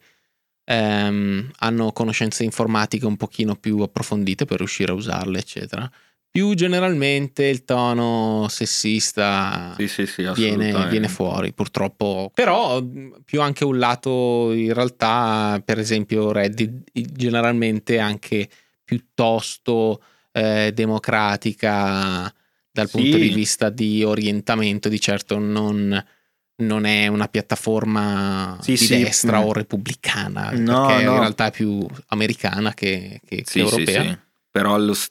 ehm, 0.65 1.51
hanno 1.59 1.93
conoscenze 1.93 2.45
informatiche 2.45 3.07
un 3.07 3.17
pochino 3.17 3.57
più 3.57 3.81
approfondite 3.81 4.45
per 4.45 4.59
riuscire 4.59 4.93
a 4.93 4.95
usarle 4.95 5.39
eccetera 5.39 5.91
più 6.31 6.55
generalmente 6.55 7.45
il 7.47 7.65
tono 7.65 8.47
sessista 8.49 9.75
Sì, 9.77 9.89
sì, 9.89 10.07
sì, 10.07 10.23
viene, 10.35 10.87
viene 10.89 11.09
fuori 11.09 11.53
purtroppo 11.53 12.31
però 12.35 12.83
più 13.25 13.41
anche 13.41 13.65
un 13.65 13.79
lato 13.79 14.53
in 14.53 14.73
realtà 14.75 15.61
per 15.65 15.79
esempio 15.79 16.31
Reddit 16.33 16.91
generalmente 16.93 17.99
anche 17.99 18.49
piuttosto 18.85 20.03
eh, 20.33 20.73
democratica 20.75 22.33
dal 22.71 22.91
punto 22.91 23.17
di 23.17 23.29
vista 23.31 23.71
di 23.71 24.05
orientamento 24.05 24.89
di 24.89 25.01
certo 25.01 25.39
non, 25.39 26.05
non 26.57 26.85
è 26.85 27.07
una 27.09 27.27
piattaforma 27.29 28.57
Sì, 28.61 28.73
di 28.73 28.77
sì, 28.77 28.99
destra 28.99 29.41
mm. 29.41 29.45
o 29.45 29.53
repubblicana 29.53 30.51
No, 30.53 30.87
perché 30.87 31.05
no. 31.05 31.13
in 31.13 31.19
realtà 31.19 31.47
è 31.47 31.51
più 31.51 31.85
americana 32.09 32.75
che, 32.75 33.21
che- 33.27 33.37
che 33.37 33.45
Sì, 33.45 33.51
sì, 33.53 33.61
europea. 33.61 34.23
Però 34.51 34.75
allo, 34.75 34.95
s- 34.95 35.11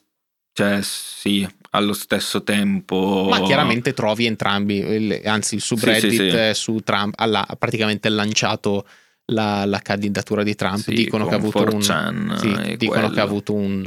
cioè, 0.58 0.80
sì, 0.82 1.46
allo 1.70 1.92
stesso 1.92 2.42
tempo... 2.42 3.28
Ma 3.30 3.42
chiaramente 3.42 3.92
trovi 3.92 4.26
entrambi, 4.26 4.78
il- 4.78 5.20
anzi 5.24 5.54
il 5.54 5.60
subreddit 5.60 6.10
Sì, 6.10 6.16
sì, 6.16 6.30
sì. 6.30 6.36
eh, 6.36 6.52
su 6.52 6.80
Trump 6.80 7.14
ha 7.16 7.56
praticamente 7.56 8.08
lanciato 8.08 8.84
la, 9.26 9.64
la 9.66 9.78
candidatura 9.78 10.42
di 10.42 10.56
Trump, 10.56 10.78
Sì, 10.82 10.94
dicono 10.94 11.28
che 11.28 11.34
ha 11.34 11.36
avuto 11.36 11.62
un, 11.62 11.78
4chan 11.78 12.36
sì, 12.38 12.76
dicono 12.76 13.08
che 13.08 13.20
ha 13.20 13.22
avuto 13.22 13.54
un- 13.54 13.84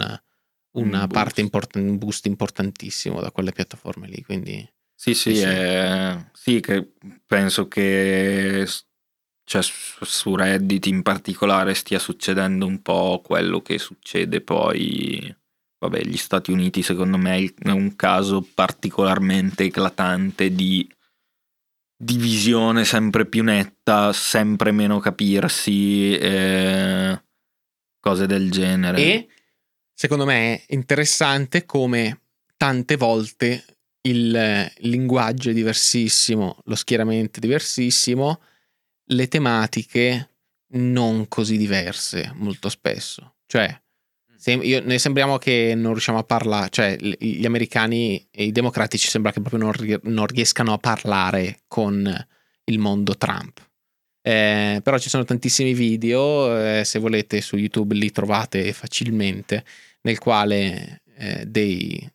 una 0.76 1.02
Un 1.02 1.08
parte 1.10 1.10
boost. 1.10 1.40
import- 1.40 1.76
un 1.76 1.98
boost 1.98 2.26
importantissimo 2.28 3.20
da 3.20 3.32
quelle 3.32 3.52
piattaforme 3.52 4.08
lì, 4.08 4.24
quindi 4.24 4.66
Sì, 4.96 5.14
sì, 5.14 5.32
Sì, 5.36 5.42
sì. 5.42 5.46
eh, 5.48 6.26
sì, 6.32 6.60
che 6.62 6.88
penso 7.26 7.68
che 7.68 8.66
cioè, 9.44 9.62
su 9.62 10.36
Reddit 10.38 10.86
in 10.86 11.02
particolare 11.02 11.74
stia 11.74 12.00
succedendo 12.00 12.66
un 12.66 12.82
po' 12.82 13.20
quello 13.22 13.62
che 13.62 13.78
succede 13.78 14.40
poi... 14.40 15.36
Vabbè, 15.82 16.04
gli 16.04 16.18
Stati 16.18 16.52
Uniti 16.52 16.84
secondo 16.84 17.18
me 17.18 17.52
è 17.58 17.72
un 17.72 17.96
caso 17.96 18.48
particolarmente 18.54 19.64
eclatante 19.64 20.54
di 20.54 20.88
divisione 21.98 22.86
sempre 22.86 23.26
più 23.26 23.44
netta, 23.44 24.14
sempre 24.14 24.72
meno 24.72 25.00
capirsi, 25.00 26.16
eh, 26.16 27.20
cose 28.00 28.28
del 28.28 28.52
genere. 28.52 28.98
E 28.98 29.28
secondo 29.92 30.26
me 30.26 30.64
è 30.66 30.74
interessante 30.76 31.66
come 31.66 32.22
tante 32.58 32.96
volte 32.96 33.66
il 34.02 34.72
linguaggio 34.82 35.50
è 35.50 35.54
diversissimo, 35.54 36.60
lo 36.66 36.76
schieramento 36.76 37.38
è 37.38 37.42
diversissimo, 37.42 38.42
le 39.06 39.28
tematiche 39.28 40.30
non 40.74 41.28
così 41.28 41.58
diverse 41.58 42.32
molto 42.36 42.70
spesso. 42.70 43.38
Cioè, 43.48 43.82
sem- 44.42 44.64
io- 44.64 44.82
noi 44.84 44.98
sembriamo 44.98 45.38
che 45.38 45.74
non 45.76 45.92
riusciamo 45.92 46.18
a 46.18 46.24
parlare, 46.24 46.70
cioè 46.72 46.98
gli 46.98 47.46
americani 47.46 48.28
e 48.32 48.46
i 48.46 48.52
democratici 48.52 49.08
sembra 49.08 49.32
che 49.32 49.40
proprio 49.40 49.62
non, 49.62 50.00
non 50.04 50.26
riescano 50.26 50.74
a 50.74 50.80
parlare 50.80 51.60
con 51.68 52.28
il 52.64 52.80
mondo 52.80 53.16
Trump. 53.18 53.60
Eh, 54.24 54.82
però 54.84 54.98
ci 54.98 55.10
sono 55.10 55.26
tantissimi 55.26 55.74
video, 55.76 56.58
eh, 56.58 56.84
se 56.84 56.98
volete 56.98 57.40
su 57.42 57.56
YouTube 57.56 57.94
li 57.94 58.12
trovate 58.12 58.74
facilmente, 58.74 59.64
nel 60.02 60.18
quale 60.18 61.04
eh, 61.18 61.46
dei 61.46 62.12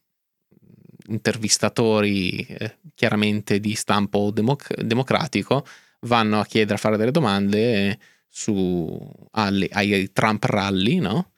intervistatori 1.09 2.41
eh, 2.41 2.79
chiaramente 2.97 3.61
di 3.61 3.75
stampo 3.77 4.33
democ- 4.33 4.81
democratico 4.83 5.65
vanno 6.01 6.41
a 6.41 6.45
chiedere 6.45 6.75
a 6.75 6.79
fare 6.79 6.97
delle 6.97 7.13
domande 7.13 8.01
su, 8.27 8.99
alle- 9.31 9.69
ai 9.71 10.11
Trump 10.13 10.43
rally, 10.45 10.99
no? 10.99 11.31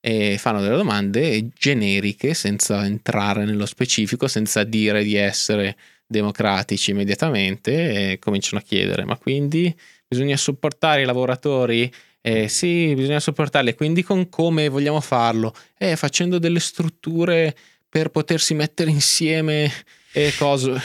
E 0.00 0.36
fanno 0.38 0.60
delle 0.60 0.76
domande 0.76 1.48
generiche 1.58 2.32
senza 2.34 2.84
entrare 2.84 3.44
nello 3.44 3.66
specifico, 3.66 4.28
senza 4.28 4.62
dire 4.64 5.02
di 5.02 5.16
essere 5.16 5.76
democratici 6.06 6.92
immediatamente 6.92 8.12
e 8.12 8.18
cominciano 8.18 8.58
a 8.58 8.62
chiedere 8.62 9.04
ma 9.04 9.18
quindi 9.18 9.76
bisogna 10.06 10.38
supportare 10.38 11.02
i 11.02 11.04
lavoratori 11.04 11.92
eh, 12.22 12.48
sì 12.48 12.94
bisogna 12.94 13.20
supportarli 13.20 13.74
quindi 13.74 14.02
con 14.02 14.30
come 14.30 14.70
vogliamo 14.70 15.02
farlo 15.02 15.54
eh, 15.76 15.96
facendo 15.96 16.38
delle 16.38 16.60
strutture 16.60 17.54
per 17.86 18.08
potersi 18.08 18.54
mettere 18.54 18.88
insieme 18.88 19.70
e 20.12 20.32
cose 20.38 20.80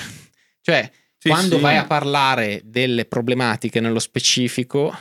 cioè 0.60 0.92
Sì, 1.18 1.30
quando 1.30 1.56
sì. 1.56 1.62
vai 1.62 1.78
a 1.78 1.86
parlare 1.86 2.60
delle 2.66 3.06
problematiche 3.06 3.80
nello 3.80 4.00
specifico 4.00 4.94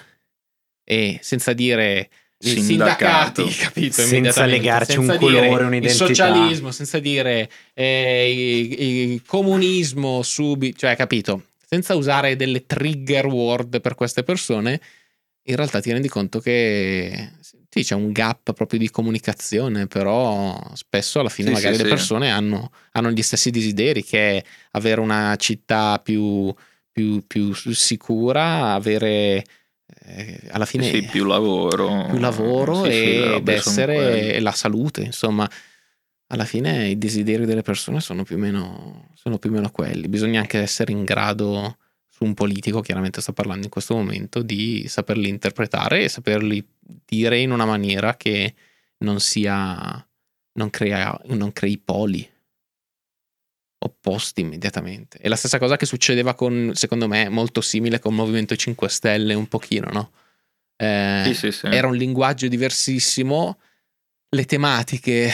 e 0.84 1.18
senza 1.20 1.52
dire. 1.52 2.08
Sindacati, 2.48 3.44
capito? 3.54 4.02
Senza 4.02 4.44
legarci 4.44 4.98
un 4.98 5.04
senza 5.06 5.18
colore, 5.18 5.48
dire 5.48 5.64
un'identità. 5.64 6.04
Il 6.04 6.14
socialismo, 6.16 6.70
senza 6.70 6.98
dire 6.98 7.50
eh, 7.74 8.30
i- 8.30 9.12
i- 9.14 9.22
comunismo 9.24 10.22
subito, 10.22 10.78
cioè, 10.78 10.96
capito? 10.96 11.44
Senza 11.64 11.94
usare 11.94 12.36
delle 12.36 12.66
trigger 12.66 13.26
word 13.26 13.80
per 13.80 13.94
queste 13.94 14.22
persone, 14.22 14.80
in 15.44 15.56
realtà 15.56 15.80
ti 15.80 15.90
rendi 15.90 16.08
conto 16.08 16.38
che 16.40 17.30
sì, 17.68 17.82
c'è 17.82 17.94
un 17.94 18.12
gap 18.12 18.52
proprio 18.52 18.78
di 18.78 18.90
comunicazione, 18.90 19.86
però 19.86 20.60
spesso 20.74 21.20
alla 21.20 21.30
fine 21.30 21.48
Sì, 21.48 21.54
magari 21.54 21.76
sì, 21.76 21.82
le 21.82 21.88
persone 21.88 22.30
hanno, 22.30 22.70
hanno 22.92 23.10
gli 23.10 23.22
stessi 23.22 23.50
desideri, 23.50 24.04
che 24.04 24.36
è 24.38 24.44
avere 24.72 25.00
una 25.00 25.34
città 25.36 25.98
più, 26.04 26.54
più- 26.90 27.24
più 27.26 27.54
sicura, 27.54 28.74
avere 28.74 29.42
alla 30.50 30.64
fine 30.64 30.84
Sì, 30.84 31.02
più 31.02 31.24
lavoro. 31.24 32.06
più 32.10 32.18
lavoro 32.18 32.84
Sì, 32.84 32.90
sì, 32.90 33.34
ed 33.34 33.48
essere 33.48 34.40
la 34.40 34.52
salute, 34.52 35.02
insomma. 35.02 35.48
Alla 36.28 36.44
fine 36.46 36.88
i 36.88 36.96
desideri 36.96 37.44
delle 37.44 37.60
persone 37.60 38.00
sono 38.00 38.24
più 38.24 38.36
o 38.36 38.38
meno, 38.38 39.10
sono 39.14 39.38
più 39.38 39.50
o 39.50 39.52
meno 39.52 39.70
quelli. 39.70 40.08
Bisogna 40.08 40.40
anche 40.40 40.58
essere 40.58 40.90
in 40.90 41.04
grado, 41.04 41.76
su 42.08 42.24
un 42.24 42.32
politico, 42.32 42.80
chiaramente 42.80 43.20
sta 43.20 43.32
parlando 43.32 43.64
in 43.64 43.70
questo 43.70 43.94
momento, 43.94 44.40
di 44.40 44.86
saperli 44.88 45.28
interpretare 45.28 46.04
e 46.04 46.08
saperli 46.08 46.66
dire 46.80 47.38
in 47.38 47.50
una 47.50 47.66
maniera 47.66 48.16
che 48.16 48.54
non 48.98 49.20
sia, 49.20 50.06
non, 50.52 50.70
crea, 50.70 51.20
non 51.26 51.52
crei 51.52 51.76
poli 51.76 52.26
opposti 53.84 54.40
immediatamente. 54.40 55.18
È 55.18 55.28
la 55.28 55.36
stessa 55.36 55.58
cosa 55.58 55.76
che 55.76 55.86
succedeva 55.86 56.34
con, 56.34 56.72
secondo 56.74 57.08
me, 57.08 57.28
molto 57.28 57.60
simile 57.60 57.98
con 57.98 58.12
il 58.12 58.18
Movimento 58.18 58.56
5 58.56 58.88
Stelle, 58.88 59.34
un 59.34 59.46
pochino, 59.48 59.88
no? 59.92 60.10
Eh, 60.76 61.22
Sì, 61.26 61.34
sì, 61.34 61.50
sì. 61.52 61.66
era 61.66 61.86
un 61.86 61.96
linguaggio 61.96 62.48
diversissimo, 62.48 63.58
le 64.30 64.44
tematiche 64.44 65.30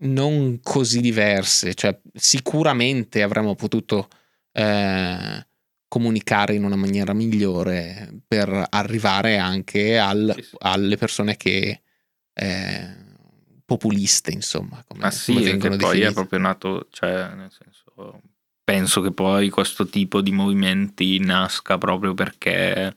non 0.00 0.60
così 0.62 1.00
diverse, 1.00 1.74
cioè 1.74 1.98
sicuramente 2.14 3.22
avremmo 3.22 3.54
potuto 3.54 4.08
eh, 4.52 5.46
comunicare 5.88 6.54
in 6.54 6.64
una 6.64 6.76
maniera 6.76 7.12
migliore 7.12 8.20
per 8.26 8.66
arrivare 8.70 9.38
anche 9.38 9.98
al- 9.98 10.34
alle 10.58 10.96
persone 10.96 11.36
che 11.36 11.80
eh, 12.34 13.06
populiste, 13.68 14.30
insomma, 14.30 14.82
come, 14.88 15.00
Ma 15.02 15.10
sì, 15.10 15.34
come 15.34 15.76
poi 15.76 15.76
è 15.76 15.76
definite. 15.76 16.12
proprio 16.14 16.38
nato, 16.38 16.86
cioè, 16.90 17.34
nel 17.34 17.50
senso, 17.52 18.22
penso 18.64 19.02
che 19.02 19.12
poi 19.12 19.50
questo 19.50 19.86
tipo 19.88 20.22
di 20.22 20.30
movimenti 20.32 21.18
nasca 21.18 21.76
proprio 21.76 22.14
perché 22.14 22.96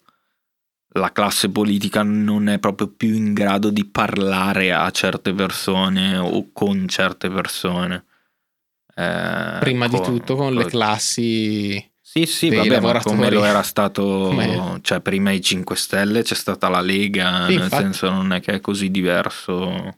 la 0.93 1.11
classe 1.11 1.49
politica 1.49 2.03
non 2.03 2.47
è 2.47 2.57
proprio 2.57 2.87
più 2.87 3.13
in 3.13 3.33
grado 3.33 3.69
di 3.69 3.83
parlare 3.83 4.71
a 4.71 4.89
certe 4.91 5.33
persone 5.33 6.15
o 6.15 6.51
con 6.53 6.87
certe 6.87 7.29
persone. 7.29 8.05
Eh, 8.95 9.57
Prima 9.59 9.87
di 9.89 9.97
con- 9.97 10.05
tutto 10.05 10.35
con 10.35 10.53
le 10.53 10.61
con- 10.61 10.69
classi 10.69 11.85
Sì, 11.99 12.25
sì, 12.25 12.49
vabbè, 12.49 12.79
ma 12.79 12.97
come 13.01 13.29
lo 13.29 13.43
era 13.43 13.61
stato, 13.61 14.03
Come- 14.31 14.79
cioè 14.83 15.01
prima 15.01 15.31
i 15.31 15.41
5 15.41 15.75
Stelle 15.75 16.23
c'è 16.23 16.35
stata 16.35 16.69
la 16.69 16.79
Lega, 16.81 17.47
Sì, 17.47 17.55
nel 17.55 17.63
infatti. 17.63 17.83
senso 17.83 18.09
non 18.09 18.31
è 18.31 18.39
che 18.39 18.53
è 18.53 18.61
così 18.61 18.89
diverso 18.89 19.97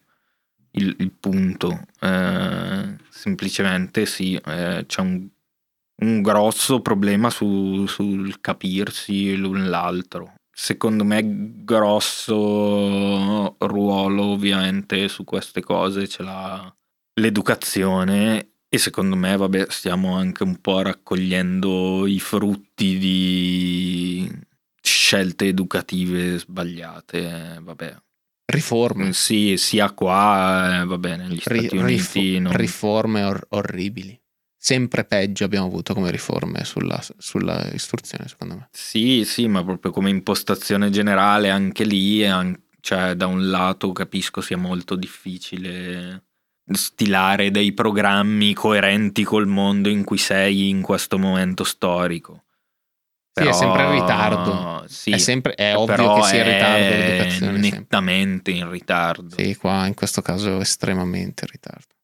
il, 0.74 0.95
il 0.99 1.11
punto, 1.11 1.82
Eh, 1.99 2.95
semplicemente 3.09 4.05
sì, 4.05 4.36
eh, 4.36 4.84
c'è 4.86 5.01
un, 5.01 5.28
un 6.01 6.21
grosso 6.21 6.82
problema 6.82 7.30
su- 7.30 7.86
sul 7.88 8.39
capirsi 8.41 9.36
l'un 9.36 9.69
l'altro. 9.69 10.34
Secondo 10.55 11.03
me 11.03 11.21
grosso 11.63 13.55
ruolo 13.57 14.24
ovviamente 14.26 15.07
su 15.07 15.24
queste 15.24 15.61
cose 15.61 16.07
ce 16.07 16.24
l'ha 16.24 16.76
l'educazione 17.19 18.49
e 18.69 18.78
secondo 18.78 19.15
me, 19.15 19.38
vabbè, 19.38 19.67
stiamo 19.69 20.15
anche 20.15 20.43
un 20.43 20.59
po' 20.59 20.82
raccogliendo 20.82 22.07
i 22.07 22.19
frutti 22.19 22.97
di 22.97 24.32
scelte 24.82 25.45
educative 25.45 26.39
sbagliate, 26.39 27.59
vabbè. 27.61 27.95
Riforme, 28.45 29.13
Sì, 29.13 29.55
sia 29.57 29.91
qua, 29.91 30.81
eh, 30.81 30.85
vabbè, 30.85 31.17
negli 31.17 31.39
ri- 31.45 31.59
Stati 31.67 31.77
Uniti. 31.77 32.39
non- 32.39 32.53
riforme 32.53 33.23
or- 33.23 33.45
orribili. 33.49 34.19
Sempre 34.57 35.03
peggio 35.03 35.43
abbiamo 35.43 35.65
avuto 35.67 35.93
come 35.93 36.09
riforme 36.09 36.63
sulla, 36.63 37.01
sulla 37.17 37.69
istruzione, 37.73 38.27
secondo 38.29 38.55
me. 38.55 38.69
Sì, 38.71 39.25
sì, 39.25 39.47
ma 39.47 39.61
proprio 39.63 39.91
come 39.91 40.09
impostazione 40.09 40.89
generale 40.89 41.49
anche 41.49 41.83
lì, 41.83 42.25
an- 42.25 42.57
cioè 42.79 43.15
da 43.15 43.27
un 43.27 43.49
lato 43.49 43.91
capisco 43.91 44.39
sia 44.41 44.57
molto 44.57 44.95
difficile 44.95 46.23
stilare 46.71 47.51
dei 47.51 47.73
programmi 47.73 48.53
coerenti 48.53 49.23
col 49.25 49.47
mondo 49.47 49.89
in 49.89 50.05
cui 50.05 50.17
sei 50.17 50.69
in 50.69 50.81
questo 50.81 51.17
momento 51.19 51.65
storico. 51.65 52.43
Sì, 53.36 53.47
è 53.47 53.51
sempre 53.51 53.84
in 53.84 53.91
ritardo. 53.91 54.86
Sì, 54.88 55.11
è 55.11 55.17
sempre, 55.17 55.55
è 55.55 55.75
ovvio 55.75 55.95
però 55.95 56.21
che 56.21 56.27
sia 56.27 56.43
in 56.43 56.51
ritardo 56.51 56.77
è 56.77 56.97
l'educazione. 56.97 57.61
sempre. 57.61 57.79
nettamente 57.79 58.51
in 58.51 58.69
ritardo. 58.69 59.36
Sì, 59.36 59.55
qua 59.55 59.88
in 59.88 59.95
questo 59.95 60.21
caso 60.21 60.59
estremamente 60.59 61.45
in 61.45 61.51
ritardo. 61.51 61.95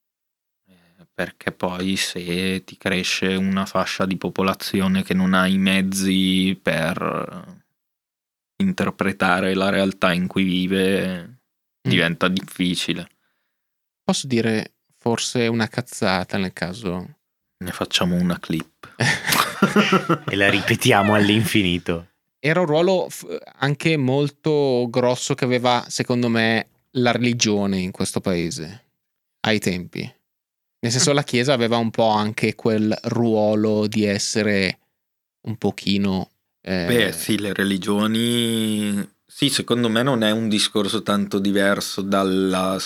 Eh, 0.67 1.05
Perché 1.13 1.51
poi 1.51 1.95
se 1.97 2.63
ti 2.63 2.77
cresce 2.77 3.35
una 3.35 3.67
fascia 3.67 4.07
di 4.07 4.17
popolazione 4.17 5.03
che 5.03 5.13
non 5.13 5.35
ha 5.35 5.45
i 5.45 5.59
mezzi 5.59 6.59
per 6.59 7.57
interpretare 8.57 9.53
la 9.53 9.69
realtà 9.69 10.11
in 10.11 10.25
cui 10.25 10.43
vive, 10.43 11.41
diventa 11.79 12.27
difficile. 12.27 13.07
Posso 14.03 14.25
dire 14.25 14.77
forse 14.97 15.45
una 15.45 15.67
cazzata 15.67 16.39
nel 16.39 16.53
caso... 16.53 17.17
Ne 17.61 17.71
facciamo 17.71 18.15
una 18.15 18.39
clip. 18.39 18.78
e 20.29 20.35
la 20.35 20.49
ripetiamo 20.49 21.13
all'infinito. 21.13 22.07
Era 22.39 22.61
un 22.61 22.65
ruolo 22.65 23.07
anche 23.57 23.97
molto 23.97 24.87
grosso 24.89 25.33
che 25.35 25.43
aveva, 25.45 25.85
secondo 25.87 26.29
me, 26.29 26.67
la 26.91 27.11
religione 27.11 27.77
in 27.79 27.91
questo 27.91 28.21
paese 28.21 28.85
ai 29.41 29.59
tempi. 29.59 29.99
Nel 30.81 30.91
senso, 30.91 31.11
la 31.11 31.23
Chiesa 31.23 31.53
aveva 31.53 31.77
un 31.77 31.91
po' 31.91 32.07
anche 32.07 32.55
quel 32.55 32.97
ruolo 33.03 33.87
di 33.87 34.05
essere 34.05 34.79
un 35.41 35.57
pochino. 35.57 36.29
eh, 36.61 36.85
Beh, 36.85 37.11
sì, 37.11 37.37
le 37.37 37.53
religioni. 37.53 39.07
Sì, 39.25 39.49
secondo 39.49 39.89
me 39.89 40.01
non 40.01 40.23
è 40.23 40.31
un 40.31 40.47
discorso 40.47 41.03
tanto 41.03 41.39
diverso 41.39 42.01
dalla 42.01 42.79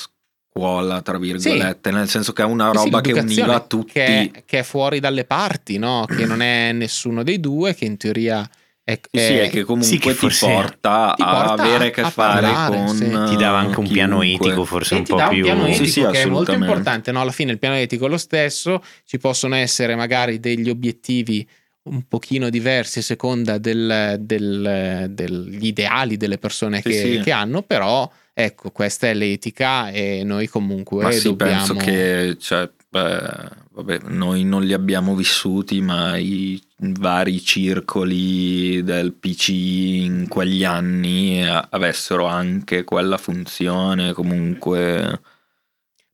scuola, 0.54 1.02
tra 1.02 1.18
virgolette, 1.18 1.90
nel 1.92 2.08
senso 2.08 2.32
che 2.32 2.44
è 2.44 2.46
una 2.46 2.72
sì, 2.72 2.78
sì, 2.78 2.84
roba 2.84 3.02
che 3.02 3.12
univa 3.14 3.60
tutti. 3.62 3.92
Che 3.94 4.06
è, 4.06 4.32
che 4.46 4.60
è 4.60 4.64
fuori 4.64 5.00
dalle 5.00 5.26
parti, 5.26 5.78
no? 5.80 6.06
Che 6.08 6.26
non 6.26 6.42
è 6.42 6.72
nessuno 6.72 7.24
dei 7.24 7.40
due, 7.40 7.74
che 7.74 7.86
in 7.86 7.98
teoria 7.98 8.48
è. 8.84 9.00
Sì, 9.12 9.20
sì, 9.20 9.34
è 9.38 9.50
che 9.50 9.64
comunque 9.64 9.88
sì, 9.88 9.98
che 9.98 10.14
ti, 10.16 10.28
porta 10.40 11.14
ti 11.16 11.24
a 11.24 11.26
porta 11.26 11.64
avere 11.64 11.86
a- 11.86 11.88
a 11.88 11.92
che 11.92 12.02
a 12.02 12.10
fare 12.12 12.42
parlare, 12.42 12.78
con. 12.78 12.88
sì. 12.90 13.06
Ti 13.30 13.36
dava 13.36 13.58
anche 13.58 13.80
un 13.80 13.88
piano 13.88 14.20
chiunque. 14.20 14.48
etico, 14.48 14.66
forse 14.66 14.94
E 14.94 14.98
un 15.00 15.04
ti 15.06 15.12
po' 15.12 15.18
dà 15.18 15.28
un 15.28 15.34
più. 15.34 15.44
piano 15.44 15.66
etico 15.66 15.84
Sì, 15.86 15.92
sì, 15.92 16.06
che 16.06 16.22
è 16.22 16.26
molto 16.26 16.52
importante, 16.54 17.12
no? 17.12 17.22
Alla 17.22 17.32
fine 17.32 17.52
il 17.52 17.58
piano 17.60 17.76
etico 17.76 18.06
è 18.06 18.10
lo 18.10 18.18
stesso, 18.18 18.84
ci 19.06 19.18
possono 19.18 19.56
essere 19.56 19.96
magari 19.96 20.40
degli 20.40 20.70
obiettivi 20.70 21.48
un 21.86 22.04
pochino 22.08 22.50
diversi 22.50 23.00
a 23.00 23.02
seconda 23.02 23.58
del- 23.58 24.16
del- 24.20 25.08
degli 25.10 25.66
ideali 25.66 26.16
delle 26.16 26.38
persone 26.38 26.78
Sì, 26.78 26.90
che, 26.90 26.94
sì. 26.94 27.20
che 27.22 27.32
hanno, 27.32 27.62
però 27.64 28.10
ecco, 28.34 28.72
questa 28.72 29.08
è 29.08 29.14
l'etica 29.14 29.90
e 29.92 30.24
noi 30.24 30.48
comunque 30.48 31.04
Ma 31.04 31.12
sì, 31.12 31.24
dobbiamo... 31.24 31.52
penso 31.52 31.74
che, 31.76 32.36
cioè, 32.40 32.70
beh, 32.90 33.50
vabbè, 33.72 34.00
noi 34.06 34.44
non 34.44 34.64
li 34.64 34.74
abbiamo 34.74 35.16
vissuti, 35.16 35.82
ma 35.82 36.18
i 36.18 36.62
vari 36.78 37.42
circoli 37.42 38.84
del 38.84 39.14
PC 39.14 39.50
in 39.50 40.26
quegli 40.28 40.64
anni 40.64 41.44
eh, 41.44 41.68
avessero 41.70 42.26
anche 42.26 42.84
quella 42.84 43.18
funzione, 43.18 44.14
comunque. 44.14 45.22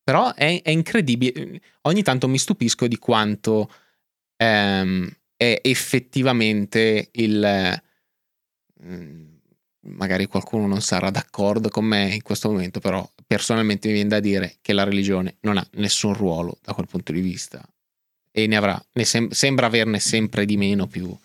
Però 0.03 0.33
è, 0.33 0.61
è 0.61 0.69
incredibile, 0.69 1.61
ogni 1.81 2.03
tanto 2.03 2.27
mi 2.27 2.37
stupisco 2.37 2.87
di 2.87 2.97
quanto 2.97 3.71
ehm, 4.35 5.09
è 5.37 5.59
effettivamente 5.63 7.09
il... 7.13 7.81
mm, 8.83 9.28
Magari 9.81 10.25
qualcuno 10.25 10.67
non 10.67 10.81
sarà 10.81 11.09
d'accordo 11.09 11.69
con 11.69 11.85
me 11.85 12.13
in 12.13 12.21
questo 12.21 12.49
momento, 12.49 12.79
però 12.81 13.07
personalmente 13.25 13.87
mi 13.87 13.93
viene 13.93 14.09
da 14.09 14.19
dire 14.19 14.57
che 14.61 14.73
la 14.73 14.83
religione 14.83 15.37
non 15.41 15.57
ha 15.57 15.65
nessun 15.73 16.13
ruolo 16.13 16.57
da 16.61 16.73
quel 16.73 16.87
punto 16.87 17.13
di 17.13 17.21
vista 17.21 17.61
e 18.31 18.45
ne 18.45 18.57
avrà, 18.57 18.81
ne 18.93 19.05
sem- 19.05 19.29
sembra 19.31 19.67
averne 19.67 19.99
sempre 19.99 20.45
di 20.45 20.57
meno 20.57 20.87
più, 20.87 21.15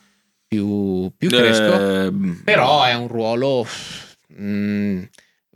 più, 0.47 1.11
più 1.17 1.29
cresco. 1.29 2.07
Eh, 2.07 2.13
Però 2.45 2.85
è 2.85 2.95
un 2.95 3.09
ruolo 3.09 3.67
mm, 4.41 5.03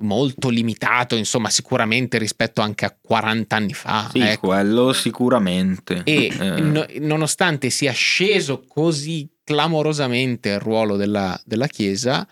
molto 0.00 0.48
limitato, 0.48 1.14
insomma, 1.14 1.50
sicuramente 1.50 2.18
rispetto 2.18 2.60
anche 2.60 2.84
a 2.84 2.96
40 3.00 3.54
anni 3.56 3.74
fa. 3.74 4.08
Sì, 4.10 4.20
ecco. 4.20 4.48
quello 4.48 4.92
sicuramente. 4.92 6.02
E 6.04 6.32
Eh, 6.36 6.60
no- 6.60 6.86
nonostante 6.98 7.70
sia 7.70 7.92
sceso 7.92 8.64
così 8.66 9.28
clamorosamente 9.44 10.50
il 10.50 10.58
ruolo 10.58 10.96
della, 10.96 11.40
della 11.44 11.68
Chiesa, 11.68 12.26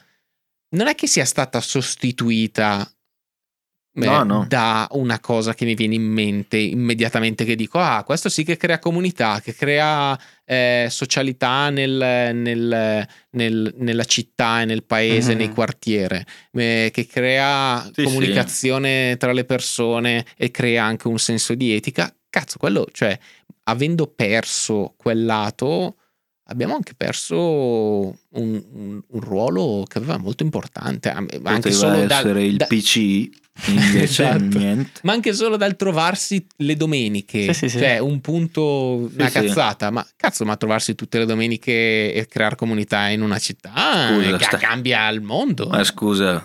non 0.77 0.87
è 0.89 0.95
che 0.95 1.07
sia 1.07 1.25
stata 1.25 1.61
sostituita 1.61 2.89
eh, 3.99 4.05
No, 4.05 4.23
no. 4.25 4.45
da 4.47 4.87
una 4.91 5.19
cosa 5.21 5.55
che 5.55 5.65
mi 5.65 5.75
viene 5.75 5.95
in 5.95 6.03
mente 6.03 6.59
immediatamente 6.59 7.47
che 7.47 7.55
dico, 7.57 7.79
ah, 7.79 8.05
questo 8.05 8.29
sì 8.29 8.45
che 8.45 8.59
crea 8.59 8.79
comunità, 8.79 9.41
che 9.41 9.55
crea 9.55 10.19
eh, 10.45 10.87
socialità 10.91 11.71
nel- 11.71 12.31
nel- 12.35 13.09
nel- 13.31 13.75
nella 13.79 14.05
città 14.05 14.61
e 14.61 14.65
nel 14.67 14.85
paese, 14.85 15.33
Mhm. 15.33 15.39
nei 15.39 15.49
quartieri, 15.49 16.23
eh, 16.53 16.91
che 16.93 17.07
crea 17.07 17.91
Sì, 17.95 18.03
comunicazione 18.03 19.17
tra 19.19 19.33
le 19.33 19.45
persone 19.47 20.27
e 20.37 20.51
crea 20.51 20.85
anche 20.85 21.09
un 21.09 21.19
senso 21.19 21.55
di 21.55 21.75
etica. 21.75 22.15
Cazzo, 22.29 22.59
quello, 22.59 22.87
cioè, 22.93 23.19
avendo 23.65 24.09
perso 24.09 24.93
quel 24.99 25.25
lato, 25.25 25.97
abbiamo 26.49 26.75
anche 26.75 26.95
perso 26.97 27.37
un, 27.37 28.15
un- 28.31 29.03
un 29.07 29.21
ruolo 29.21 29.85
che 29.89 29.99
aveva 29.99 30.17
molto 30.19 30.43
importante. 30.43 31.11
Anche 31.11 31.41
poteva 31.41 31.71
solo 31.75 32.05
dal- 32.05 32.11
essere 32.21 32.45
il 32.45 32.57
da- 32.57 32.67
PC, 32.67 33.29
Esatto. 33.97 34.59
ma 35.03 35.13
anche 35.13 35.33
solo 35.33 35.57
dal 35.57 35.77
trovarsi 35.77 36.47
le 36.59 36.77
domeniche, 36.77 37.45
Sì, 37.45 37.53
sì, 37.55 37.69
sì. 37.71 37.79
cioè 37.79 37.99
un 37.99 38.21
punto, 38.21 39.11
una 39.17 39.31
cazzata, 39.31 39.91
ma 39.91 40.07
cazzo, 40.15 40.45
ma 40.45 40.57
trovarsi 40.57 40.95
tutte 40.95 41.19
le 41.19 41.25
domeniche 41.25 42.13
e 42.13 42.27
creare 42.29 42.55
comunità 42.57 43.09
in 43.09 43.23
una 43.23 43.39
città 43.39 43.73
Scusa, 44.11 44.37
eh, 44.37 44.43
sta- 44.43 44.57
cambia 44.59 45.09
il 45.09 45.23
mondo. 45.23 45.69
Ma 45.69 45.83
scusa, 45.85 46.43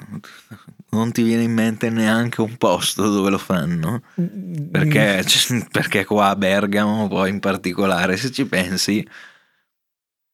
non 0.91 1.11
ti 1.11 1.21
viene 1.23 1.43
in 1.43 1.51
mente 1.53 1.89
neanche 1.89 2.39
un 2.41 2.55
posto 2.55 3.09
dove 3.09 3.29
lo 3.29 3.37
fanno? 3.37 4.01
Mm. 4.19 4.69
Perché, 4.71 5.23
perché 5.69 6.05
qua 6.05 6.29
a 6.29 6.35
Bergamo, 6.37 7.09
poi 7.09 7.29
in 7.29 7.39
particolare, 7.41 8.15
se 8.15 8.31
ci 8.31 8.45
pensi, 8.45 9.05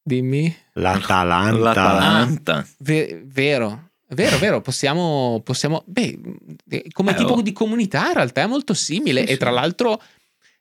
Dimmi. 0.07 0.55
L'Atalanta. 0.73 1.57
l'Atalanta. 1.59 2.67
Ve- 2.79 3.23
vero, 3.25 3.89
È 4.07 4.13
vero, 4.13 4.37
è 4.37 4.39
vero, 4.39 4.61
possiamo, 4.61 5.41
possiamo 5.43 5.83
beh, 5.85 6.19
eh, 6.69 6.85
come 6.93 7.11
Eh, 7.11 7.15
tipo 7.15 7.33
oh. 7.33 7.41
di 7.41 7.51
comunità 7.51 8.07
in 8.07 8.13
realtà 8.13 8.41
è 8.43 8.45
molto 8.47 8.73
simile 8.73 9.25
Sì, 9.25 9.33
e 9.33 9.37
tra 9.37 9.49
l'altro 9.49 10.01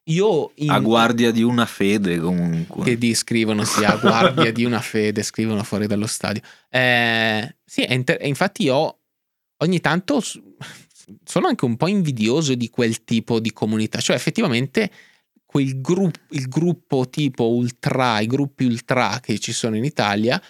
io 0.09 0.51
in, 0.57 0.71
A 0.71 0.81
guardia 0.81 1.31
di 1.31 1.43
una 1.45 1.65
fede 1.65 2.19
comunque. 2.19 2.83
che 2.83 2.99
di 2.99 3.15
scrivono 3.15 3.63
sì, 3.65 3.85
a 3.85 3.95
guardia 3.97 4.51
di 4.53 4.65
una 4.65 4.81
fede, 4.81 5.23
scrivono 5.23 5.63
fuori 5.63 5.87
dallo 5.87 6.09
stadio. 6.09 6.43
Eh, 6.69 7.55
sì, 7.65 7.87
inter- 7.89 8.21
e 8.21 8.27
infatti 8.27 8.65
io 8.65 8.99
ogni 9.59 9.79
tanto 9.81 10.21
sono 11.25 11.47
anche 11.47 11.65
un 11.65 11.77
po' 11.77 11.87
invidioso 11.87 12.55
di 12.57 12.69
quel 12.69 13.05
tipo 13.05 13.39
di 13.39 13.53
comunità, 13.53 14.01
cioè 14.01 14.17
effettivamente 14.17 14.91
quel 15.57 15.81
gruppo, 15.81 16.19
il 16.33 16.49
gruppo 16.49 17.09
tipo 17.09 17.49
ultra, 17.49 18.21
i 18.21 18.27
gruppi 18.27 18.67
ultra 18.67 19.21
che 19.23 19.39
ci 19.39 19.53
sono 19.53 19.75
in 19.75 19.85
Italia, 19.85 20.41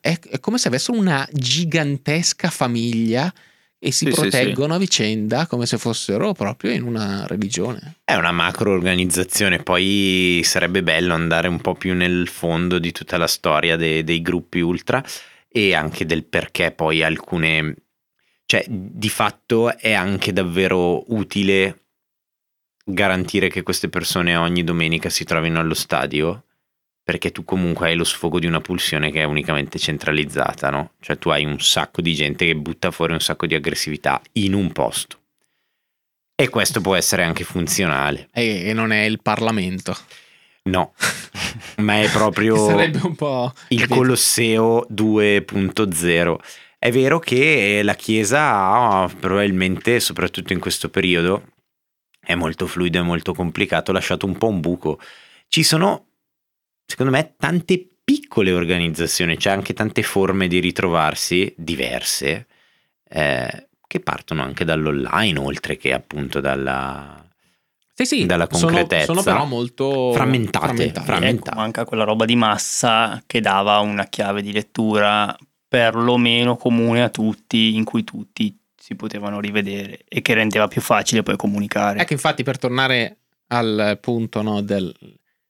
è, 0.00 0.18
è 0.18 0.40
come 0.40 0.58
se 0.58 0.66
avessero 0.66 0.98
una 0.98 1.26
gigantesca 1.30 2.50
famiglia 2.50 3.32
e 3.78 3.92
si 3.92 4.06
Sì, 4.06 4.12
sì, 4.12 4.20
proteggono 4.22 4.74
a 4.74 4.78
vicenda 4.78 5.46
come 5.46 5.66
se 5.66 5.78
fossero 5.78 6.32
proprio 6.32 6.72
in 6.72 6.82
una 6.82 7.28
religione. 7.28 7.98
È 8.02 8.16
una 8.16 8.32
macro 8.32 8.72
organizzazione, 8.72 9.62
poi 9.62 10.40
sarebbe 10.42 10.82
bello 10.82 11.14
andare 11.14 11.46
un 11.46 11.60
po' 11.60 11.74
più 11.74 11.94
nel 11.94 12.26
fondo 12.26 12.80
di 12.80 12.90
tutta 12.90 13.16
la 13.18 13.28
storia 13.28 13.76
de- 13.76 14.02
dei 14.02 14.20
gruppi 14.20 14.58
ultra 14.58 15.00
e 15.48 15.74
anche 15.74 16.04
del 16.04 16.24
perché 16.24 16.72
poi 16.72 17.04
alcune... 17.04 17.76
Cioè, 18.46 18.64
di 18.68 19.08
fatto 19.08 19.76
è 19.76 19.92
anche 19.92 20.32
davvero 20.32 21.04
utile 21.12 21.85
garantire 22.88 23.48
che 23.48 23.64
queste 23.64 23.88
persone 23.88 24.36
ogni 24.36 24.62
domenica 24.62 25.08
si 25.08 25.24
trovino 25.24 25.58
allo 25.58 25.74
stadio, 25.74 26.44
perché 27.02 27.32
tu 27.32 27.44
comunque 27.44 27.88
hai 27.88 27.96
lo 27.96 28.04
sfogo 28.04 28.38
di 28.38 28.46
una 28.46 28.60
pulsione 28.60 29.10
che 29.10 29.22
è 29.22 29.24
unicamente 29.24 29.78
centralizzata, 29.78 30.70
no? 30.70 30.92
Cioè 31.00 31.18
tu 31.18 31.30
hai 31.30 31.44
un 31.44 31.60
sacco 31.60 32.00
di 32.00 32.14
gente 32.14 32.46
che 32.46 32.54
butta 32.54 32.92
fuori 32.92 33.12
un 33.12 33.20
sacco 33.20 33.46
di 33.46 33.54
aggressività 33.54 34.20
in 34.32 34.54
un 34.54 34.70
posto. 34.72 35.18
E 36.36 36.48
questo 36.48 36.80
può 36.80 36.94
essere 36.94 37.24
anche 37.24 37.44
funzionale. 37.44 38.28
E, 38.32 38.72
non 38.72 38.92
è 38.92 39.02
il 39.02 39.20
Parlamento. 39.20 39.96
No, 40.64 40.92
ma 41.78 42.00
è 42.00 42.10
proprio 42.10 42.56
Sarebbe 42.66 43.00
un 43.02 43.14
po'... 43.16 43.52
il? 43.68 43.88
Colosseo 43.88 44.86
2.0. 44.92 46.36
È 46.78 46.90
vero 46.92 47.18
che 47.18 47.80
la 47.82 47.94
Chiesa 47.94 48.40
ha 48.40 49.08
probabilmente, 49.18 49.98
soprattutto 49.98 50.52
in 50.52 50.60
questo 50.60 50.88
periodo, 50.88 51.54
è 52.26 52.34
molto 52.34 52.66
fluido 52.66 52.98
e 52.98 53.02
molto 53.02 53.32
complicato, 53.32 53.92
ha 53.92 53.94
lasciato 53.94 54.26
un 54.26 54.36
po' 54.36 54.48
un 54.48 54.58
buco. 54.58 54.98
Ci 55.46 55.62
sono, 55.62 56.06
secondo 56.84 57.12
me, 57.12 57.34
tante 57.38 57.88
piccole 58.02 58.50
organizzazioni, 58.52 59.36
c'è 59.36 59.50
anche 59.50 59.74
tante 59.74 60.02
forme 60.02 60.48
di 60.48 60.58
ritrovarsi 60.58 61.54
diverse, 61.56 62.48
eh, 63.08 63.68
che 63.86 64.00
partono 64.00 64.42
anche 64.42 64.64
dall'online, 64.64 65.38
oltre 65.38 65.76
che 65.76 65.92
appunto 65.92 66.40
dalla... 66.40 67.24
Sì, 67.94 68.04
sì, 68.04 68.26
dalla 68.26 68.48
sono- 68.50 68.72
concretezza. 68.72 69.04
Sono, 69.04 69.22
però 69.22 69.44
molto 69.44 70.12
Frammentate, 70.12 70.66
frammentate. 70.66 71.06
frammentate. 71.06 71.48
Ecco, 71.50 71.58
manca 71.60 71.84
quella 71.84 72.04
roba 72.04 72.24
di 72.24 72.34
massa 72.34 73.22
che 73.24 73.40
dava 73.40 73.78
una 73.78 74.06
chiave 74.06 74.42
di 74.42 74.50
lettura 74.50 75.34
perlomeno 75.68 76.56
comune 76.56 77.04
a 77.04 77.08
tutti, 77.08 77.76
in 77.76 77.84
cui 77.84 78.02
tutti 78.02 78.52
si 78.86 78.94
potevano 78.94 79.40
rivedere 79.40 80.04
e 80.06 80.22
che 80.22 80.32
rendeva 80.34 80.68
più 80.68 80.80
facile 80.80 81.24
poi 81.24 81.36
comunicare. 81.36 81.98
Ecco, 81.98 82.12
infatti, 82.12 82.44
per 82.44 82.56
tornare 82.56 83.16
al 83.48 83.98
punto 84.00 84.42
no, 84.42 84.60
del 84.60 84.94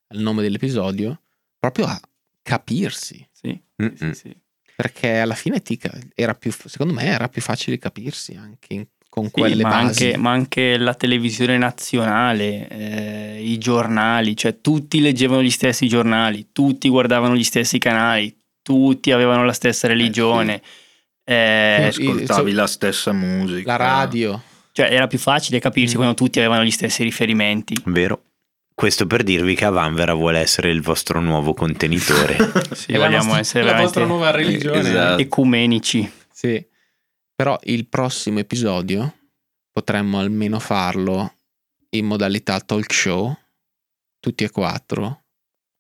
al 0.09 0.19
nome 0.21 0.41
dell'episodio, 0.41 1.21
proprio 1.59 1.85
a 1.85 2.01
capirsi. 2.43 3.29
Sì, 3.31 3.61
sì, 3.95 4.15
sì. 4.15 4.35
Perché 4.75 5.19
alla 5.19 5.35
fine 5.35 5.61
ti 5.61 5.77
ca- 5.77 5.93
era 6.15 6.35
più, 6.35 6.51
secondo 6.51 6.95
me 6.95 7.05
era 7.05 7.29
più 7.29 7.43
facile 7.43 7.77
capirsi 7.79 8.35
anche 8.35 8.73
in- 8.75 8.87
con 9.11 9.25
Sì, 9.27 9.31
quelle 9.33 9.63
ma, 9.63 9.69
basi. 9.69 10.05
anche, 10.05 10.17
ma 10.17 10.31
anche 10.31 10.79
la 10.79 10.95
televisione 10.95 11.59
nazionale, 11.59 12.69
eh, 12.69 13.43
i 13.43 13.59
giornali, 13.59 14.35
cioè 14.35 14.61
tutti 14.63 15.01
leggevano 15.01 15.43
gli 15.43 15.51
stessi 15.51 15.89
giornali, 15.89 16.49
tutti 16.53 16.89
guardavano 16.89 17.37
gli 17.37 17.45
stessi 17.45 17.79
canali, 17.79 18.35
tutti 18.63 19.13
avevano 19.13 19.45
la 19.45 19.53
stessa 19.53 19.87
religione. 19.89 20.55
Eh, 20.55 20.63
Sì, 20.65 20.85
Ascoltavi 21.35 22.51
so- 22.51 22.57
la 22.57 22.67
stessa 22.67 23.13
musica. 23.13 23.71
La 23.73 23.77
radio. 23.77 24.43
Cioè 24.73 24.93
era 24.93 25.07
più 25.07 25.19
facile 25.19 25.59
capirsi 25.59 25.95
Mm. 25.95 25.97
quando 25.99 26.15
tutti 26.15 26.39
avevano 26.39 26.65
gli 26.65 26.71
stessi 26.71 27.03
riferimenti. 27.03 27.75
Vero? 27.87 28.23
Questo 28.75 29.07
per 29.07 29.23
dirvi 29.23 29.55
che 29.55 29.65
Avanvera 29.65 30.13
vuole 30.13 30.39
essere 30.39 30.71
il 30.71 30.83
vostro 30.83 31.21
nuovo 31.21 31.55
contenitore. 31.55 32.37
Sì, 32.77 32.93
la 32.93 32.99
vogliamo 32.99 33.25
nostra- 33.25 33.39
essere 33.39 33.65
la 33.65 33.81
vostra 33.81 34.05
nuova 34.05 34.31
religione. 34.31 34.81
esatto. 34.81 35.23
ecumenici. 35.23 36.11
Sì. 36.31 36.65
Però 37.35 37.59
il 37.65 37.87
prossimo 37.89 38.39
episodio 38.39 39.15
potremmo 39.73 40.19
almeno 40.21 40.59
farlo 40.59 41.35
in 41.91 42.05
modalità 42.07 42.61
talk 42.61 42.93
show, 42.93 43.35
tutti 44.21 44.45
e 44.45 44.51
quattro, 44.51 45.25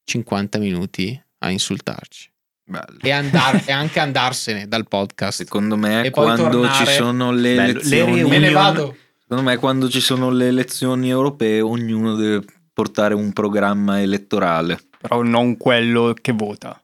50 0.04 0.58
minuti 0.58 1.22
a 1.40 1.50
insultarci. 1.50 2.30
Bello. 2.68 2.98
E, 3.00 3.10
andar- 3.10 3.62
e 3.68 3.72
anche 3.72 4.00
andarsene 4.00 4.66
dal 4.66 4.86
podcast. 4.88 5.38
Secondo 5.42 5.76
me 5.76 6.04
E 6.04 6.10
quando 6.10 6.48
tornare- 6.48 6.84
ci 6.84 6.92
sono 6.92 7.30
le 7.30 7.54
Bello, 7.54 7.70
elezioni 7.70 8.24
Me 8.24 8.38
ne 8.38 8.50
vado. 8.50 8.96
Secondo 9.20 9.42
me 9.50 9.56
quando 9.56 9.88
ci 9.88 10.00
sono 10.00 10.30
le 10.30 10.48
elezioni 10.48 11.08
europee 11.10 11.60
ognuno 11.60 12.14
deve 12.16 12.44
portare 12.72 13.14
un 13.14 13.32
programma 13.32 14.00
elettorale. 14.00 14.78
Però 15.00 15.22
non 15.22 15.56
quello 15.56 16.14
che 16.20 16.32
vota. 16.32 16.80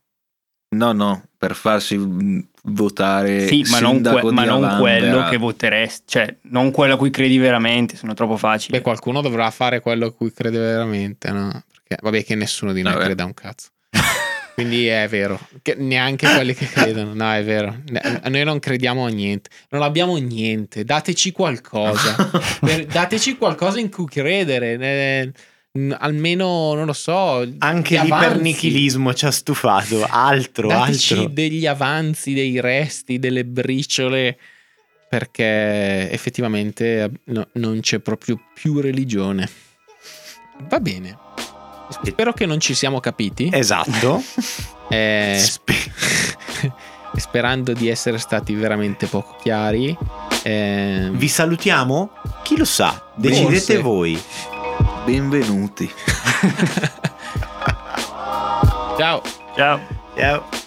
No, 0.74 0.92
no, 0.92 1.22
per 1.36 1.54
farsi 1.54 1.98
mh, 1.98 2.48
votare 2.64 3.46
Sì, 3.46 3.64
ma 3.68 3.78
non, 3.80 4.00
que- 4.00 4.32
ma 4.32 4.44
non 4.44 4.78
quello 4.78 5.28
che 5.28 5.36
voteresti, 5.36 6.04
cioè 6.06 6.36
non 6.44 6.70
quello 6.70 6.94
a 6.94 6.96
cui 6.96 7.10
credi 7.10 7.36
veramente, 7.38 7.96
sono 7.96 8.14
troppo 8.14 8.36
facili. 8.38 8.78
Beh, 8.78 8.82
qualcuno 8.82 9.20
dovrà 9.20 9.50
fare 9.50 9.80
quello 9.80 10.06
a 10.06 10.12
cui 10.12 10.32
crede 10.32 10.58
veramente, 10.58 11.30
no? 11.30 11.62
Perché, 11.70 11.98
vabbè, 12.00 12.24
che 12.24 12.34
nessuno 12.36 12.72
di 12.72 12.80
noi 12.82 12.92
Vabbè. 12.94 13.04
crede 13.04 13.22
a 13.22 13.26
un 13.26 13.34
cazzo. 13.34 13.68
Quindi 14.54 14.86
è 14.86 15.06
vero, 15.08 15.40
che 15.62 15.74
neanche 15.76 16.28
quelli 16.28 16.54
che 16.54 16.66
credono, 16.66 17.14
no, 17.14 17.32
è 17.32 17.42
vero. 17.42 17.74
Noi 18.28 18.44
non 18.44 18.58
crediamo 18.58 19.06
a 19.06 19.08
niente, 19.08 19.48
non 19.70 19.82
abbiamo 19.82 20.16
niente. 20.18 20.84
Dateci 20.84 21.32
qualcosa, 21.32 22.14
dateci 22.90 23.36
qualcosa 23.36 23.80
in 23.80 23.88
cui 23.90 24.04
credere. 24.06 25.32
almeno, 25.98 26.74
non 26.74 26.84
lo 26.84 26.92
so, 26.92 27.48
Anche 27.58 27.98
l'ipernichilismo 27.98 29.14
ci 29.14 29.24
ha 29.24 29.30
stufato. 29.30 30.06
Altro, 30.08 30.68
Dateci 30.68 31.14
altro. 31.14 31.28
degli 31.28 31.66
avanzi, 31.66 32.34
dei 32.34 32.60
resti, 32.60 33.18
delle 33.18 33.46
briciole, 33.46 34.36
perché 35.08 36.10
effettivamente 36.10 37.04
eh, 37.04 37.10
no- 37.24 37.48
non 37.52 37.80
c'è 37.80 38.00
proprio 38.00 38.38
più 38.54 38.80
religione. 38.80 39.48
Va 40.68 40.78
bene. 40.78 41.21
Spero 42.04 42.32
che 42.32 42.46
non 42.46 42.60
ci 42.60 42.74
siamo 42.74 43.00
capiti. 43.00 43.50
Esatto. 43.52 44.22
Eh, 44.88 45.36
Spe- 45.38 45.92
sperando 47.16 47.72
di 47.72 47.88
essere 47.88 48.18
stati 48.18 48.54
veramente 48.54 49.06
poco 49.06 49.36
chiari. 49.42 49.96
eh, 50.42 51.08
Vi 51.12 51.28
salutiamo? 51.28 52.10
Chi 52.42 52.56
lo 52.56 52.64
sa? 52.64 53.02
Decidete 53.14 53.50
Forse. 53.54 53.78
voi. 53.78 54.22
Benvenuti. 55.04 55.90
Ciao. 58.98 59.22
Ciao. 59.56 59.80
Ciao. 60.16 60.60